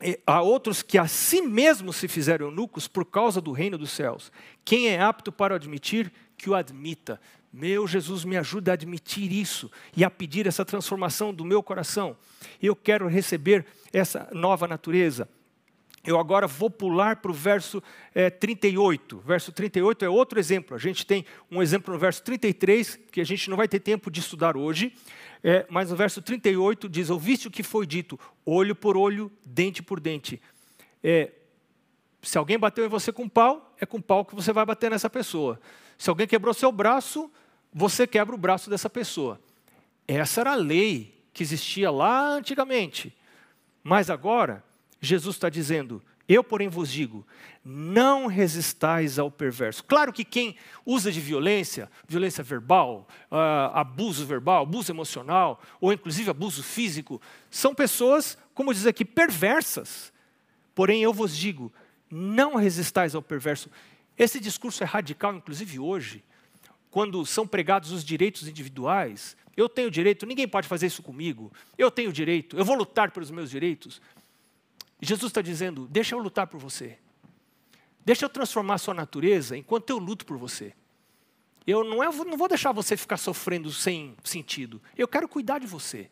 eh, 0.00 0.18
há 0.26 0.42
outros 0.42 0.82
que 0.82 0.98
a 0.98 1.06
si 1.06 1.42
mesmos 1.42 1.94
se 1.94 2.08
fizeram 2.08 2.46
eunucos 2.46 2.88
por 2.88 3.04
causa 3.04 3.40
do 3.40 3.52
reino 3.52 3.78
dos 3.78 3.92
céus. 3.92 4.32
Quem 4.64 4.88
é 4.88 5.00
apto 5.00 5.30
para 5.30 5.54
admitir, 5.54 6.12
que 6.36 6.50
o 6.50 6.56
admita. 6.56 7.20
Meu 7.52 7.86
Jesus, 7.86 8.24
me 8.24 8.36
ajuda 8.36 8.72
a 8.72 8.74
admitir 8.74 9.30
isso 9.30 9.70
e 9.96 10.04
a 10.04 10.10
pedir 10.10 10.48
essa 10.48 10.64
transformação 10.64 11.32
do 11.32 11.44
meu 11.44 11.62
coração. 11.62 12.16
Eu 12.60 12.74
quero 12.74 13.06
receber 13.06 13.64
essa 13.92 14.28
nova 14.32 14.66
natureza. 14.66 15.28
Eu 16.04 16.18
agora 16.18 16.46
vou 16.46 16.70
pular 16.70 17.16
para 17.16 17.30
o 17.30 17.34
verso 17.34 17.82
é, 18.14 18.30
38. 18.30 19.18
Verso 19.18 19.52
38 19.52 20.04
é 20.04 20.08
outro 20.08 20.38
exemplo. 20.38 20.74
A 20.74 20.78
gente 20.78 21.04
tem 21.04 21.26
um 21.50 21.62
exemplo 21.62 21.92
no 21.92 22.00
verso 22.00 22.22
33, 22.22 22.98
que 23.12 23.20
a 23.20 23.24
gente 23.24 23.50
não 23.50 23.56
vai 23.56 23.68
ter 23.68 23.80
tempo 23.80 24.10
de 24.10 24.20
estudar 24.20 24.56
hoje, 24.56 24.94
é, 25.44 25.66
mas 25.68 25.90
no 25.90 25.96
verso 25.96 26.22
38 26.22 26.88
diz: 26.88 27.10
Ouviste 27.10 27.48
o 27.48 27.50
que 27.50 27.62
foi 27.62 27.86
dito, 27.86 28.18
olho 28.46 28.74
por 28.74 28.96
olho, 28.96 29.30
dente 29.44 29.82
por 29.82 30.00
dente. 30.00 30.40
é, 31.02 31.32
se 32.22 32.36
alguém 32.36 32.58
bateu 32.58 32.84
em 32.84 32.88
você 32.88 33.12
com 33.12 33.28
pau, 33.28 33.74
é 33.80 33.86
com 33.86 34.00
pau 34.00 34.24
que 34.24 34.34
você 34.34 34.52
vai 34.52 34.64
bater 34.64 34.90
nessa 34.90 35.08
pessoa. 35.08 35.60
Se 35.96 36.10
alguém 36.10 36.26
quebrou 36.26 36.52
seu 36.52 36.70
braço, 36.70 37.30
você 37.72 38.06
quebra 38.06 38.34
o 38.34 38.38
braço 38.38 38.68
dessa 38.68 38.90
pessoa. 38.90 39.40
Essa 40.06 40.42
era 40.42 40.52
a 40.52 40.56
lei 40.56 41.18
que 41.32 41.42
existia 41.42 41.90
lá 41.90 42.28
antigamente. 42.28 43.16
Mas 43.82 44.10
agora, 44.10 44.62
Jesus 45.00 45.36
está 45.36 45.48
dizendo: 45.48 46.02
Eu, 46.28 46.44
porém, 46.44 46.68
vos 46.68 46.90
digo, 46.90 47.26
não 47.64 48.26
resistais 48.26 49.18
ao 49.18 49.30
perverso. 49.30 49.82
Claro 49.84 50.12
que 50.12 50.24
quem 50.24 50.56
usa 50.84 51.10
de 51.10 51.20
violência, 51.20 51.90
violência 52.06 52.44
verbal, 52.44 53.08
uh, 53.30 53.74
abuso 53.74 54.26
verbal, 54.26 54.62
abuso 54.62 54.92
emocional, 54.92 55.62
ou 55.80 55.92
inclusive 55.92 56.30
abuso 56.30 56.62
físico, 56.62 57.20
são 57.50 57.74
pessoas, 57.74 58.36
como 58.54 58.74
diz 58.74 58.86
aqui, 58.86 59.04
perversas. 59.04 60.12
Porém, 60.74 61.02
eu 61.02 61.12
vos 61.12 61.36
digo, 61.36 61.72
não 62.10 62.56
resistais 62.56 63.14
ao 63.14 63.22
perverso. 63.22 63.70
Esse 64.18 64.38
discurso 64.38 64.82
é 64.82 64.86
radical, 64.86 65.34
inclusive 65.34 65.78
hoje, 65.78 66.22
quando 66.90 67.24
são 67.24 67.46
pregados 67.46 67.92
os 67.92 68.04
direitos 68.04 68.46
individuais. 68.46 69.36
Eu 69.56 69.68
tenho 69.68 69.90
direito, 69.90 70.26
ninguém 70.26 70.48
pode 70.48 70.68
fazer 70.68 70.86
isso 70.86 71.02
comigo. 71.02 71.52
Eu 71.76 71.90
tenho 71.90 72.12
direito, 72.12 72.56
eu 72.56 72.64
vou 72.64 72.76
lutar 72.76 73.10
pelos 73.10 73.30
meus 73.30 73.50
direitos. 73.50 74.00
Jesus 75.00 75.30
está 75.30 75.40
dizendo: 75.40 75.86
deixa 75.88 76.14
eu 76.14 76.18
lutar 76.18 76.46
por 76.46 76.58
você. 76.58 76.98
Deixa 78.04 78.24
eu 78.24 78.28
transformar 78.28 78.74
a 78.74 78.78
sua 78.78 78.94
natureza 78.94 79.56
enquanto 79.56 79.90
eu 79.90 79.98
luto 79.98 80.24
por 80.26 80.36
você. 80.36 80.72
Eu 81.66 81.84
não, 81.84 82.02
é, 82.02 82.06
não 82.24 82.36
vou 82.36 82.48
deixar 82.48 82.72
você 82.72 82.96
ficar 82.96 83.16
sofrendo 83.16 83.70
sem 83.70 84.16
sentido. 84.24 84.82
Eu 84.96 85.06
quero 85.06 85.28
cuidar 85.28 85.58
de 85.58 85.66
você. 85.66 86.10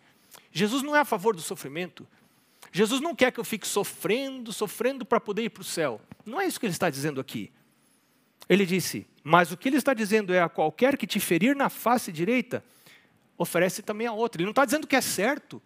Jesus 0.52 0.82
não 0.82 0.94
é 0.94 1.00
a 1.00 1.04
favor 1.04 1.34
do 1.34 1.40
sofrimento. 1.40 2.06
Jesus 2.70 3.00
não 3.00 3.14
quer 3.14 3.32
que 3.32 3.40
eu 3.40 3.44
fique 3.44 3.66
sofrendo, 3.66 4.52
sofrendo 4.52 5.04
para 5.04 5.18
poder 5.18 5.44
ir 5.44 5.50
para 5.50 5.62
o 5.62 5.64
céu. 5.64 6.00
Não 6.24 6.40
é 6.40 6.46
isso 6.46 6.60
que 6.60 6.66
ele 6.66 6.72
está 6.72 6.90
dizendo 6.90 7.20
aqui. 7.20 7.50
Ele 8.48 8.66
disse: 8.66 9.06
Mas 9.24 9.50
o 9.50 9.56
que 9.56 9.68
ele 9.68 9.76
está 9.76 9.94
dizendo 9.94 10.32
é: 10.32 10.40
a 10.40 10.48
qualquer 10.48 10.96
que 10.96 11.06
te 11.06 11.18
ferir 11.18 11.56
na 11.56 11.68
face 11.70 12.12
direita, 12.12 12.62
oferece 13.36 13.82
também 13.82 14.06
a 14.06 14.12
outra. 14.12 14.40
Ele 14.40 14.46
não 14.46 14.52
está 14.52 14.64
dizendo 14.64 14.86
que 14.86 14.96
é 14.96 15.00
certo 15.00 15.62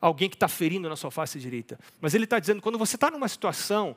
alguém 0.00 0.28
que 0.28 0.36
está 0.36 0.48
ferindo 0.48 0.88
na 0.88 0.96
sua 0.96 1.10
face 1.10 1.38
direita. 1.38 1.78
Mas 2.00 2.14
ele 2.14 2.24
está 2.24 2.38
dizendo: 2.38 2.62
quando 2.62 2.78
você 2.78 2.96
está 2.96 3.10
numa 3.10 3.28
situação 3.28 3.96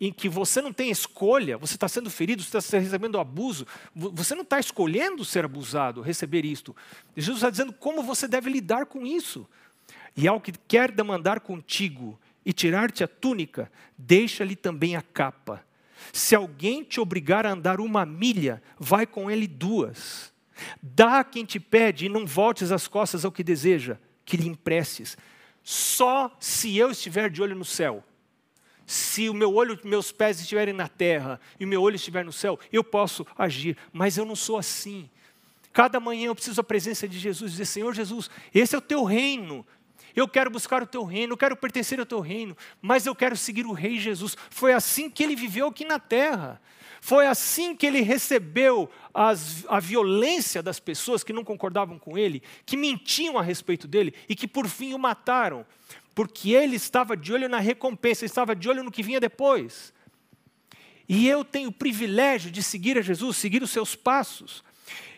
em 0.00 0.12
que 0.12 0.28
você 0.28 0.60
não 0.60 0.72
tem 0.72 0.90
escolha, 0.90 1.56
você 1.56 1.74
está 1.74 1.88
sendo 1.88 2.10
ferido, 2.10 2.42
você 2.42 2.58
está 2.58 2.78
recebendo 2.78 3.18
abuso, 3.18 3.66
você 3.94 4.34
não 4.34 4.42
está 4.42 4.58
escolhendo 4.58 5.24
ser 5.24 5.44
abusado, 5.44 6.00
receber 6.00 6.44
isto. 6.44 6.74
Jesus 7.16 7.38
está 7.38 7.50
dizendo 7.50 7.72
como 7.72 8.02
você 8.02 8.26
deve 8.26 8.50
lidar 8.50 8.86
com 8.86 9.06
isso. 9.06 9.46
E 10.16 10.28
ao 10.28 10.40
que 10.40 10.52
quer 10.52 10.90
demandar 10.90 11.40
contigo 11.40 12.18
e 12.44 12.52
tirar-te 12.52 13.02
a 13.02 13.08
túnica, 13.08 13.70
deixa-lhe 13.96 14.54
também 14.54 14.96
a 14.96 15.02
capa. 15.02 15.64
Se 16.12 16.34
alguém 16.34 16.84
te 16.84 17.00
obrigar 17.00 17.46
a 17.46 17.52
andar 17.52 17.80
uma 17.80 18.04
milha, 18.04 18.62
vai 18.78 19.06
com 19.06 19.30
ele 19.30 19.46
duas. 19.46 20.32
Dá 20.82 21.20
a 21.20 21.24
quem 21.24 21.44
te 21.44 21.58
pede 21.58 22.06
e 22.06 22.08
não 22.08 22.26
voltes 22.26 22.70
as 22.70 22.86
costas 22.86 23.24
ao 23.24 23.32
que 23.32 23.42
deseja, 23.42 23.98
que 24.24 24.36
lhe 24.36 24.48
emprestes. 24.48 25.16
Só 25.62 26.34
se 26.38 26.76
eu 26.76 26.90
estiver 26.90 27.30
de 27.30 27.42
olho 27.42 27.56
no 27.56 27.64
céu 27.64 28.04
se 28.86 29.28
o 29.28 29.34
meu 29.34 29.54
olho, 29.54 29.78
meus 29.84 30.12
pés 30.12 30.40
estiverem 30.40 30.74
na 30.74 30.88
terra 30.88 31.40
e 31.58 31.64
o 31.64 31.68
meu 31.68 31.80
olho 31.80 31.96
estiver 31.96 32.24
no 32.24 32.32
céu, 32.32 32.58
eu 32.72 32.84
posso 32.84 33.26
agir, 33.36 33.76
mas 33.92 34.18
eu 34.18 34.24
não 34.24 34.36
sou 34.36 34.58
assim. 34.58 35.08
Cada 35.72 35.98
manhã 35.98 36.26
eu 36.26 36.34
preciso 36.34 36.56
da 36.56 36.62
presença 36.62 37.08
de 37.08 37.18
Jesus 37.18 37.50
e 37.50 37.52
dizer: 37.52 37.66
Senhor 37.66 37.94
Jesus, 37.94 38.30
esse 38.54 38.74
é 38.74 38.78
o 38.78 38.82
teu 38.82 39.04
reino. 39.04 39.66
Eu 40.14 40.28
quero 40.28 40.48
buscar 40.48 40.80
o 40.80 40.86
teu 40.86 41.02
reino, 41.02 41.32
eu 41.32 41.36
quero 41.36 41.56
pertencer 41.56 41.98
ao 41.98 42.06
teu 42.06 42.20
reino, 42.20 42.56
mas 42.80 43.04
eu 43.04 43.16
quero 43.16 43.36
seguir 43.36 43.66
o 43.66 43.72
Rei 43.72 43.98
Jesus. 43.98 44.36
Foi 44.48 44.72
assim 44.72 45.10
que 45.10 45.24
ele 45.24 45.34
viveu 45.34 45.66
aqui 45.66 45.84
na 45.84 45.98
terra. 45.98 46.60
Foi 47.06 47.26
assim 47.26 47.76
que 47.76 47.84
ele 47.84 48.00
recebeu 48.00 48.90
as, 49.12 49.66
a 49.68 49.78
violência 49.78 50.62
das 50.62 50.80
pessoas 50.80 51.22
que 51.22 51.34
não 51.34 51.44
concordavam 51.44 51.98
com 51.98 52.16
ele, 52.16 52.42
que 52.64 52.78
mentiam 52.78 53.36
a 53.36 53.42
respeito 53.42 53.86
dele 53.86 54.14
e 54.26 54.34
que 54.34 54.48
por 54.48 54.66
fim 54.66 54.94
o 54.94 54.98
mataram 54.98 55.66
porque 56.14 56.52
ele 56.52 56.76
estava 56.76 57.14
de 57.14 57.30
olho 57.30 57.46
na 57.46 57.58
recompensa, 57.58 58.24
estava 58.24 58.56
de 58.56 58.70
olho 58.70 58.82
no 58.82 58.90
que 58.90 59.02
vinha 59.02 59.20
depois. 59.20 59.92
E 61.06 61.28
eu 61.28 61.44
tenho 61.44 61.68
o 61.68 61.72
privilégio 61.72 62.50
de 62.50 62.62
seguir 62.62 62.96
a 62.96 63.02
Jesus, 63.02 63.36
seguir 63.36 63.62
os 63.62 63.70
seus 63.70 63.94
passos. 63.94 64.64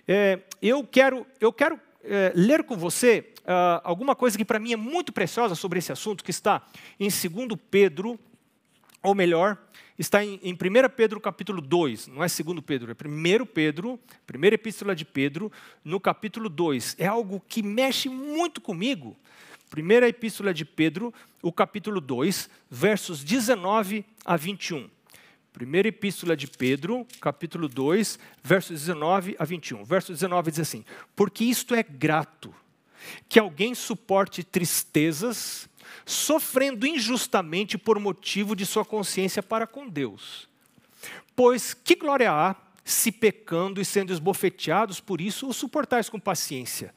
É, 0.09 0.41
eu 0.61 0.83
quero, 0.83 1.25
eu 1.41 1.53
quero 1.53 1.79
é, 2.03 2.33
ler 2.35 2.65
com 2.65 2.77
você 2.77 3.33
uh, 3.43 3.81
alguma 3.85 4.17
coisa 4.17 4.37
que 4.37 4.45
para 4.45 4.59
mim 4.59 4.73
é 4.73 4.77
muito 4.77 5.13
preciosa 5.13 5.55
sobre 5.55 5.79
esse 5.79 5.93
assunto, 5.93 6.25
que 6.25 6.33
está 6.33 6.67
em 6.99 7.09
2 7.09 7.61
Pedro, 7.71 8.19
ou 9.05 9.15
melhor, 9.15 9.57
está 9.99 10.25
em, 10.25 10.41
em 10.43 10.53
1 10.53 10.57
Pedro 10.97 11.21
capítulo 11.21 11.61
2, 11.61 12.09
não 12.09 12.23
é 12.23 12.27
2 12.27 12.61
Pedro, 12.65 12.91
é 12.91 12.95
1 12.95 13.47
Pedro, 13.47 13.99
primeira 14.27 14.55
epístola 14.55 14.95
de 14.95 15.05
Pedro, 15.05 15.51
no 15.85 15.99
capítulo 16.01 16.49
2. 16.49 16.97
É 16.99 17.07
algo 17.07 17.43
que 17.49 17.63
mexe 17.63 18.09
muito 18.09 18.61
comigo, 18.61 19.17
Primeira 19.71 20.09
Epístola 20.09 20.55
de 20.55 20.65
Pedro, 20.65 21.13
o 21.43 21.53
capítulo 21.53 22.01
2, 22.01 22.49
versos 22.71 23.25
19 23.25 24.05
a 24.25 24.37
21. 24.37 24.89
Primeira 25.53 25.89
Epístola 25.89 26.37
de 26.37 26.47
Pedro, 26.47 27.07
capítulo 27.21 27.69
2, 27.69 28.19
versos 28.43 28.81
19 28.81 29.35
a 29.39 29.45
21. 29.45 29.85
Verso 29.85 30.13
19 30.13 30.51
diz 30.51 30.61
assim: 30.61 30.85
Porque 31.17 31.45
isto 31.45 31.75
é 31.75 31.83
grato, 31.83 32.55
que 33.29 33.41
alguém 33.41 33.75
suporte 33.75 34.45
tristezas, 34.45 35.69
sofrendo 36.05 36.87
injustamente 36.87 37.79
por 37.79 37.99
motivo 37.99 38.55
de 38.55 38.67
sua 38.67 38.85
consciência 38.85 39.43
para 39.43 39.67
com 39.67 39.89
Deus. 39.89 40.49
Pois 41.35 41.75
que 41.75 41.95
glória 41.95 42.33
há 42.33 42.57
se 42.85 43.11
pecando 43.11 43.81
e 43.81 43.85
sendo 43.85 44.13
esbofeteados 44.13 45.01
por 45.01 45.21
isso 45.21 45.49
o 45.49 45.53
suportais 45.53 46.09
com 46.09 46.19
paciência? 46.21 46.95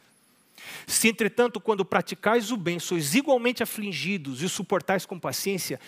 Se, 0.86 1.08
entretanto, 1.08 1.60
quando 1.60 1.86
praticais 1.86 2.52
o 2.52 2.58
bem, 2.58 2.80
sois 2.80 3.16
igualmente 3.16 3.64
afligidos 3.64 4.42
e 4.42 4.46
o 4.46 4.50
suportais 4.50 5.06
com 5.06 5.20
paciência, 5.20 5.80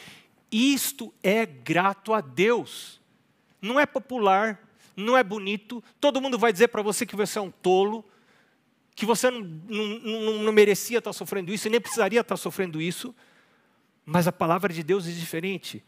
isto 0.52 1.14
é 1.22 1.46
grato 1.46 2.14
a 2.14 2.22
Deus. 2.22 3.00
Não 3.62 3.80
é 3.80 3.86
popular, 3.86 4.60
não 4.96 5.18
é 5.18 5.24
bonito, 5.24 5.84
todo 6.00 6.22
mundo 6.22 6.38
vai 6.38 6.52
dizer 6.52 6.70
para 6.70 6.82
você 6.82 7.06
que 7.06 7.16
você 7.16 7.40
é 7.40 7.42
um 7.42 7.52
tolo, 7.52 8.04
que 9.02 9.06
você 9.08 9.32
não, 9.32 9.42
não, 9.42 10.44
não, 10.44 10.52
merecia 10.52 11.00
estar 11.00 11.12
sofrendo 11.12 11.52
isso 11.52 11.68
e 11.68 11.72
nem 11.72 11.82
precisaria 11.82 12.22
estar 12.22 12.38
sofrendo 12.38 12.80
isso, 12.80 13.16
mas 14.06 14.28
a 14.28 14.32
palavra 14.32 14.72
de 14.72 14.84
Deus 14.84 15.08
é 15.08 15.12
diferente. 15.12 15.84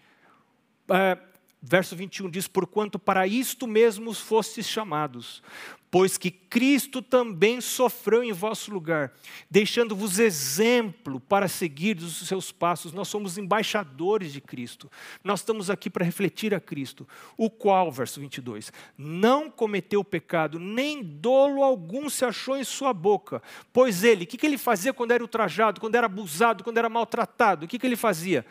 É, 0.90 1.16
verso 1.64 1.96
21 1.96 2.30
diz: 2.30 2.48
Porquanto 2.48 3.00
para 3.00 3.26
isto 3.26 3.66
mesmo 3.66 4.14
fostes 4.14 4.68
chamados, 4.68 5.42
pois 5.90 6.18
que 6.18 6.30
Cristo 6.30 7.02
também 7.02 7.62
sofreu 7.62 8.22
em 8.22 8.34
vosso 8.34 8.74
lugar, 8.74 9.14
deixando-vos 9.50 10.20
exemplo 10.20 11.22
para 11.22 11.48
seguir 11.48 11.98
os 11.98 12.28
seus 12.28 12.52
passos. 12.52 12.92
Nós 12.92 13.08
somos 13.08 13.38
embaixadores 13.38 14.34
de 14.34 14.42
Cristo. 14.42 14.92
Nós 15.24 15.40
estamos 15.40 15.70
aqui 15.70 15.90
para 15.90 16.04
refletir 16.04 16.54
a 16.54 16.60
Cristo, 16.60 17.08
o 17.38 17.50
qual, 17.50 17.92
verso 17.92 18.20
22, 18.20 18.74
não 18.98 19.50
cometeu 19.50 20.04
pecado, 20.04 20.60
nem 20.60 21.02
dolo 21.02 21.64
algum 21.64 22.10
se 22.10 22.26
achou 22.26 22.58
em 22.58 22.64
sua 22.64 22.92
boca. 22.92 23.42
Pois 23.72 24.04
ele, 24.04 24.26
o 24.26 24.28
que, 24.28 24.38
que 24.38 24.46
ele 24.46 24.58
fazia 24.58 24.94
quando 24.94 25.12
era 25.12 25.24
ultrajado, 25.24 25.80
quando 25.80 25.96
era 25.96 26.08
abusado, 26.08 26.64
quando 26.64 26.78
era 26.78 26.90
maltratado? 26.90 27.66
O 27.66 27.68
que, 27.70 27.80
que 27.80 27.86
ele 27.86 27.96
fazia? 27.96 28.46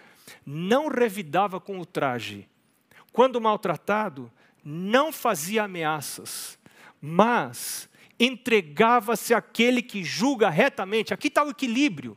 Não 0.47 0.89
revidava 0.89 1.61
com 1.61 1.79
o 1.79 1.85
traje 1.85 2.49
quando 3.13 3.41
maltratado, 3.41 4.31
não 4.65 5.13
fazia 5.13 5.65
ameaças, 5.65 6.59
mas 7.01 7.89
entregava-se 8.19 9.35
àquele 9.35 9.83
que 9.83 10.05
julga 10.05 10.49
retamente. 10.49 11.13
Aqui 11.13 11.29
está 11.29 11.45
o 11.45 11.51
equilíbrio. 11.51 12.17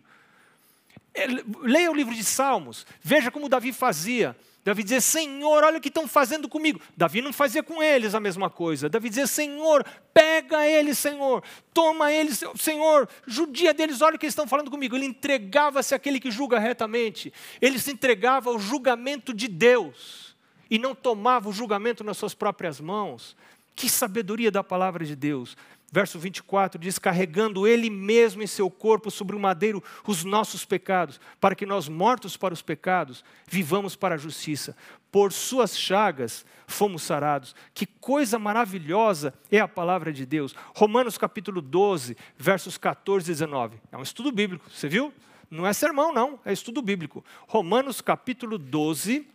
Leia 1.62 1.90
o 1.90 1.96
livro 1.96 2.14
de 2.14 2.24
Salmos, 2.24 2.86
veja 3.02 3.32
como 3.32 3.50
Davi 3.50 3.72
fazia. 3.72 4.36
Davi 4.66 4.84
dizia: 4.84 5.00
Senhor, 5.00 5.64
olha 5.64 5.78
o 5.78 5.82
que 5.82 5.88
estão 5.88 6.08
fazendo 6.08 6.50
comigo. 6.50 6.82
Davi 6.98 7.22
não 7.22 7.32
fazia 7.32 7.64
com 7.64 7.82
eles 7.82 8.14
a 8.14 8.20
mesma 8.20 8.50
coisa. 8.50 8.90
Davi 8.90 9.10
dizia: 9.10 9.28
Senhor, 9.28 9.86
pega 10.14 10.68
eles, 10.68 10.98
Senhor, 10.98 11.42
toma 11.74 12.12
eles, 12.12 12.44
Senhor, 12.56 13.08
judia 13.26 13.74
deles, 13.74 14.02
olha 14.02 14.16
o 14.16 14.20
que 14.20 14.26
eles 14.26 14.34
estão 14.34 14.48
falando 14.48 14.70
comigo. 14.70 14.96
Ele 14.96 15.06
entregava-se 15.06 15.96
àquele 15.96 16.20
que 16.20 16.32
julga 16.32 16.60
retamente, 16.60 17.32
ele 17.62 17.80
se 17.80 17.92
entregava 17.92 18.50
ao 18.50 18.60
julgamento 18.60 19.34
de 19.34 19.48
Deus 19.48 20.35
e 20.70 20.80
não 20.80 20.96
tomava 20.96 21.50
o 21.50 21.54
julgamento 21.54 22.04
nas 22.04 22.18
suas 22.18 22.34
próprias 22.34 22.80
mãos. 22.80 23.36
Que 23.76 23.90
sabedoria 23.90 24.50
da 24.50 24.64
palavra 24.64 25.04
de 25.04 25.16
Deus. 25.16 25.58
Verso 25.92 26.18
24 26.20 26.80
diz: 26.80 26.98
carregando 26.98 27.68
Ele 27.68 27.90
mesmo 27.90 28.42
em 28.42 28.48
seu 28.48 28.70
corpo 28.70 29.12
sobre 29.12 29.36
o 29.36 29.40
madeiro 29.40 29.84
os 30.06 30.24
nossos 30.24 30.66
pecados, 30.66 31.20
para 31.40 31.56
que 31.56 31.66
nós, 31.66 31.88
mortos 31.88 32.36
para 32.36 32.54
os 32.54 32.62
pecados, 32.62 33.24
vivamos 33.48 33.96
para 33.96 34.16
a 34.16 34.18
justiça. 34.18 34.76
Por 35.12 35.32
Suas 35.32 35.78
chagas 35.78 36.46
fomos 36.68 37.04
sarados. 37.04 37.56
Que 37.74 37.86
coisa 37.86 38.38
maravilhosa 38.38 39.34
é 39.52 39.60
a 39.60 39.68
palavra 39.68 40.12
de 40.12 40.26
Deus. 40.26 40.56
Romanos 40.76 41.18
capítulo 41.18 41.62
12, 41.62 42.18
versos 42.38 42.78
14 42.78 43.32
e 43.32 43.34
19. 43.34 43.78
É 43.92 43.98
um 43.98 44.04
estudo 44.04 44.32
bíblico, 44.32 44.70
você 44.70 44.90
viu? 44.90 45.14
Não 45.50 45.66
é 45.66 45.72
sermão, 45.72 46.12
não, 46.12 46.40
é 46.44 46.52
estudo 46.52 46.82
bíblico. 46.82 47.24
Romanos 47.48 48.02
capítulo 48.02 48.58
12, 48.58 49.28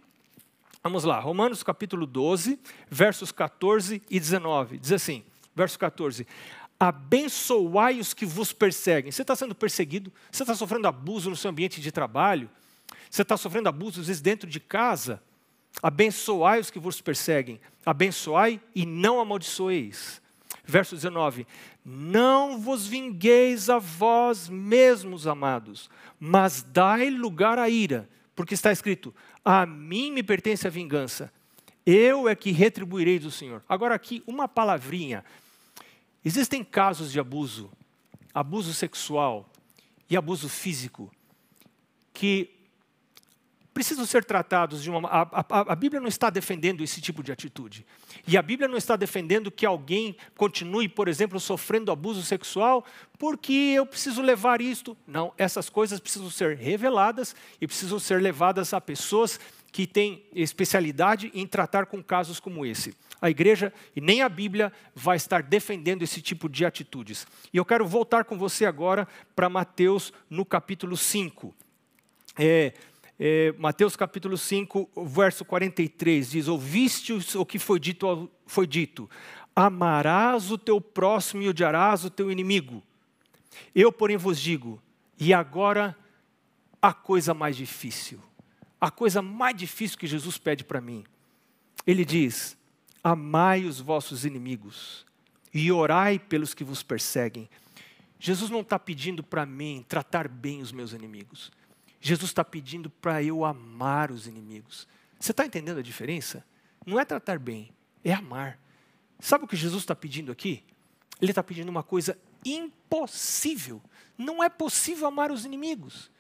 Vamos 0.83 1.05
lá, 1.05 1.21
Romanos 1.21 1.63
capítulo 1.63 2.07
12, 2.07 2.59
versos 2.89 3.31
14 3.31 4.01
e 4.09 4.19
19. 4.19 4.79
Diz 4.79 4.93
assim, 4.93 5.23
verso 5.55 5.79
14: 5.79 6.27
Abençoai 6.79 8.01
os 8.01 8.15
que 8.15 8.25
vos 8.25 8.51
perseguem. 8.51 9.13
Você 9.13 9.21
está 9.21 9.37
sendo 9.37 9.55
perseguido? 9.55 10.11
Você 10.33 10.43
está 10.43 10.55
sofrendo 10.55 10.89
abuso 10.89 11.29
no 11.29 11.37
seu 11.37 11.51
ambiente 11.51 11.83
de 11.83 11.93
trabalho? 11.93 12.49
Você 13.11 13.21
está 13.21 13.37
sofrendo 13.37 13.69
abuso, 13.69 14.01
às 14.01 14.07
vezes, 14.07 14.23
dentro 14.23 14.49
de 14.49 14.59
casa? 14.59 15.23
Abençoai 15.83 16.59
os 16.61 16.71
que 16.71 16.79
vos 16.79 16.99
perseguem. 17.03 17.61
Abençoai 17.85 18.59
e 18.75 18.87
não 18.87 19.21
amaldiçoeis. 19.21 20.23
Verso 20.65 20.95
19: 20.95 21.47
Não 21.85 22.59
vos 22.59 22.87
vingueis 22.87 23.69
a 23.69 23.79
vós 23.79 24.49
mesmos, 24.49 25.27
amados, 25.27 25.91
mas 26.19 26.63
dai 26.63 27.11
lugar 27.11 27.59
à 27.59 27.69
ira, 27.69 28.09
porque 28.41 28.55
está 28.55 28.73
escrito: 28.73 29.15
A 29.45 29.67
mim 29.67 30.11
me 30.11 30.23
pertence 30.23 30.67
a 30.67 30.71
vingança, 30.71 31.31
eu 31.85 32.27
é 32.27 32.35
que 32.35 32.51
retribuirei 32.53 33.19
do 33.19 33.31
Senhor. 33.31 33.63
Agora, 33.69 33.95
aqui, 33.95 34.23
uma 34.27 34.49
palavrinha. 34.49 35.23
Existem 36.25 36.65
casos 36.65 37.13
de 37.13 37.21
abuso, 37.21 37.71
abuso 38.33 38.73
sexual 38.73 39.47
e 40.09 40.17
abuso 40.17 40.49
físico, 40.49 41.13
que 42.15 42.51
precisam 43.73 44.05
ser 44.05 44.25
tratados 44.25 44.83
de 44.83 44.91
uma. 44.91 45.09
A, 45.09 45.23
a, 45.23 45.73
a, 45.73 45.77
Bíblia 45.77 46.01
não 46.01 46.09
está 46.09 46.29
defendendo 46.31 46.83
esse 46.83 47.01
tipo 47.01 47.23
de 47.23 47.33
atitude. 47.33 47.87
E 48.27 48.37
a 48.37 48.43
Bíblia 48.43 48.69
não 48.69 48.77
está 48.77 48.97
defendendo 48.97 49.51
que 49.51 49.65
alguém 49.65 50.17
continue, 50.37 50.89
por 50.89 51.09
exemplo, 51.09 51.39
sofrendo 51.39 51.93
abuso 51.93 52.23
sexual 52.23 52.85
porque 53.19 53.53
eu 53.53 53.87
preciso 53.87 54.23
levar 54.23 54.61
isto. 54.61 54.97
Não, 55.07 55.33
essas 55.37 55.69
coisas 55.69 56.01
precisam 56.01 56.31
ser 56.31 56.57
reveladas 56.57 57.35
e 57.61 57.67
precisam 57.67 57.99
ser 57.99 58.21
levadas 58.21 58.75
a 58.75 58.81
pessoas 58.81 59.39
que 59.73 59.87
têm 59.87 60.25
especialidade 60.35 61.31
em 61.33 61.47
tratar 61.47 61.87
com 61.87 62.03
casos 62.03 62.41
como 62.41 62.67
esse. 62.67 62.95
A 63.21 63.31
igreja 63.31 63.73
e 63.95 64.01
nem 64.01 64.23
a 64.23 64.29
Bíblia 64.29 64.73
vai 64.95 65.17
estar 65.17 65.43
defendendo 65.43 66.03
esse 66.03 66.21
tipo 66.21 66.49
de 66.49 66.65
atitudes. 66.65 67.27
E 67.53 67.57
eu 67.57 67.65
quero 67.65 67.87
voltar 67.87 68.25
com 68.25 68.37
você 68.37 68.65
agora 68.65 69.07
para 69.37 69.49
Mateus 69.49 70.13
no 70.29 70.45
capítulo 70.45 70.97
5. 70.97 71.55
É, 72.39 72.73
é, 73.23 73.53
Mateus 73.59 73.97
capítulo 73.97 74.39
5, 74.39 75.05
verso 75.05 75.45
43, 75.45 76.31
diz: 76.31 76.49
Ouviste 76.49 77.13
o 77.37 77.45
que 77.45 77.59
foi 77.59 77.79
dito, 77.79 78.31
foi 78.47 78.67
dito: 78.67 79.11
Amarás 79.55 80.51
o 80.51 80.57
teu 80.57 80.81
próximo 80.81 81.43
e 81.43 81.49
odiarás 81.51 82.03
o 82.03 82.09
teu 82.09 82.33
inimigo. 82.33 82.83
Eu, 83.75 83.93
porém, 83.93 84.17
vos 84.17 84.41
digo, 84.41 84.83
e 85.19 85.35
agora 85.35 85.95
a 86.81 86.95
coisa 86.95 87.35
mais 87.35 87.57
difícil, 87.57 88.23
a 88.81 88.91
coisa 88.91 89.21
mais 89.21 89.55
difícil 89.55 89.99
que 89.99 90.07
Jesus 90.07 90.39
pede 90.39 90.65
para 90.65 90.81
mim. 90.81 91.05
Ele 91.87 92.07
diz: 92.07 92.57
Amai 93.05 93.67
os 93.67 93.81
vossos 93.81 94.25
inimigos 94.25 95.05
e 95.53 95.71
orai 95.71 96.19
pelos 96.19 96.55
que 96.55 96.65
vos 96.65 96.83
perseguem. 96.83 97.51
Jesus 98.19 98.49
não 98.49 98.63
está 98.63 98.79
pedindo 98.79 99.23
para 99.23 99.45
mim 99.45 99.85
tratar 99.87 100.27
bem 100.27 100.63
os 100.63 100.73
meus 100.73 100.95
inimigos. 100.95 101.53
Jesus 102.01 102.31
está 102.31 102.45
pedindo 102.45 102.89
para 102.89 103.23
eu 103.23 103.45
amar 103.45 104.11
os 104.11 104.27
inimigos. 104.27 104.89
Você 105.19 105.33
está 105.33 105.45
entendendo 105.45 105.79
a 105.79 105.83
diferença? 105.83 106.45
Não 106.87 106.99
é 106.99 107.05
tratar 107.05 107.39
bem, 107.39 107.71
é 108.03 108.13
amar. 108.13 108.59
Sabe 109.19 109.45
o 109.45 109.49
que 109.49 109.57
Jesus 109.57 109.83
está 109.83 109.95
pedindo 109.95 110.33
aqui? 110.33 110.65
Ele 111.21 111.31
está 111.31 111.43
pedindo 111.43 111.69
uma 111.69 111.83
coisa 111.83 112.17
impossível. 112.45 113.83
Não 114.17 114.43
é 114.43 114.49
possível 114.49 115.07
amar 115.07 115.31
os 115.31 115.45
inimigos. 115.45 116.11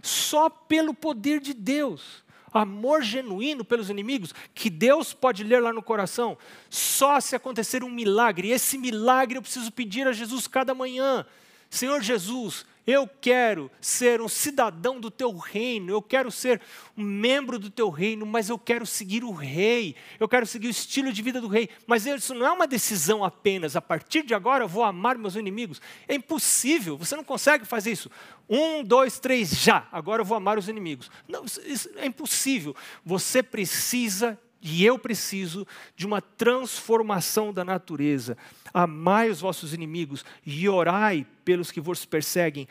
Só 0.00 0.48
pelo 0.48 0.94
poder 0.94 1.40
de 1.40 1.52
Deus. 1.52 2.24
Amor 2.52 3.02
genuíno 3.02 3.64
pelos 3.64 3.90
inimigos, 3.90 4.32
que 4.54 4.70
Deus 4.70 5.12
pode 5.12 5.44
ler 5.44 5.60
lá 5.60 5.74
no 5.74 5.82
coração, 5.82 6.38
só 6.70 7.20
se 7.20 7.36
acontecer 7.36 7.84
um 7.84 7.90
milagre. 7.90 8.48
E 8.48 8.52
esse 8.52 8.78
milagre 8.78 9.36
eu 9.36 9.42
preciso 9.42 9.70
pedir 9.70 10.06
a 10.06 10.12
Jesus 10.12 10.46
cada 10.46 10.74
manhã. 10.74 11.26
Senhor 11.68 12.00
Jesus, 12.00 12.64
eu 12.86 13.08
quero 13.20 13.70
ser 13.80 14.20
um 14.20 14.28
cidadão 14.28 15.00
do 15.00 15.10
teu 15.10 15.36
reino, 15.36 15.90
eu 15.90 16.00
quero 16.00 16.30
ser 16.30 16.60
um 16.96 17.02
membro 17.02 17.58
do 17.58 17.68
teu 17.68 17.90
reino, 17.90 18.24
mas 18.24 18.48
eu 18.48 18.58
quero 18.58 18.86
seguir 18.86 19.24
o 19.24 19.32
rei, 19.32 19.96
eu 20.20 20.28
quero 20.28 20.46
seguir 20.46 20.68
o 20.68 20.70
estilo 20.70 21.12
de 21.12 21.20
vida 21.20 21.40
do 21.40 21.48
rei. 21.48 21.68
Mas 21.86 22.06
isso 22.06 22.34
não 22.34 22.46
é 22.46 22.52
uma 22.52 22.66
decisão 22.66 23.24
apenas, 23.24 23.74
a 23.74 23.82
partir 23.82 24.22
de 24.22 24.34
agora 24.34 24.64
eu 24.64 24.68
vou 24.68 24.84
amar 24.84 25.18
meus 25.18 25.34
inimigos. 25.34 25.80
É 26.06 26.14
impossível, 26.14 26.96
você 26.96 27.16
não 27.16 27.24
consegue 27.24 27.64
fazer 27.64 27.90
isso. 27.90 28.10
Um, 28.48 28.84
dois, 28.84 29.18
três, 29.18 29.50
já, 29.50 29.88
agora 29.90 30.22
eu 30.22 30.26
vou 30.26 30.36
amar 30.36 30.56
os 30.56 30.68
inimigos. 30.68 31.10
Não, 31.26 31.44
isso 31.44 31.90
é 31.96 32.06
impossível. 32.06 32.76
Você 33.04 33.42
precisa 33.42 34.38
e 34.60 34.84
eu 34.84 34.98
preciso 34.98 35.66
de 35.94 36.06
uma 36.06 36.20
transformação 36.20 37.52
da 37.52 37.64
natureza. 37.64 38.36
Amai 38.72 39.30
os 39.30 39.40
vossos 39.40 39.72
inimigos 39.72 40.24
e 40.44 40.68
orai 40.68 41.26
pelos 41.44 41.70
que 41.70 41.80
vos 41.80 42.04
perseguem, 42.04 42.66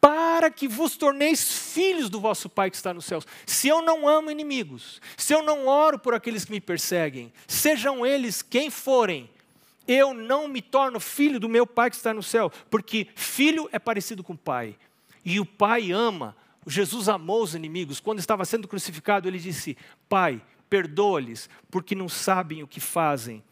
para 0.00 0.50
que 0.50 0.66
vos 0.66 0.96
torneis 0.96 1.72
filhos 1.72 2.10
do 2.10 2.20
vosso 2.20 2.48
Pai 2.48 2.70
que 2.70 2.76
está 2.76 2.92
nos 2.92 3.04
céus. 3.04 3.26
Se 3.46 3.68
eu 3.68 3.82
não 3.82 4.08
amo 4.08 4.30
inimigos, 4.30 5.00
se 5.16 5.32
eu 5.32 5.42
não 5.42 5.66
oro 5.66 5.98
por 5.98 6.14
aqueles 6.14 6.44
que 6.44 6.52
me 6.52 6.60
perseguem, 6.60 7.32
sejam 7.46 8.04
eles 8.04 8.42
quem 8.42 8.70
forem, 8.70 9.30
eu 9.86 10.14
não 10.14 10.48
me 10.48 10.60
torno 10.62 11.00
filho 11.00 11.40
do 11.40 11.48
meu 11.48 11.66
Pai 11.66 11.90
que 11.90 11.96
está 11.96 12.12
no 12.14 12.22
céu, 12.22 12.50
porque 12.70 13.08
filho 13.14 13.68
é 13.72 13.78
parecido 13.78 14.22
com 14.22 14.36
pai. 14.36 14.76
E 15.24 15.40
o 15.40 15.46
Pai 15.46 15.92
ama. 15.92 16.36
Jesus 16.66 17.08
amou 17.08 17.42
os 17.42 17.56
inimigos. 17.56 17.98
Quando 17.98 18.20
estava 18.20 18.44
sendo 18.44 18.68
crucificado, 18.68 19.28
ele 19.28 19.38
disse: 19.38 19.76
Pai, 20.08 20.40
perdoa-lhes, 20.72 21.50
porque 21.70 21.94
não 21.94 22.08
sabem 22.08 22.62
o 22.62 22.66
que 22.66 22.80
fazem. 22.80 23.44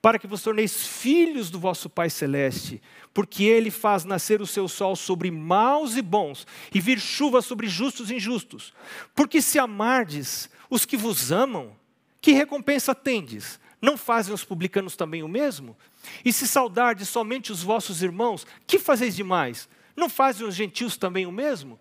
Para 0.00 0.18
que 0.18 0.26
vos 0.26 0.42
torneis 0.42 0.86
filhos 0.86 1.50
do 1.50 1.58
vosso 1.58 1.90
Pai 1.90 2.08
Celeste, 2.08 2.80
porque 3.12 3.44
Ele 3.44 3.70
faz 3.70 4.06
nascer 4.06 4.40
o 4.40 4.46
seu 4.46 4.66
sol 4.66 4.96
sobre 4.96 5.30
maus 5.30 5.94
e 5.94 6.00
bons, 6.00 6.46
e 6.72 6.80
vir 6.80 6.98
chuva 6.98 7.42
sobre 7.42 7.68
justos 7.68 8.10
e 8.10 8.14
injustos. 8.14 8.72
Porque 9.14 9.42
se 9.42 9.58
amardes 9.58 10.48
os 10.70 10.86
que 10.86 10.96
vos 10.96 11.30
amam, 11.30 11.76
que 12.18 12.32
recompensa 12.32 12.94
tendes? 12.94 13.60
Não 13.78 13.98
fazem 13.98 14.32
os 14.32 14.42
publicanos 14.42 14.96
também 14.96 15.22
o 15.22 15.28
mesmo? 15.28 15.76
E 16.24 16.32
se 16.32 16.48
saudardes 16.48 17.10
somente 17.10 17.52
os 17.52 17.62
vossos 17.62 18.02
irmãos, 18.02 18.46
que 18.66 18.78
fazeis 18.78 19.14
demais? 19.14 19.68
Não 19.94 20.08
fazem 20.08 20.46
os 20.46 20.54
gentios 20.54 20.96
também 20.96 21.26
o 21.26 21.32
mesmo? 21.32 21.78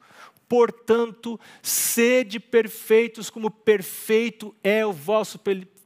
Portanto, 0.53 1.39
sede 1.63 2.39
perfeitos, 2.39 3.27
como 3.27 3.49
perfeito 3.49 4.55
é 4.63 4.85
o 4.85 4.93
vosso 4.93 5.39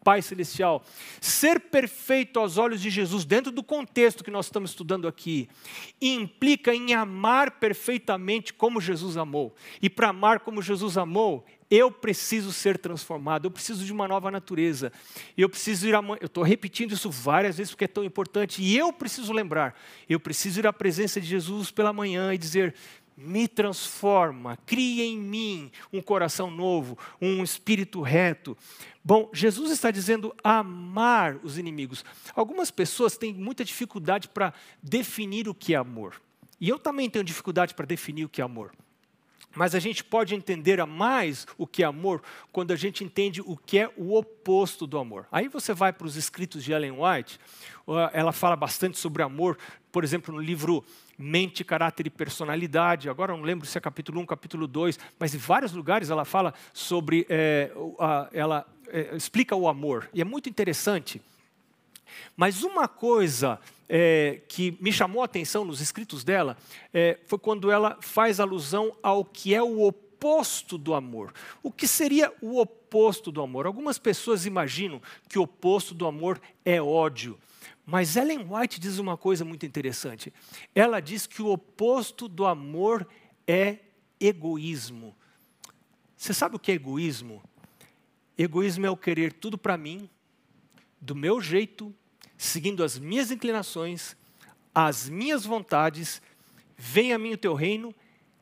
Pai 0.03 0.22
Celestial. 0.22 0.84
Ser 1.22 1.57
perfeito 1.57 2.38
aos 2.38 2.57
olhos 2.57 2.82
de 2.82 2.89
Jesus, 2.89 3.24
dentro 3.24 3.49
do 3.49 3.63
contexto 3.63 4.26
que 4.26 4.30
nós 4.30 4.47
estamos 4.47 4.72
estudando 4.72 5.07
aqui, 5.07 5.47
implica 6.01 6.76
em 6.76 6.93
amar 6.93 7.59
perfeitamente 7.59 8.53
como 8.53 8.82
Jesus 8.82 9.15
amou. 9.15 9.55
E 9.82 9.89
para 9.89 10.09
amar 10.09 10.41
como 10.41 10.61
Jesus 10.61 10.97
amou, 10.97 11.45
eu 11.72 11.89
preciso 11.89 12.51
ser 12.51 12.78
transformado, 12.78 13.45
eu 13.45 13.51
preciso 13.51 13.86
de 13.86 13.93
uma 13.93 14.05
nova 14.05 14.30
natureza. 14.30 14.91
Eu 15.38 15.47
preciso 15.47 15.88
ir 15.88 15.95
a, 15.95 16.01
eu 16.20 16.26
estou 16.26 16.43
repetindo 16.43 16.91
isso 16.91 17.09
várias 17.09 17.55
vezes 17.55 17.72
porque 17.72 17.86
é 17.86 17.88
tão 17.88 18.03
importante. 18.03 18.61
E 18.61 18.78
eu 18.78 18.91
preciso 18.91 19.32
lembrar, 19.32 19.80
eu 20.09 20.20
preciso 20.20 20.59
ir 20.59 20.68
à 20.68 20.74
presença 20.74 21.22
de 21.22 21.28
Jesus 21.28 21.72
pela 21.72 21.93
manhã 21.93 22.34
e 22.34 22.38
dizer: 22.38 22.76
me 23.18 23.47
transforma, 23.47 24.57
cria 24.65 25.03
em 25.03 25.18
mim 25.18 25.72
um 25.91 26.01
coração 26.01 26.51
novo, 26.51 26.97
um 27.20 27.43
espírito 27.43 28.01
reto. 28.01 28.55
Bom, 29.03 29.30
Jesus 29.34 29.72
está 29.72 29.89
dizendo 29.89 30.36
amar 30.43 31.38
os 31.43 31.57
inimigos. 31.57 32.05
Algumas 32.36 32.70
pessoas 32.70 33.18
têm 33.18 33.34
muita 33.34 33.65
dificuldade 33.65 34.28
para 34.28 34.53
definir 34.84 35.49
o 35.49 35.55
que 35.55 35.74
é 35.74 35.78
amor. 35.78 36.22
E 36.61 36.70
eu 36.70 36.78
também 36.78 37.09
tenho 37.09 37.26
dificuldade 37.26 37.74
para 37.74 37.86
definir 37.86 38.26
o 38.26 38.30
que 38.30 38.41
é 38.41 38.43
amor. 38.43 38.72
Mas 39.56 39.74
a 39.74 39.80
gente 39.80 40.04
pode 40.04 40.36
entender 40.36 40.80
a 40.80 40.86
mais 40.86 41.48
o 41.58 41.66
que 41.66 41.82
é 41.82 41.86
amor 41.86 42.22
quando 42.52 42.72
a 42.72 42.76
gente 42.76 43.04
entende 43.04 43.41
o 43.41 43.58
que 43.58 43.80
é 43.80 43.91
o 43.98 44.16
oposto 44.16 44.86
do 44.86 44.98
amor. 45.00 45.28
Aí 45.32 45.48
você 45.48 45.74
vai 45.74 45.91
para 45.91 46.06
os 46.06 46.16
escritos 46.16 46.64
de 46.64 46.72
Ellen 46.72 46.91
White, 46.91 47.39
ela 48.14 48.32
fala 48.32 48.56
bastante 48.56 48.98
sobre 49.00 49.24
amor, 49.24 49.58
por 49.91 50.04
exemplo, 50.04 50.34
no 50.34 50.41
livro 50.41 50.84
Mente, 51.18 51.64
Caráter 51.64 52.06
e 52.06 52.10
Personalidade. 52.10 53.10
Agora 53.10 53.36
não 53.36 53.41
lembro 53.41 53.66
se 53.66 53.78
é 53.78 53.82
capítulo 53.82 54.22
1, 54.22 54.26
capítulo 54.26 54.68
2, 54.68 55.00
mas 55.18 55.34
em 55.34 55.38
vários 55.39 55.72
lugares 55.72 56.10
ela 56.10 56.26
fala 56.26 56.54
sobre. 56.74 57.26
É, 57.30 57.72
ela 58.32 58.66
é, 58.89 59.16
explica 59.16 59.56
o 59.56 59.68
amor. 59.68 60.10
E 60.14 60.22
é 60.22 60.26
muito 60.26 60.50
interessante. 60.50 61.22
Mas 62.36 62.64
uma 62.64 62.88
coisa 62.88 63.60
é, 63.89 64.41
que 64.47 64.78
me 64.82 64.91
chamou 64.91 65.22
a 65.22 65.26
atenção 65.26 65.64
nos 65.64 65.82
escritos 65.82 66.24
dela 66.24 66.58
é, 66.93 67.20
foi 67.26 67.39
quando 67.39 67.72
ela 67.72 67.97
faz 68.01 68.39
alusão 68.39 68.95
ao 69.01 69.24
que 69.24 69.53
é 69.53 69.62
o 69.62 69.82
oposto 69.82 70.78
do 70.78 70.93
amor. 70.93 71.34
O 71.64 71.72
que 71.72 71.88
seria 71.88 72.34
o 72.41 72.60
oposto 72.60 73.32
do 73.32 73.41
amor? 73.41 73.66
Algumas 73.66 73.97
pessoas 73.97 74.45
imaginam 74.45 75.01
que 75.30 75.39
o 75.39 75.43
oposto 75.43 75.93
do 75.93 76.05
amor 76.05 76.41
é 76.66 76.82
ódio. 76.82 77.38
Mas 77.86 78.18
Ellen 78.18 78.45
White 78.49 78.80
diz 78.80 78.97
uma 78.97 79.16
coisa 79.16 79.45
muito 79.45 79.66
interessante. 79.66 80.34
Ela 80.76 80.99
diz 80.99 81.26
que 81.26 81.41
o 81.41 81.51
oposto 81.51 82.28
do 82.28 82.45
amor 82.45 83.08
é 83.47 83.78
egoísmo. 84.20 85.16
Você 86.18 86.34
sabe 86.34 86.55
o 86.55 86.60
que 86.60 86.72
é 86.72 86.76
egoísmo? 86.76 87.41
Egoísmo 88.38 88.86
é 88.86 88.89
o 88.89 88.97
querer 88.97 89.32
tudo 89.32 89.58
para 89.58 89.78
mim, 89.78 90.10
do 91.00 91.16
meu 91.16 91.41
jeito, 91.41 91.93
seguindo 92.38 92.84
as 92.84 92.98
minhas 92.98 93.32
inclinações, 93.32 94.16
as 94.74 95.10
minhas 95.10 95.45
vontades. 95.45 96.22
Venha 96.78 97.16
a 97.16 97.20
mim 97.20 97.34
o 97.34 97.38
teu 97.38 97.54
reino, 97.54 97.93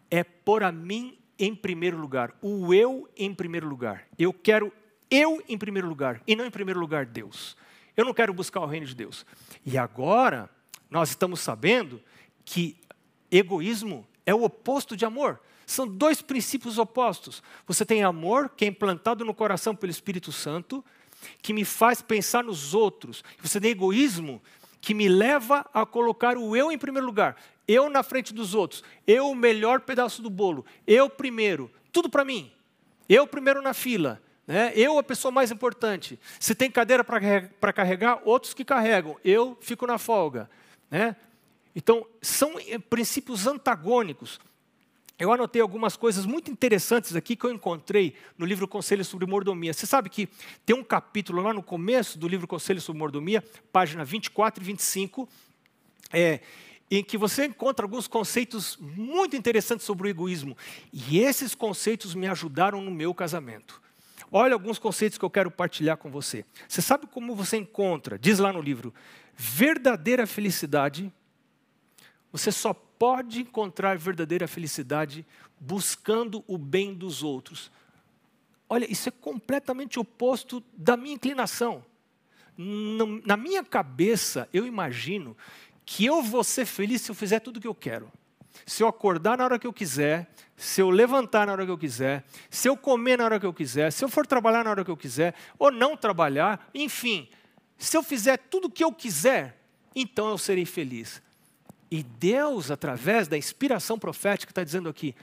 é 0.10 0.24
por 0.24 0.64
a 0.64 0.72
mim 0.72 1.18
em 1.38 1.54
primeiro 1.54 1.98
lugar, 1.98 2.34
o 2.42 2.74
eu 2.74 3.10
em 3.16 3.34
primeiro 3.34 3.68
lugar. 3.68 4.08
Eu 4.18 4.34
quero 4.34 4.72
eu 5.10 5.44
em 5.48 5.58
primeiro 5.58 5.88
lugar 5.88 6.22
e 6.26 6.36
não 6.36 6.46
em 6.46 6.52
primeiro 6.52 6.80
lugar 6.80 7.06
Deus. 7.06 7.56
Eu 7.96 8.06
não 8.06 8.14
quero 8.14 8.34
buscar 8.34 8.60
o 8.62 8.66
reino 8.66 8.86
de 8.86 8.96
Deus. 8.96 9.26
E 9.66 9.78
agora, 9.78 10.50
nós 10.90 11.10
estamos 11.10 11.40
sabendo 11.40 12.02
que 12.44 12.78
egoísmo 13.32 14.06
é 14.26 14.34
o 14.34 14.44
oposto 14.44 14.96
de 14.96 15.06
amor. 15.06 15.40
São 15.66 15.88
dois 15.88 16.22
princípios 16.22 16.78
opostos. 16.78 17.42
Você 17.66 17.86
tem 17.86 18.04
amor, 18.04 18.50
que 18.50 18.66
é 18.66 18.68
implantado 18.68 19.26
no 19.26 19.34
coração 19.34 19.76
pelo 19.76 19.92
Espírito 19.92 20.32
Santo, 20.32 20.84
que 21.42 21.54
me 21.54 21.66
faz 21.66 22.02
pensar 22.02 22.44
nos 22.44 22.74
outros. 22.74 23.24
Você 23.42 23.60
tem 23.60 23.72
egoísmo, 23.72 24.42
que 24.82 24.94
me 24.94 25.08
leva 25.08 25.66
a 25.74 25.86
colocar 25.86 26.38
o 26.38 26.56
eu 26.56 26.72
em 26.72 26.78
primeiro 26.78 27.06
lugar. 27.06 27.36
Eu 27.68 27.90
na 27.90 28.04
frente 28.04 28.34
dos 28.34 28.54
outros. 28.54 28.84
Eu 29.08 29.30
o 29.30 29.36
melhor 29.36 29.82
pedaço 29.82 30.22
do 30.22 30.30
bolo. 30.30 30.66
Eu 30.86 31.10
primeiro. 31.10 31.72
Tudo 31.92 32.10
para 32.10 32.24
mim. 32.24 32.52
Eu 33.10 33.26
primeiro 33.26 33.62
na 33.62 33.74
fila. 33.74 34.22
Né? 34.46 34.72
Eu 34.76 35.00
a 35.00 35.04
pessoa 35.04 35.32
mais 35.32 35.52
importante. 35.52 36.20
Se 36.40 36.54
tem 36.54 36.70
cadeira 36.70 37.04
para 37.04 37.74
carregar, 37.74 38.22
outros 38.24 38.54
que 38.54 38.64
carregam. 38.64 39.18
Eu 39.24 39.58
fico 39.62 39.88
na 39.88 39.98
folga. 39.98 40.50
Né? 40.90 41.16
Então, 41.76 42.06
são 42.22 42.54
eh, 42.60 42.78
princípios 42.78 43.48
antagônicos. 43.48 44.40
Eu 45.18 45.32
anotei 45.32 45.62
algumas 45.62 45.96
coisas 45.96 46.26
muito 46.26 46.52
interessantes 46.52 47.16
aqui 47.16 47.38
que 47.38 47.46
eu 47.46 47.52
encontrei 47.52 48.16
no 48.38 48.46
livro 48.46 48.68
Conselho 48.68 49.06
sobre 49.06 49.26
Mordomia. 49.26 49.72
Você 49.72 49.86
sabe 49.86 50.10
que 50.10 50.28
tem 50.66 50.76
um 50.76 50.84
capítulo 50.84 51.42
lá 51.42 51.54
no 51.54 51.64
começo 51.64 52.20
do 52.20 52.28
livro 52.28 52.46
Conselho 52.46 52.82
sobre 52.82 53.00
Mordomia, 53.00 53.42
página 53.72 54.04
24 54.04 54.62
e 54.62 54.66
25, 54.66 55.30
é, 56.12 56.42
em 56.92 57.02
que 57.02 57.18
você 57.18 57.46
encontra 57.46 57.86
alguns 57.86 58.08
conceitos 58.08 58.78
muito 58.78 59.38
interessantes 59.38 59.86
sobre 59.86 60.10
o 60.10 60.10
egoísmo. 60.10 60.58
E 60.92 61.20
esses 61.20 61.56
conceitos 61.56 62.14
me 62.14 62.28
ajudaram 62.28 62.82
no 62.82 62.92
meu 62.92 63.14
casamento. 63.14 63.82
Olha 64.30 64.54
alguns 64.54 64.78
conceitos 64.78 65.18
que 65.18 65.24
eu 65.24 65.30
quero 65.30 65.50
partilhar 65.50 65.96
com 65.96 66.12
você. 66.12 66.44
Você 66.68 66.82
sabe 66.82 67.08
como 67.08 67.34
você 67.34 67.56
encontra, 67.56 68.20
diz 68.20 68.40
lá 68.40 68.52
no 68.52 68.62
livro, 68.62 68.94
verdadeira 69.34 70.28
felicidade 70.28 71.10
você 72.36 72.52
só 72.52 72.74
pode 72.98 73.42
encontrar 73.42 73.98
verdadeira 73.98 74.48
felicidade 74.48 75.26
buscando 75.60 76.44
o 76.48 76.58
bem 76.58 76.94
dos 76.94 77.24
outros. 77.24 77.72
Olha, 78.68 78.90
isso 78.92 79.10
é 79.10 79.12
completamente 79.12 80.00
oposto 80.00 80.64
da 80.76 80.98
minha 80.98 81.16
inclinação. 81.16 81.86
Na 82.58 83.38
minha 83.38 83.64
cabeça, 83.64 84.50
eu 84.54 84.66
imagino 84.66 85.36
que 85.86 86.06
eu 86.06 86.24
vou 86.24 86.44
ser 86.44 86.66
feliz 86.66 87.02
se 87.02 87.12
eu 87.12 87.16
fizer 87.16 87.40
tudo 87.40 87.58
o 87.58 87.62
que 87.62 87.68
eu 87.68 87.76
quero. 87.76 88.12
Se 88.66 88.82
eu 88.82 88.88
acordar 88.88 89.38
na 89.38 89.44
hora 89.44 89.60
que 89.60 89.68
eu 89.68 89.74
quiser, 89.74 90.32
se 90.56 90.82
eu 90.82 90.90
levantar 90.90 91.46
na 91.46 91.54
hora 91.54 91.66
que 91.66 91.72
eu 91.72 91.78
quiser, 91.78 92.24
se 92.50 92.68
eu 92.70 92.78
comer 92.78 93.18
na 93.18 93.26
hora 93.26 93.40
que 93.40 93.46
eu 93.46 93.54
quiser, 93.54 93.92
se 93.92 94.04
eu 94.04 94.10
for 94.10 94.26
trabalhar 94.26 94.64
na 94.64 94.70
hora 94.70 94.86
que 94.86 94.90
eu 94.90 94.98
quiser, 94.98 95.36
ou 95.60 95.70
não 95.70 95.98
trabalhar, 95.98 96.70
enfim, 96.74 97.30
se 97.78 97.98
eu 97.98 98.02
fizer 98.02 98.38
tudo 98.38 98.66
o 98.68 98.72
que 98.72 98.84
eu 98.84 98.92
quiser, 98.92 99.62
então 99.94 100.30
eu 100.30 100.38
serei 100.38 100.66
feliz. 100.66 101.22
E 101.90 102.04
Deus, 102.04 102.72
através 102.72 103.28
da 103.28 103.38
inspiração 103.38 103.98
profética, 104.00 104.52
está 104.52 104.64
dizendo 104.64 104.90
aqui: 104.90 105.16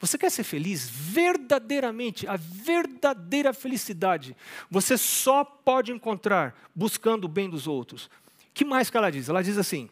você 0.00 0.16
quer 0.16 0.30
ser 0.30 0.44
feliz 0.44 0.88
verdadeiramente, 0.88 2.26
a 2.26 2.36
verdadeira 2.36 3.52
felicidade, 3.52 4.36
você 4.70 4.96
só 4.96 5.44
pode 5.44 5.90
encontrar 5.90 6.54
buscando 6.74 7.24
o 7.24 7.28
bem 7.28 7.50
dos 7.50 7.66
outros. 7.66 8.08
que 8.54 8.64
mais 8.64 8.90
que 8.90 8.96
ela 8.96 9.10
diz? 9.10 9.28
Ela 9.28 9.42
diz 9.42 9.58
assim: 9.58 9.88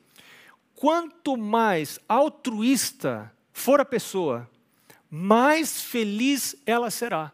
quanto 0.75 1.37
mais 1.37 1.99
altruísta 2.09 3.33
for 3.53 3.81
a 3.81 3.85
pessoa, 3.85 4.49
mais 5.11 5.81
feliz 5.81 6.55
ela 6.67 6.91
será, 6.91 7.33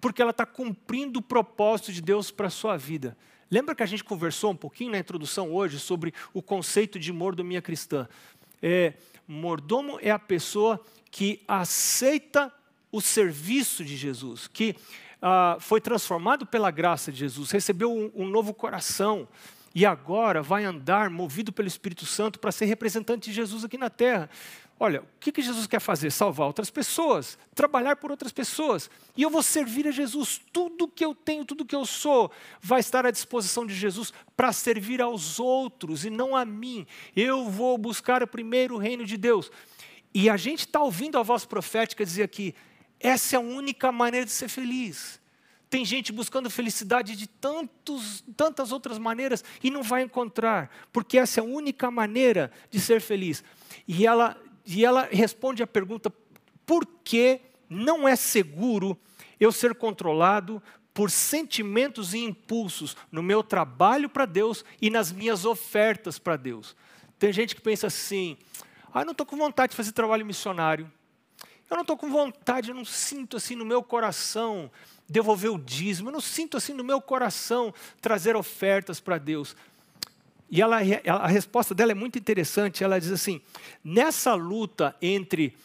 porque 0.00 0.22
ela 0.22 0.30
está 0.30 0.46
cumprindo 0.46 1.20
o 1.20 1.22
propósito 1.22 1.92
de 1.92 2.00
Deus 2.00 2.30
para 2.30 2.48
a 2.48 2.50
sua 2.50 2.76
vida. 2.76 3.16
Lembra 3.52 3.74
que 3.74 3.82
a 3.82 3.86
gente 3.86 4.02
conversou 4.02 4.50
um 4.50 4.56
pouquinho 4.56 4.92
na 4.92 4.98
introdução 4.98 5.52
hoje 5.52 5.78
sobre 5.78 6.14
o 6.32 6.40
conceito 6.40 6.98
de 6.98 7.12
mordomia 7.12 7.60
cristã? 7.60 8.08
É, 8.62 8.94
mordomo 9.28 9.98
é 10.00 10.10
a 10.10 10.18
pessoa 10.18 10.80
que 11.10 11.42
aceita 11.46 12.50
o 12.90 12.98
serviço 12.98 13.84
de 13.84 13.94
Jesus, 13.94 14.48
que 14.48 14.74
ah, 15.20 15.58
foi 15.60 15.82
transformado 15.82 16.46
pela 16.46 16.70
graça 16.70 17.12
de 17.12 17.18
Jesus, 17.18 17.50
recebeu 17.50 17.92
um, 17.92 18.10
um 18.14 18.26
novo 18.26 18.54
coração 18.54 19.28
e 19.74 19.84
agora 19.84 20.40
vai 20.40 20.64
andar 20.64 21.10
movido 21.10 21.52
pelo 21.52 21.68
Espírito 21.68 22.06
Santo 22.06 22.40
para 22.40 22.52
ser 22.52 22.64
representante 22.64 23.28
de 23.28 23.36
Jesus 23.36 23.66
aqui 23.66 23.76
na 23.76 23.90
terra. 23.90 24.30
Olha, 24.84 25.00
o 25.02 25.06
que, 25.20 25.30
que 25.30 25.40
Jesus 25.40 25.68
quer 25.68 25.78
fazer? 25.78 26.10
Salvar 26.10 26.48
outras 26.48 26.68
pessoas, 26.68 27.38
trabalhar 27.54 27.94
por 27.94 28.10
outras 28.10 28.32
pessoas. 28.32 28.90
E 29.16 29.22
eu 29.22 29.30
vou 29.30 29.40
servir 29.40 29.86
a 29.86 29.92
Jesus. 29.92 30.40
Tudo 30.52 30.88
que 30.88 31.04
eu 31.04 31.14
tenho, 31.14 31.44
tudo 31.44 31.64
que 31.64 31.76
eu 31.76 31.86
sou, 31.86 32.32
vai 32.60 32.80
estar 32.80 33.06
à 33.06 33.12
disposição 33.12 33.64
de 33.64 33.76
Jesus 33.76 34.12
para 34.36 34.52
servir 34.52 35.00
aos 35.00 35.38
outros 35.38 36.04
e 36.04 36.10
não 36.10 36.34
a 36.34 36.44
mim. 36.44 36.84
Eu 37.14 37.48
vou 37.48 37.78
buscar 37.78 38.26
primeiro 38.26 38.74
o 38.74 38.78
reino 38.78 39.04
de 39.04 39.16
Deus. 39.16 39.52
E 40.12 40.28
a 40.28 40.36
gente 40.36 40.66
está 40.66 40.82
ouvindo 40.82 41.16
a 41.16 41.22
voz 41.22 41.44
profética 41.44 42.04
dizer 42.04 42.24
aqui: 42.24 42.52
essa 42.98 43.36
é 43.36 43.38
a 43.38 43.40
única 43.40 43.92
maneira 43.92 44.26
de 44.26 44.32
ser 44.32 44.48
feliz. 44.48 45.20
Tem 45.70 45.84
gente 45.84 46.10
buscando 46.10 46.50
felicidade 46.50 47.14
de 47.14 47.28
tantos, 47.28 48.24
tantas 48.36 48.72
outras 48.72 48.98
maneiras 48.98 49.44
e 49.62 49.70
não 49.70 49.84
vai 49.84 50.02
encontrar, 50.02 50.68
porque 50.92 51.18
essa 51.18 51.38
é 51.38 51.40
a 51.40 51.46
única 51.46 51.88
maneira 51.88 52.50
de 52.68 52.80
ser 52.80 53.00
feliz. 53.00 53.44
E 53.86 54.04
ela 54.04 54.36
e 54.66 54.84
ela 54.84 55.08
responde 55.10 55.62
a 55.62 55.66
pergunta: 55.66 56.12
por 56.66 56.86
que 57.04 57.40
não 57.68 58.06
é 58.06 58.16
seguro 58.16 58.98
eu 59.38 59.50
ser 59.50 59.74
controlado 59.74 60.62
por 60.94 61.10
sentimentos 61.10 62.12
e 62.12 62.18
impulsos 62.18 62.96
no 63.10 63.22
meu 63.22 63.42
trabalho 63.42 64.08
para 64.08 64.26
Deus 64.26 64.64
e 64.80 64.90
nas 64.90 65.10
minhas 65.10 65.44
ofertas 65.44 66.18
para 66.18 66.36
Deus? 66.36 66.76
Tem 67.18 67.32
gente 67.32 67.54
que 67.54 67.60
pensa 67.60 67.86
assim: 67.86 68.36
ah, 68.92 69.00
eu 69.00 69.04
não 69.04 69.12
estou 69.12 69.26
com 69.26 69.36
vontade 69.36 69.70
de 69.70 69.76
fazer 69.76 69.92
trabalho 69.92 70.26
missionário. 70.26 70.90
Eu 71.70 71.76
não 71.76 71.82
estou 71.82 71.96
com 71.96 72.10
vontade, 72.10 72.68
eu 72.68 72.74
não 72.74 72.84
sinto 72.84 73.38
assim 73.38 73.56
no 73.56 73.64
meu 73.64 73.82
coração 73.82 74.70
devolver 75.08 75.50
o 75.50 75.58
dízimo, 75.58 76.08
eu 76.08 76.12
não 76.12 76.20
sinto 76.20 76.58
assim 76.58 76.74
no 76.74 76.84
meu 76.84 77.00
coração 77.00 77.72
trazer 78.00 78.36
ofertas 78.36 79.00
para 79.00 79.16
Deus. 79.16 79.56
E 80.52 80.60
ela, 80.60 80.76
a 81.06 81.26
resposta 81.26 81.74
dela 81.74 81.92
é 81.92 81.94
muito 81.94 82.18
interessante. 82.18 82.84
Ela 82.84 83.00
diz 83.00 83.10
assim: 83.10 83.40
nessa 83.82 84.34
luta 84.34 84.94
entre 85.00 85.56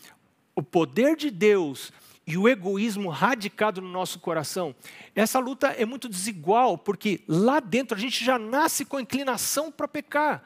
o 0.56 0.64
poder 0.64 1.18
de 1.18 1.30
Deus 1.30 1.92
e 2.26 2.38
o 2.38 2.48
egoísmo 2.48 3.10
radicado 3.10 3.82
no 3.82 3.90
nosso 3.90 4.18
coração, 4.20 4.74
essa 5.14 5.40
luta 5.40 5.68
é 5.68 5.86
muito 5.86 6.08
desigual, 6.08 6.78
porque 6.78 7.20
lá 7.28 7.60
dentro 7.60 7.98
a 7.98 8.00
gente 8.00 8.24
já 8.24 8.40
nasce 8.40 8.86
com 8.86 8.96
a 8.96 9.02
inclinação 9.02 9.70
para 9.70 9.90
pecar. 9.90 10.44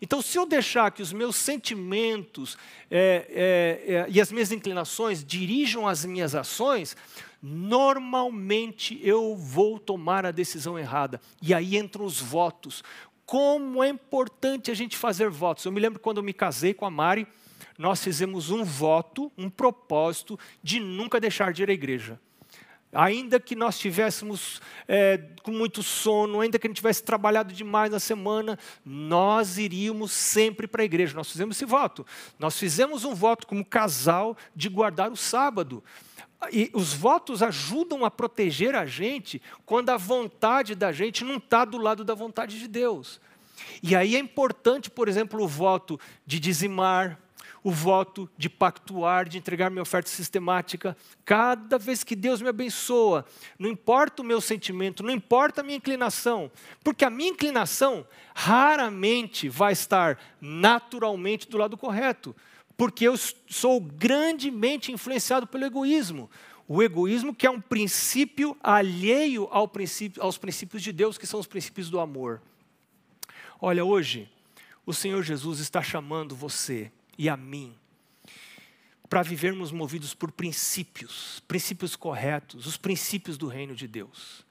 Então, 0.00 0.22
se 0.22 0.38
eu 0.38 0.46
deixar 0.46 0.90
que 0.92 1.02
os 1.02 1.12
meus 1.12 1.34
sentimentos 1.36 2.56
é, 2.90 3.26
é, 3.88 3.94
é, 3.94 4.06
e 4.08 4.20
as 4.20 4.30
minhas 4.30 4.52
inclinações 4.52 5.24
dirijam 5.24 5.88
as 5.88 6.04
minhas 6.04 6.34
ações, 6.34 6.96
normalmente 7.42 9.00
eu 9.02 9.34
vou 9.34 9.78
tomar 9.78 10.26
a 10.26 10.30
decisão 10.30 10.78
errada. 10.78 11.20
E 11.40 11.54
aí 11.54 11.76
entram 11.76 12.04
os 12.04 12.20
votos 12.20 12.84
como 13.30 13.80
é 13.84 13.88
importante 13.88 14.72
a 14.72 14.74
gente 14.74 14.96
fazer 14.96 15.30
votos. 15.30 15.64
Eu 15.64 15.70
me 15.70 15.78
lembro 15.78 16.00
quando 16.00 16.16
eu 16.16 16.22
me 16.24 16.32
casei 16.32 16.74
com 16.74 16.84
a 16.84 16.90
Mari, 16.90 17.28
nós 17.78 18.02
fizemos 18.02 18.50
um 18.50 18.64
voto, 18.64 19.30
um 19.38 19.48
propósito 19.48 20.36
de 20.60 20.80
nunca 20.80 21.20
deixar 21.20 21.52
de 21.52 21.62
ir 21.62 21.70
à 21.70 21.72
igreja. 21.72 22.20
Ainda 22.92 23.38
que 23.38 23.54
nós 23.54 23.78
tivéssemos 23.78 24.60
é, 24.88 25.16
com 25.44 25.52
muito 25.52 25.80
sono, 25.80 26.40
ainda 26.40 26.58
que 26.58 26.66
a 26.66 26.70
gente 26.70 26.78
tivesse 26.78 27.04
trabalhado 27.04 27.54
demais 27.54 27.92
na 27.92 28.00
semana, 28.00 28.58
nós 28.84 29.58
iríamos 29.58 30.10
sempre 30.10 30.66
para 30.66 30.82
a 30.82 30.84
igreja. 30.84 31.14
Nós 31.14 31.30
fizemos 31.30 31.54
esse 31.54 31.64
voto. 31.64 32.04
Nós 32.36 32.58
fizemos 32.58 33.04
um 33.04 33.14
voto 33.14 33.46
como 33.46 33.64
casal 33.64 34.36
de 34.56 34.68
guardar 34.68 35.08
o 35.08 35.16
sábado. 35.16 35.84
E 36.52 36.70
os 36.72 36.94
votos 36.94 37.42
ajudam 37.42 38.04
a 38.04 38.10
proteger 38.10 38.74
a 38.74 38.86
gente 38.86 39.42
quando 39.66 39.90
a 39.90 39.96
vontade 39.96 40.74
da 40.74 40.90
gente 40.90 41.22
não 41.24 41.36
está 41.36 41.64
do 41.64 41.76
lado 41.76 42.02
da 42.02 42.14
vontade 42.14 42.58
de 42.58 42.66
Deus. 42.66 43.20
E 43.82 43.94
aí 43.94 44.16
é 44.16 44.18
importante, 44.18 44.90
por 44.90 45.08
exemplo, 45.08 45.42
o 45.42 45.48
voto 45.48 46.00
de 46.26 46.40
dizimar, 46.40 47.18
o 47.62 47.70
voto 47.70 48.28
de 48.38 48.48
pactuar, 48.48 49.28
de 49.28 49.36
entregar 49.36 49.70
minha 49.70 49.82
oferta 49.82 50.08
sistemática. 50.08 50.96
Cada 51.24 51.78
vez 51.78 52.02
que 52.02 52.16
Deus 52.16 52.40
me 52.40 52.48
abençoa, 52.48 53.24
não 53.58 53.68
importa 53.68 54.22
o 54.22 54.24
meu 54.24 54.40
sentimento, 54.40 55.02
não 55.02 55.10
importa 55.10 55.60
a 55.60 55.64
minha 55.64 55.76
inclinação, 55.76 56.50
porque 56.82 57.04
a 57.04 57.10
minha 57.10 57.30
inclinação 57.30 58.06
raramente 58.34 59.48
vai 59.48 59.72
estar 59.72 60.18
naturalmente 60.40 61.48
do 61.48 61.58
lado 61.58 61.76
correto 61.76 62.34
porque 62.80 63.06
eu 63.06 63.14
sou 63.46 63.78
grandemente 63.78 64.90
influenciado 64.90 65.46
pelo 65.46 65.66
egoísmo. 65.66 66.30
O 66.66 66.82
egoísmo 66.82 67.34
que 67.34 67.46
é 67.46 67.50
um 67.50 67.60
princípio 67.60 68.56
alheio 68.62 69.46
ao 69.50 69.68
princípio, 69.68 70.22
aos 70.22 70.38
princípios 70.38 70.82
de 70.82 70.90
Deus, 70.90 71.18
que 71.18 71.26
são 71.26 71.38
os 71.38 71.46
princípios 71.46 71.90
do 71.90 72.00
amor. 72.00 72.40
Olha, 73.60 73.84
hoje, 73.84 74.32
o 74.86 74.94
Senhor 74.94 75.22
Jesus 75.22 75.60
está 75.60 75.82
chamando 75.82 76.34
você 76.34 76.90
e 77.18 77.28
a 77.28 77.36
mim 77.36 77.76
para 79.10 79.22
vivermos 79.22 79.70
movidos 79.70 80.14
por 80.14 80.32
princípios, 80.32 81.42
princípios 81.46 81.94
corretos, 81.94 82.66
os 82.66 82.78
princípios 82.78 83.36
do 83.36 83.46
reino 83.46 83.74
de 83.74 83.86
Deus. 83.86 84.42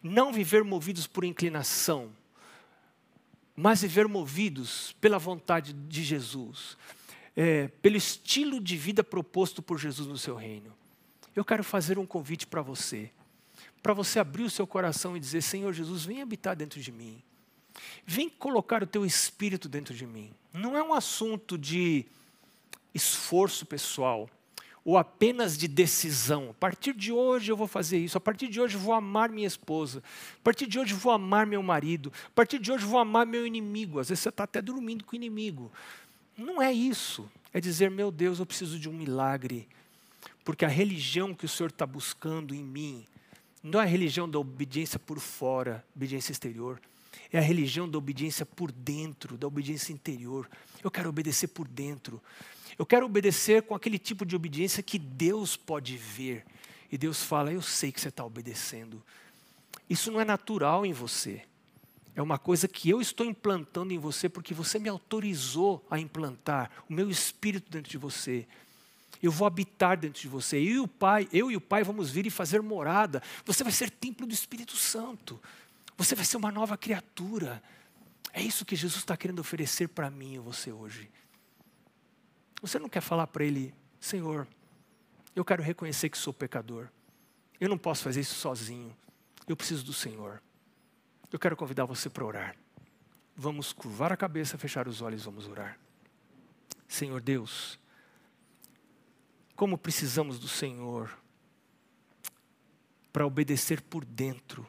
Não 0.00 0.32
viver 0.32 0.62
movidos 0.62 1.08
por 1.08 1.24
inclinação, 1.24 2.12
mas 3.56 3.82
viver 3.82 4.06
movidos 4.06 4.94
pela 5.00 5.18
vontade 5.18 5.72
de 5.72 6.04
Jesus, 6.04 6.78
é, 7.36 7.68
pelo 7.82 7.96
estilo 7.96 8.60
de 8.60 8.76
vida 8.76 9.02
proposto 9.02 9.62
por 9.62 9.78
Jesus 9.78 10.08
no 10.08 10.18
seu 10.18 10.34
reino. 10.34 10.72
Eu 11.34 11.44
quero 11.44 11.64
fazer 11.64 11.98
um 11.98 12.06
convite 12.06 12.46
para 12.46 12.62
você, 12.62 13.10
para 13.82 13.92
você 13.92 14.18
abrir 14.18 14.44
o 14.44 14.50
seu 14.50 14.66
coração 14.66 15.16
e 15.16 15.20
dizer: 15.20 15.42
Senhor 15.42 15.72
Jesus, 15.72 16.04
vem 16.04 16.22
habitar 16.22 16.54
dentro 16.54 16.80
de 16.80 16.92
mim, 16.92 17.20
vem 18.06 18.28
colocar 18.28 18.82
o 18.82 18.86
teu 18.86 19.04
espírito 19.04 19.68
dentro 19.68 19.94
de 19.94 20.06
mim. 20.06 20.30
Não 20.52 20.76
é 20.76 20.82
um 20.82 20.94
assunto 20.94 21.58
de 21.58 22.06
esforço 22.94 23.66
pessoal 23.66 24.30
ou 24.84 24.98
apenas 24.98 25.56
de 25.56 25.66
decisão. 25.66 26.50
A 26.50 26.54
partir 26.54 26.92
de 26.92 27.10
hoje 27.10 27.50
eu 27.50 27.56
vou 27.56 27.66
fazer 27.66 27.98
isso, 27.98 28.18
a 28.18 28.20
partir 28.20 28.48
de 28.48 28.60
hoje 28.60 28.76
eu 28.76 28.80
vou 28.80 28.92
amar 28.92 29.30
minha 29.30 29.46
esposa, 29.46 30.02
a 30.36 30.44
partir 30.44 30.66
de 30.66 30.78
hoje 30.78 30.92
eu 30.92 30.98
vou 30.98 31.10
amar 31.10 31.46
meu 31.46 31.62
marido, 31.62 32.12
a 32.26 32.30
partir 32.34 32.58
de 32.58 32.70
hoje 32.70 32.84
eu 32.84 32.90
vou 32.90 33.00
amar 33.00 33.26
meu 33.26 33.46
inimigo. 33.46 33.98
Às 33.98 34.10
vezes 34.10 34.22
você 34.22 34.28
está 34.28 34.44
até 34.44 34.60
dormindo 34.60 35.04
com 35.04 35.12
o 35.12 35.16
inimigo. 35.16 35.72
Não 36.36 36.60
é 36.60 36.72
isso. 36.72 37.30
É 37.52 37.60
dizer, 37.60 37.90
meu 37.90 38.10
Deus, 38.10 38.38
eu 38.38 38.46
preciso 38.46 38.78
de 38.78 38.88
um 38.88 38.92
milagre, 38.92 39.68
porque 40.44 40.64
a 40.64 40.68
religião 40.68 41.34
que 41.34 41.46
o 41.46 41.48
Senhor 41.48 41.70
está 41.70 41.86
buscando 41.86 42.54
em 42.54 42.62
mim 42.62 43.06
não 43.62 43.80
é 43.80 43.84
a 43.84 43.86
religião 43.86 44.28
da 44.28 44.38
obediência 44.38 44.98
por 44.98 45.18
fora, 45.18 45.82
obediência 45.96 46.32
exterior. 46.32 46.80
É 47.32 47.38
a 47.38 47.42
religião 47.42 47.88
da 47.88 47.96
obediência 47.96 48.44
por 48.44 48.70
dentro, 48.70 49.38
da 49.38 49.46
obediência 49.46 49.92
interior. 49.92 50.48
Eu 50.82 50.90
quero 50.90 51.08
obedecer 51.08 51.48
por 51.48 51.66
dentro. 51.66 52.20
Eu 52.78 52.84
quero 52.84 53.06
obedecer 53.06 53.62
com 53.62 53.74
aquele 53.74 53.98
tipo 53.98 54.26
de 54.26 54.36
obediência 54.36 54.82
que 54.82 54.98
Deus 54.98 55.56
pode 55.56 55.96
ver. 55.96 56.44
E 56.92 56.98
Deus 56.98 57.22
fala: 57.22 57.52
Eu 57.52 57.62
sei 57.62 57.90
que 57.90 58.00
você 58.00 58.08
está 58.08 58.24
obedecendo. 58.24 59.02
Isso 59.88 60.10
não 60.10 60.20
é 60.20 60.24
natural 60.24 60.84
em 60.84 60.92
você. 60.92 61.42
É 62.16 62.22
uma 62.22 62.38
coisa 62.38 62.68
que 62.68 62.88
eu 62.88 63.00
estou 63.00 63.26
implantando 63.26 63.92
em 63.92 63.98
você 63.98 64.28
porque 64.28 64.54
você 64.54 64.78
me 64.78 64.88
autorizou 64.88 65.84
a 65.90 65.98
implantar 65.98 66.70
o 66.88 66.92
meu 66.92 67.10
espírito 67.10 67.70
dentro 67.70 67.90
de 67.90 67.98
você. 67.98 68.46
Eu 69.22 69.32
vou 69.32 69.46
habitar 69.46 69.96
dentro 69.96 70.20
de 70.20 70.28
você. 70.28 70.58
Eu 70.58 70.62
e 70.62 70.80
o 70.80 70.88
Pai, 70.88 71.28
eu 71.32 71.50
e 71.50 71.56
o 71.56 71.60
Pai 71.60 71.82
vamos 71.82 72.10
vir 72.10 72.26
e 72.26 72.30
fazer 72.30 72.62
morada. 72.62 73.22
Você 73.44 73.64
vai 73.64 73.72
ser 73.72 73.90
templo 73.90 74.26
do 74.26 74.34
Espírito 74.34 74.76
Santo. 74.76 75.40
Você 75.96 76.14
vai 76.14 76.24
ser 76.24 76.36
uma 76.36 76.52
nova 76.52 76.76
criatura. 76.76 77.62
É 78.32 78.42
isso 78.42 78.64
que 78.64 78.76
Jesus 78.76 79.02
está 79.02 79.16
querendo 79.16 79.40
oferecer 79.40 79.88
para 79.88 80.10
mim 80.10 80.34
e 80.34 80.38
você 80.38 80.70
hoje. 80.70 81.10
Você 82.60 82.78
não 82.78 82.88
quer 82.88 83.00
falar 83.00 83.26
para 83.26 83.44
ele, 83.44 83.74
Senhor, 84.00 84.46
eu 85.34 85.44
quero 85.44 85.62
reconhecer 85.62 86.08
que 86.08 86.18
sou 86.18 86.32
pecador. 86.32 86.88
Eu 87.60 87.68
não 87.68 87.78
posso 87.78 88.02
fazer 88.02 88.20
isso 88.20 88.34
sozinho. 88.34 88.94
Eu 89.48 89.56
preciso 89.56 89.84
do 89.84 89.92
Senhor. 89.92 90.42
Eu 91.34 91.38
quero 91.40 91.56
convidar 91.56 91.84
você 91.84 92.08
para 92.08 92.24
orar. 92.24 92.56
Vamos 93.34 93.72
curvar 93.72 94.12
a 94.12 94.16
cabeça, 94.16 94.56
fechar 94.56 94.86
os 94.86 95.02
olhos, 95.02 95.24
vamos 95.24 95.48
orar. 95.48 95.76
Senhor 96.86 97.20
Deus, 97.20 97.76
como 99.56 99.76
precisamos 99.76 100.38
do 100.38 100.46
Senhor 100.46 101.10
para 103.12 103.26
obedecer 103.26 103.82
por 103.82 104.04
dentro 104.04 104.64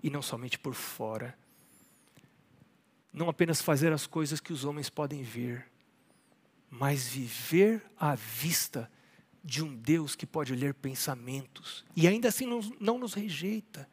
e 0.00 0.08
não 0.08 0.22
somente 0.22 0.60
por 0.60 0.74
fora. 0.74 1.36
Não 3.12 3.28
apenas 3.28 3.60
fazer 3.60 3.92
as 3.92 4.06
coisas 4.06 4.38
que 4.38 4.52
os 4.52 4.64
homens 4.64 4.88
podem 4.88 5.24
ver, 5.24 5.66
mas 6.70 7.08
viver 7.08 7.84
à 7.98 8.14
vista 8.14 8.88
de 9.42 9.60
um 9.60 9.74
Deus 9.74 10.14
que 10.14 10.24
pode 10.24 10.54
ler 10.54 10.72
pensamentos 10.72 11.84
e 11.96 12.06
ainda 12.06 12.28
assim 12.28 12.46
não, 12.46 12.60
não 12.78 12.96
nos 12.96 13.12
rejeita, 13.12 13.90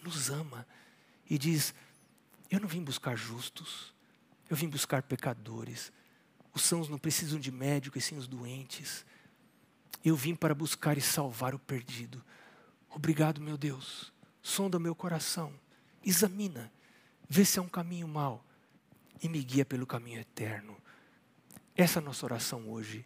nos 0.00 0.30
ama 0.30 0.64
e 1.28 1.38
diz: 1.38 1.74
Eu 2.50 2.60
não 2.60 2.68
vim 2.68 2.82
buscar 2.82 3.16
justos, 3.16 3.94
eu 4.48 4.56
vim 4.56 4.68
buscar 4.68 5.02
pecadores. 5.02 5.92
Os 6.52 6.62
sãos 6.62 6.88
não 6.88 6.98
precisam 6.98 7.38
de 7.38 7.52
médico, 7.52 7.98
e 7.98 8.00
sim 8.00 8.16
os 8.16 8.26
doentes. 8.26 9.04
Eu 10.04 10.16
vim 10.16 10.34
para 10.34 10.54
buscar 10.54 10.96
e 10.96 11.00
salvar 11.00 11.54
o 11.54 11.58
perdido. 11.58 12.24
Obrigado, 12.88 13.40
meu 13.40 13.58
Deus. 13.58 14.12
Sonda 14.40 14.78
meu 14.78 14.94
coração, 14.94 15.52
examina, 16.04 16.72
vê 17.28 17.44
se 17.44 17.58
é 17.58 17.62
um 17.62 17.68
caminho 17.68 18.06
mau 18.06 18.44
e 19.20 19.28
me 19.28 19.42
guia 19.42 19.64
pelo 19.64 19.86
caminho 19.86 20.20
eterno. 20.20 20.76
Essa 21.74 21.98
é 21.98 22.00
a 22.00 22.04
nossa 22.04 22.24
oração 22.24 22.70
hoje, 22.70 23.04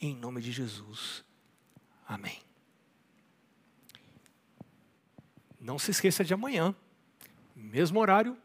em 0.00 0.16
nome 0.16 0.40
de 0.40 0.52
Jesus. 0.52 1.24
Amém. 2.06 2.40
Não 5.60 5.78
se 5.78 5.90
esqueça 5.90 6.24
de 6.24 6.32
amanhã, 6.32 6.74
mesmo 7.62 8.00
horário, 8.00 8.36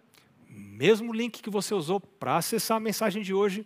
mesmo 0.48 1.12
link 1.12 1.42
que 1.42 1.50
você 1.50 1.74
usou 1.74 2.00
para 2.00 2.38
acessar 2.38 2.78
a 2.78 2.80
mensagem 2.80 3.24
de 3.24 3.34
hoje. 3.34 3.66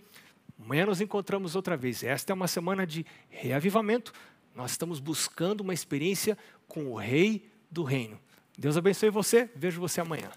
Amanhã 0.59 0.85
nos 0.85 1.01
encontramos 1.01 1.55
outra 1.55 1.75
vez. 1.75 2.03
Esta 2.03 2.31
é 2.31 2.33
uma 2.33 2.47
semana 2.47 2.85
de 2.87 3.05
reavivamento. 3.29 4.13
Nós 4.55 4.71
estamos 4.71 4.99
buscando 4.99 5.61
uma 5.61 5.73
experiência 5.73 6.37
com 6.67 6.91
o 6.91 6.95
Rei 6.95 7.49
do 7.69 7.83
Reino. 7.83 8.19
Deus 8.57 8.77
abençoe 8.77 9.09
você. 9.09 9.49
Vejo 9.55 9.81
você 9.81 10.01
amanhã. 10.01 10.29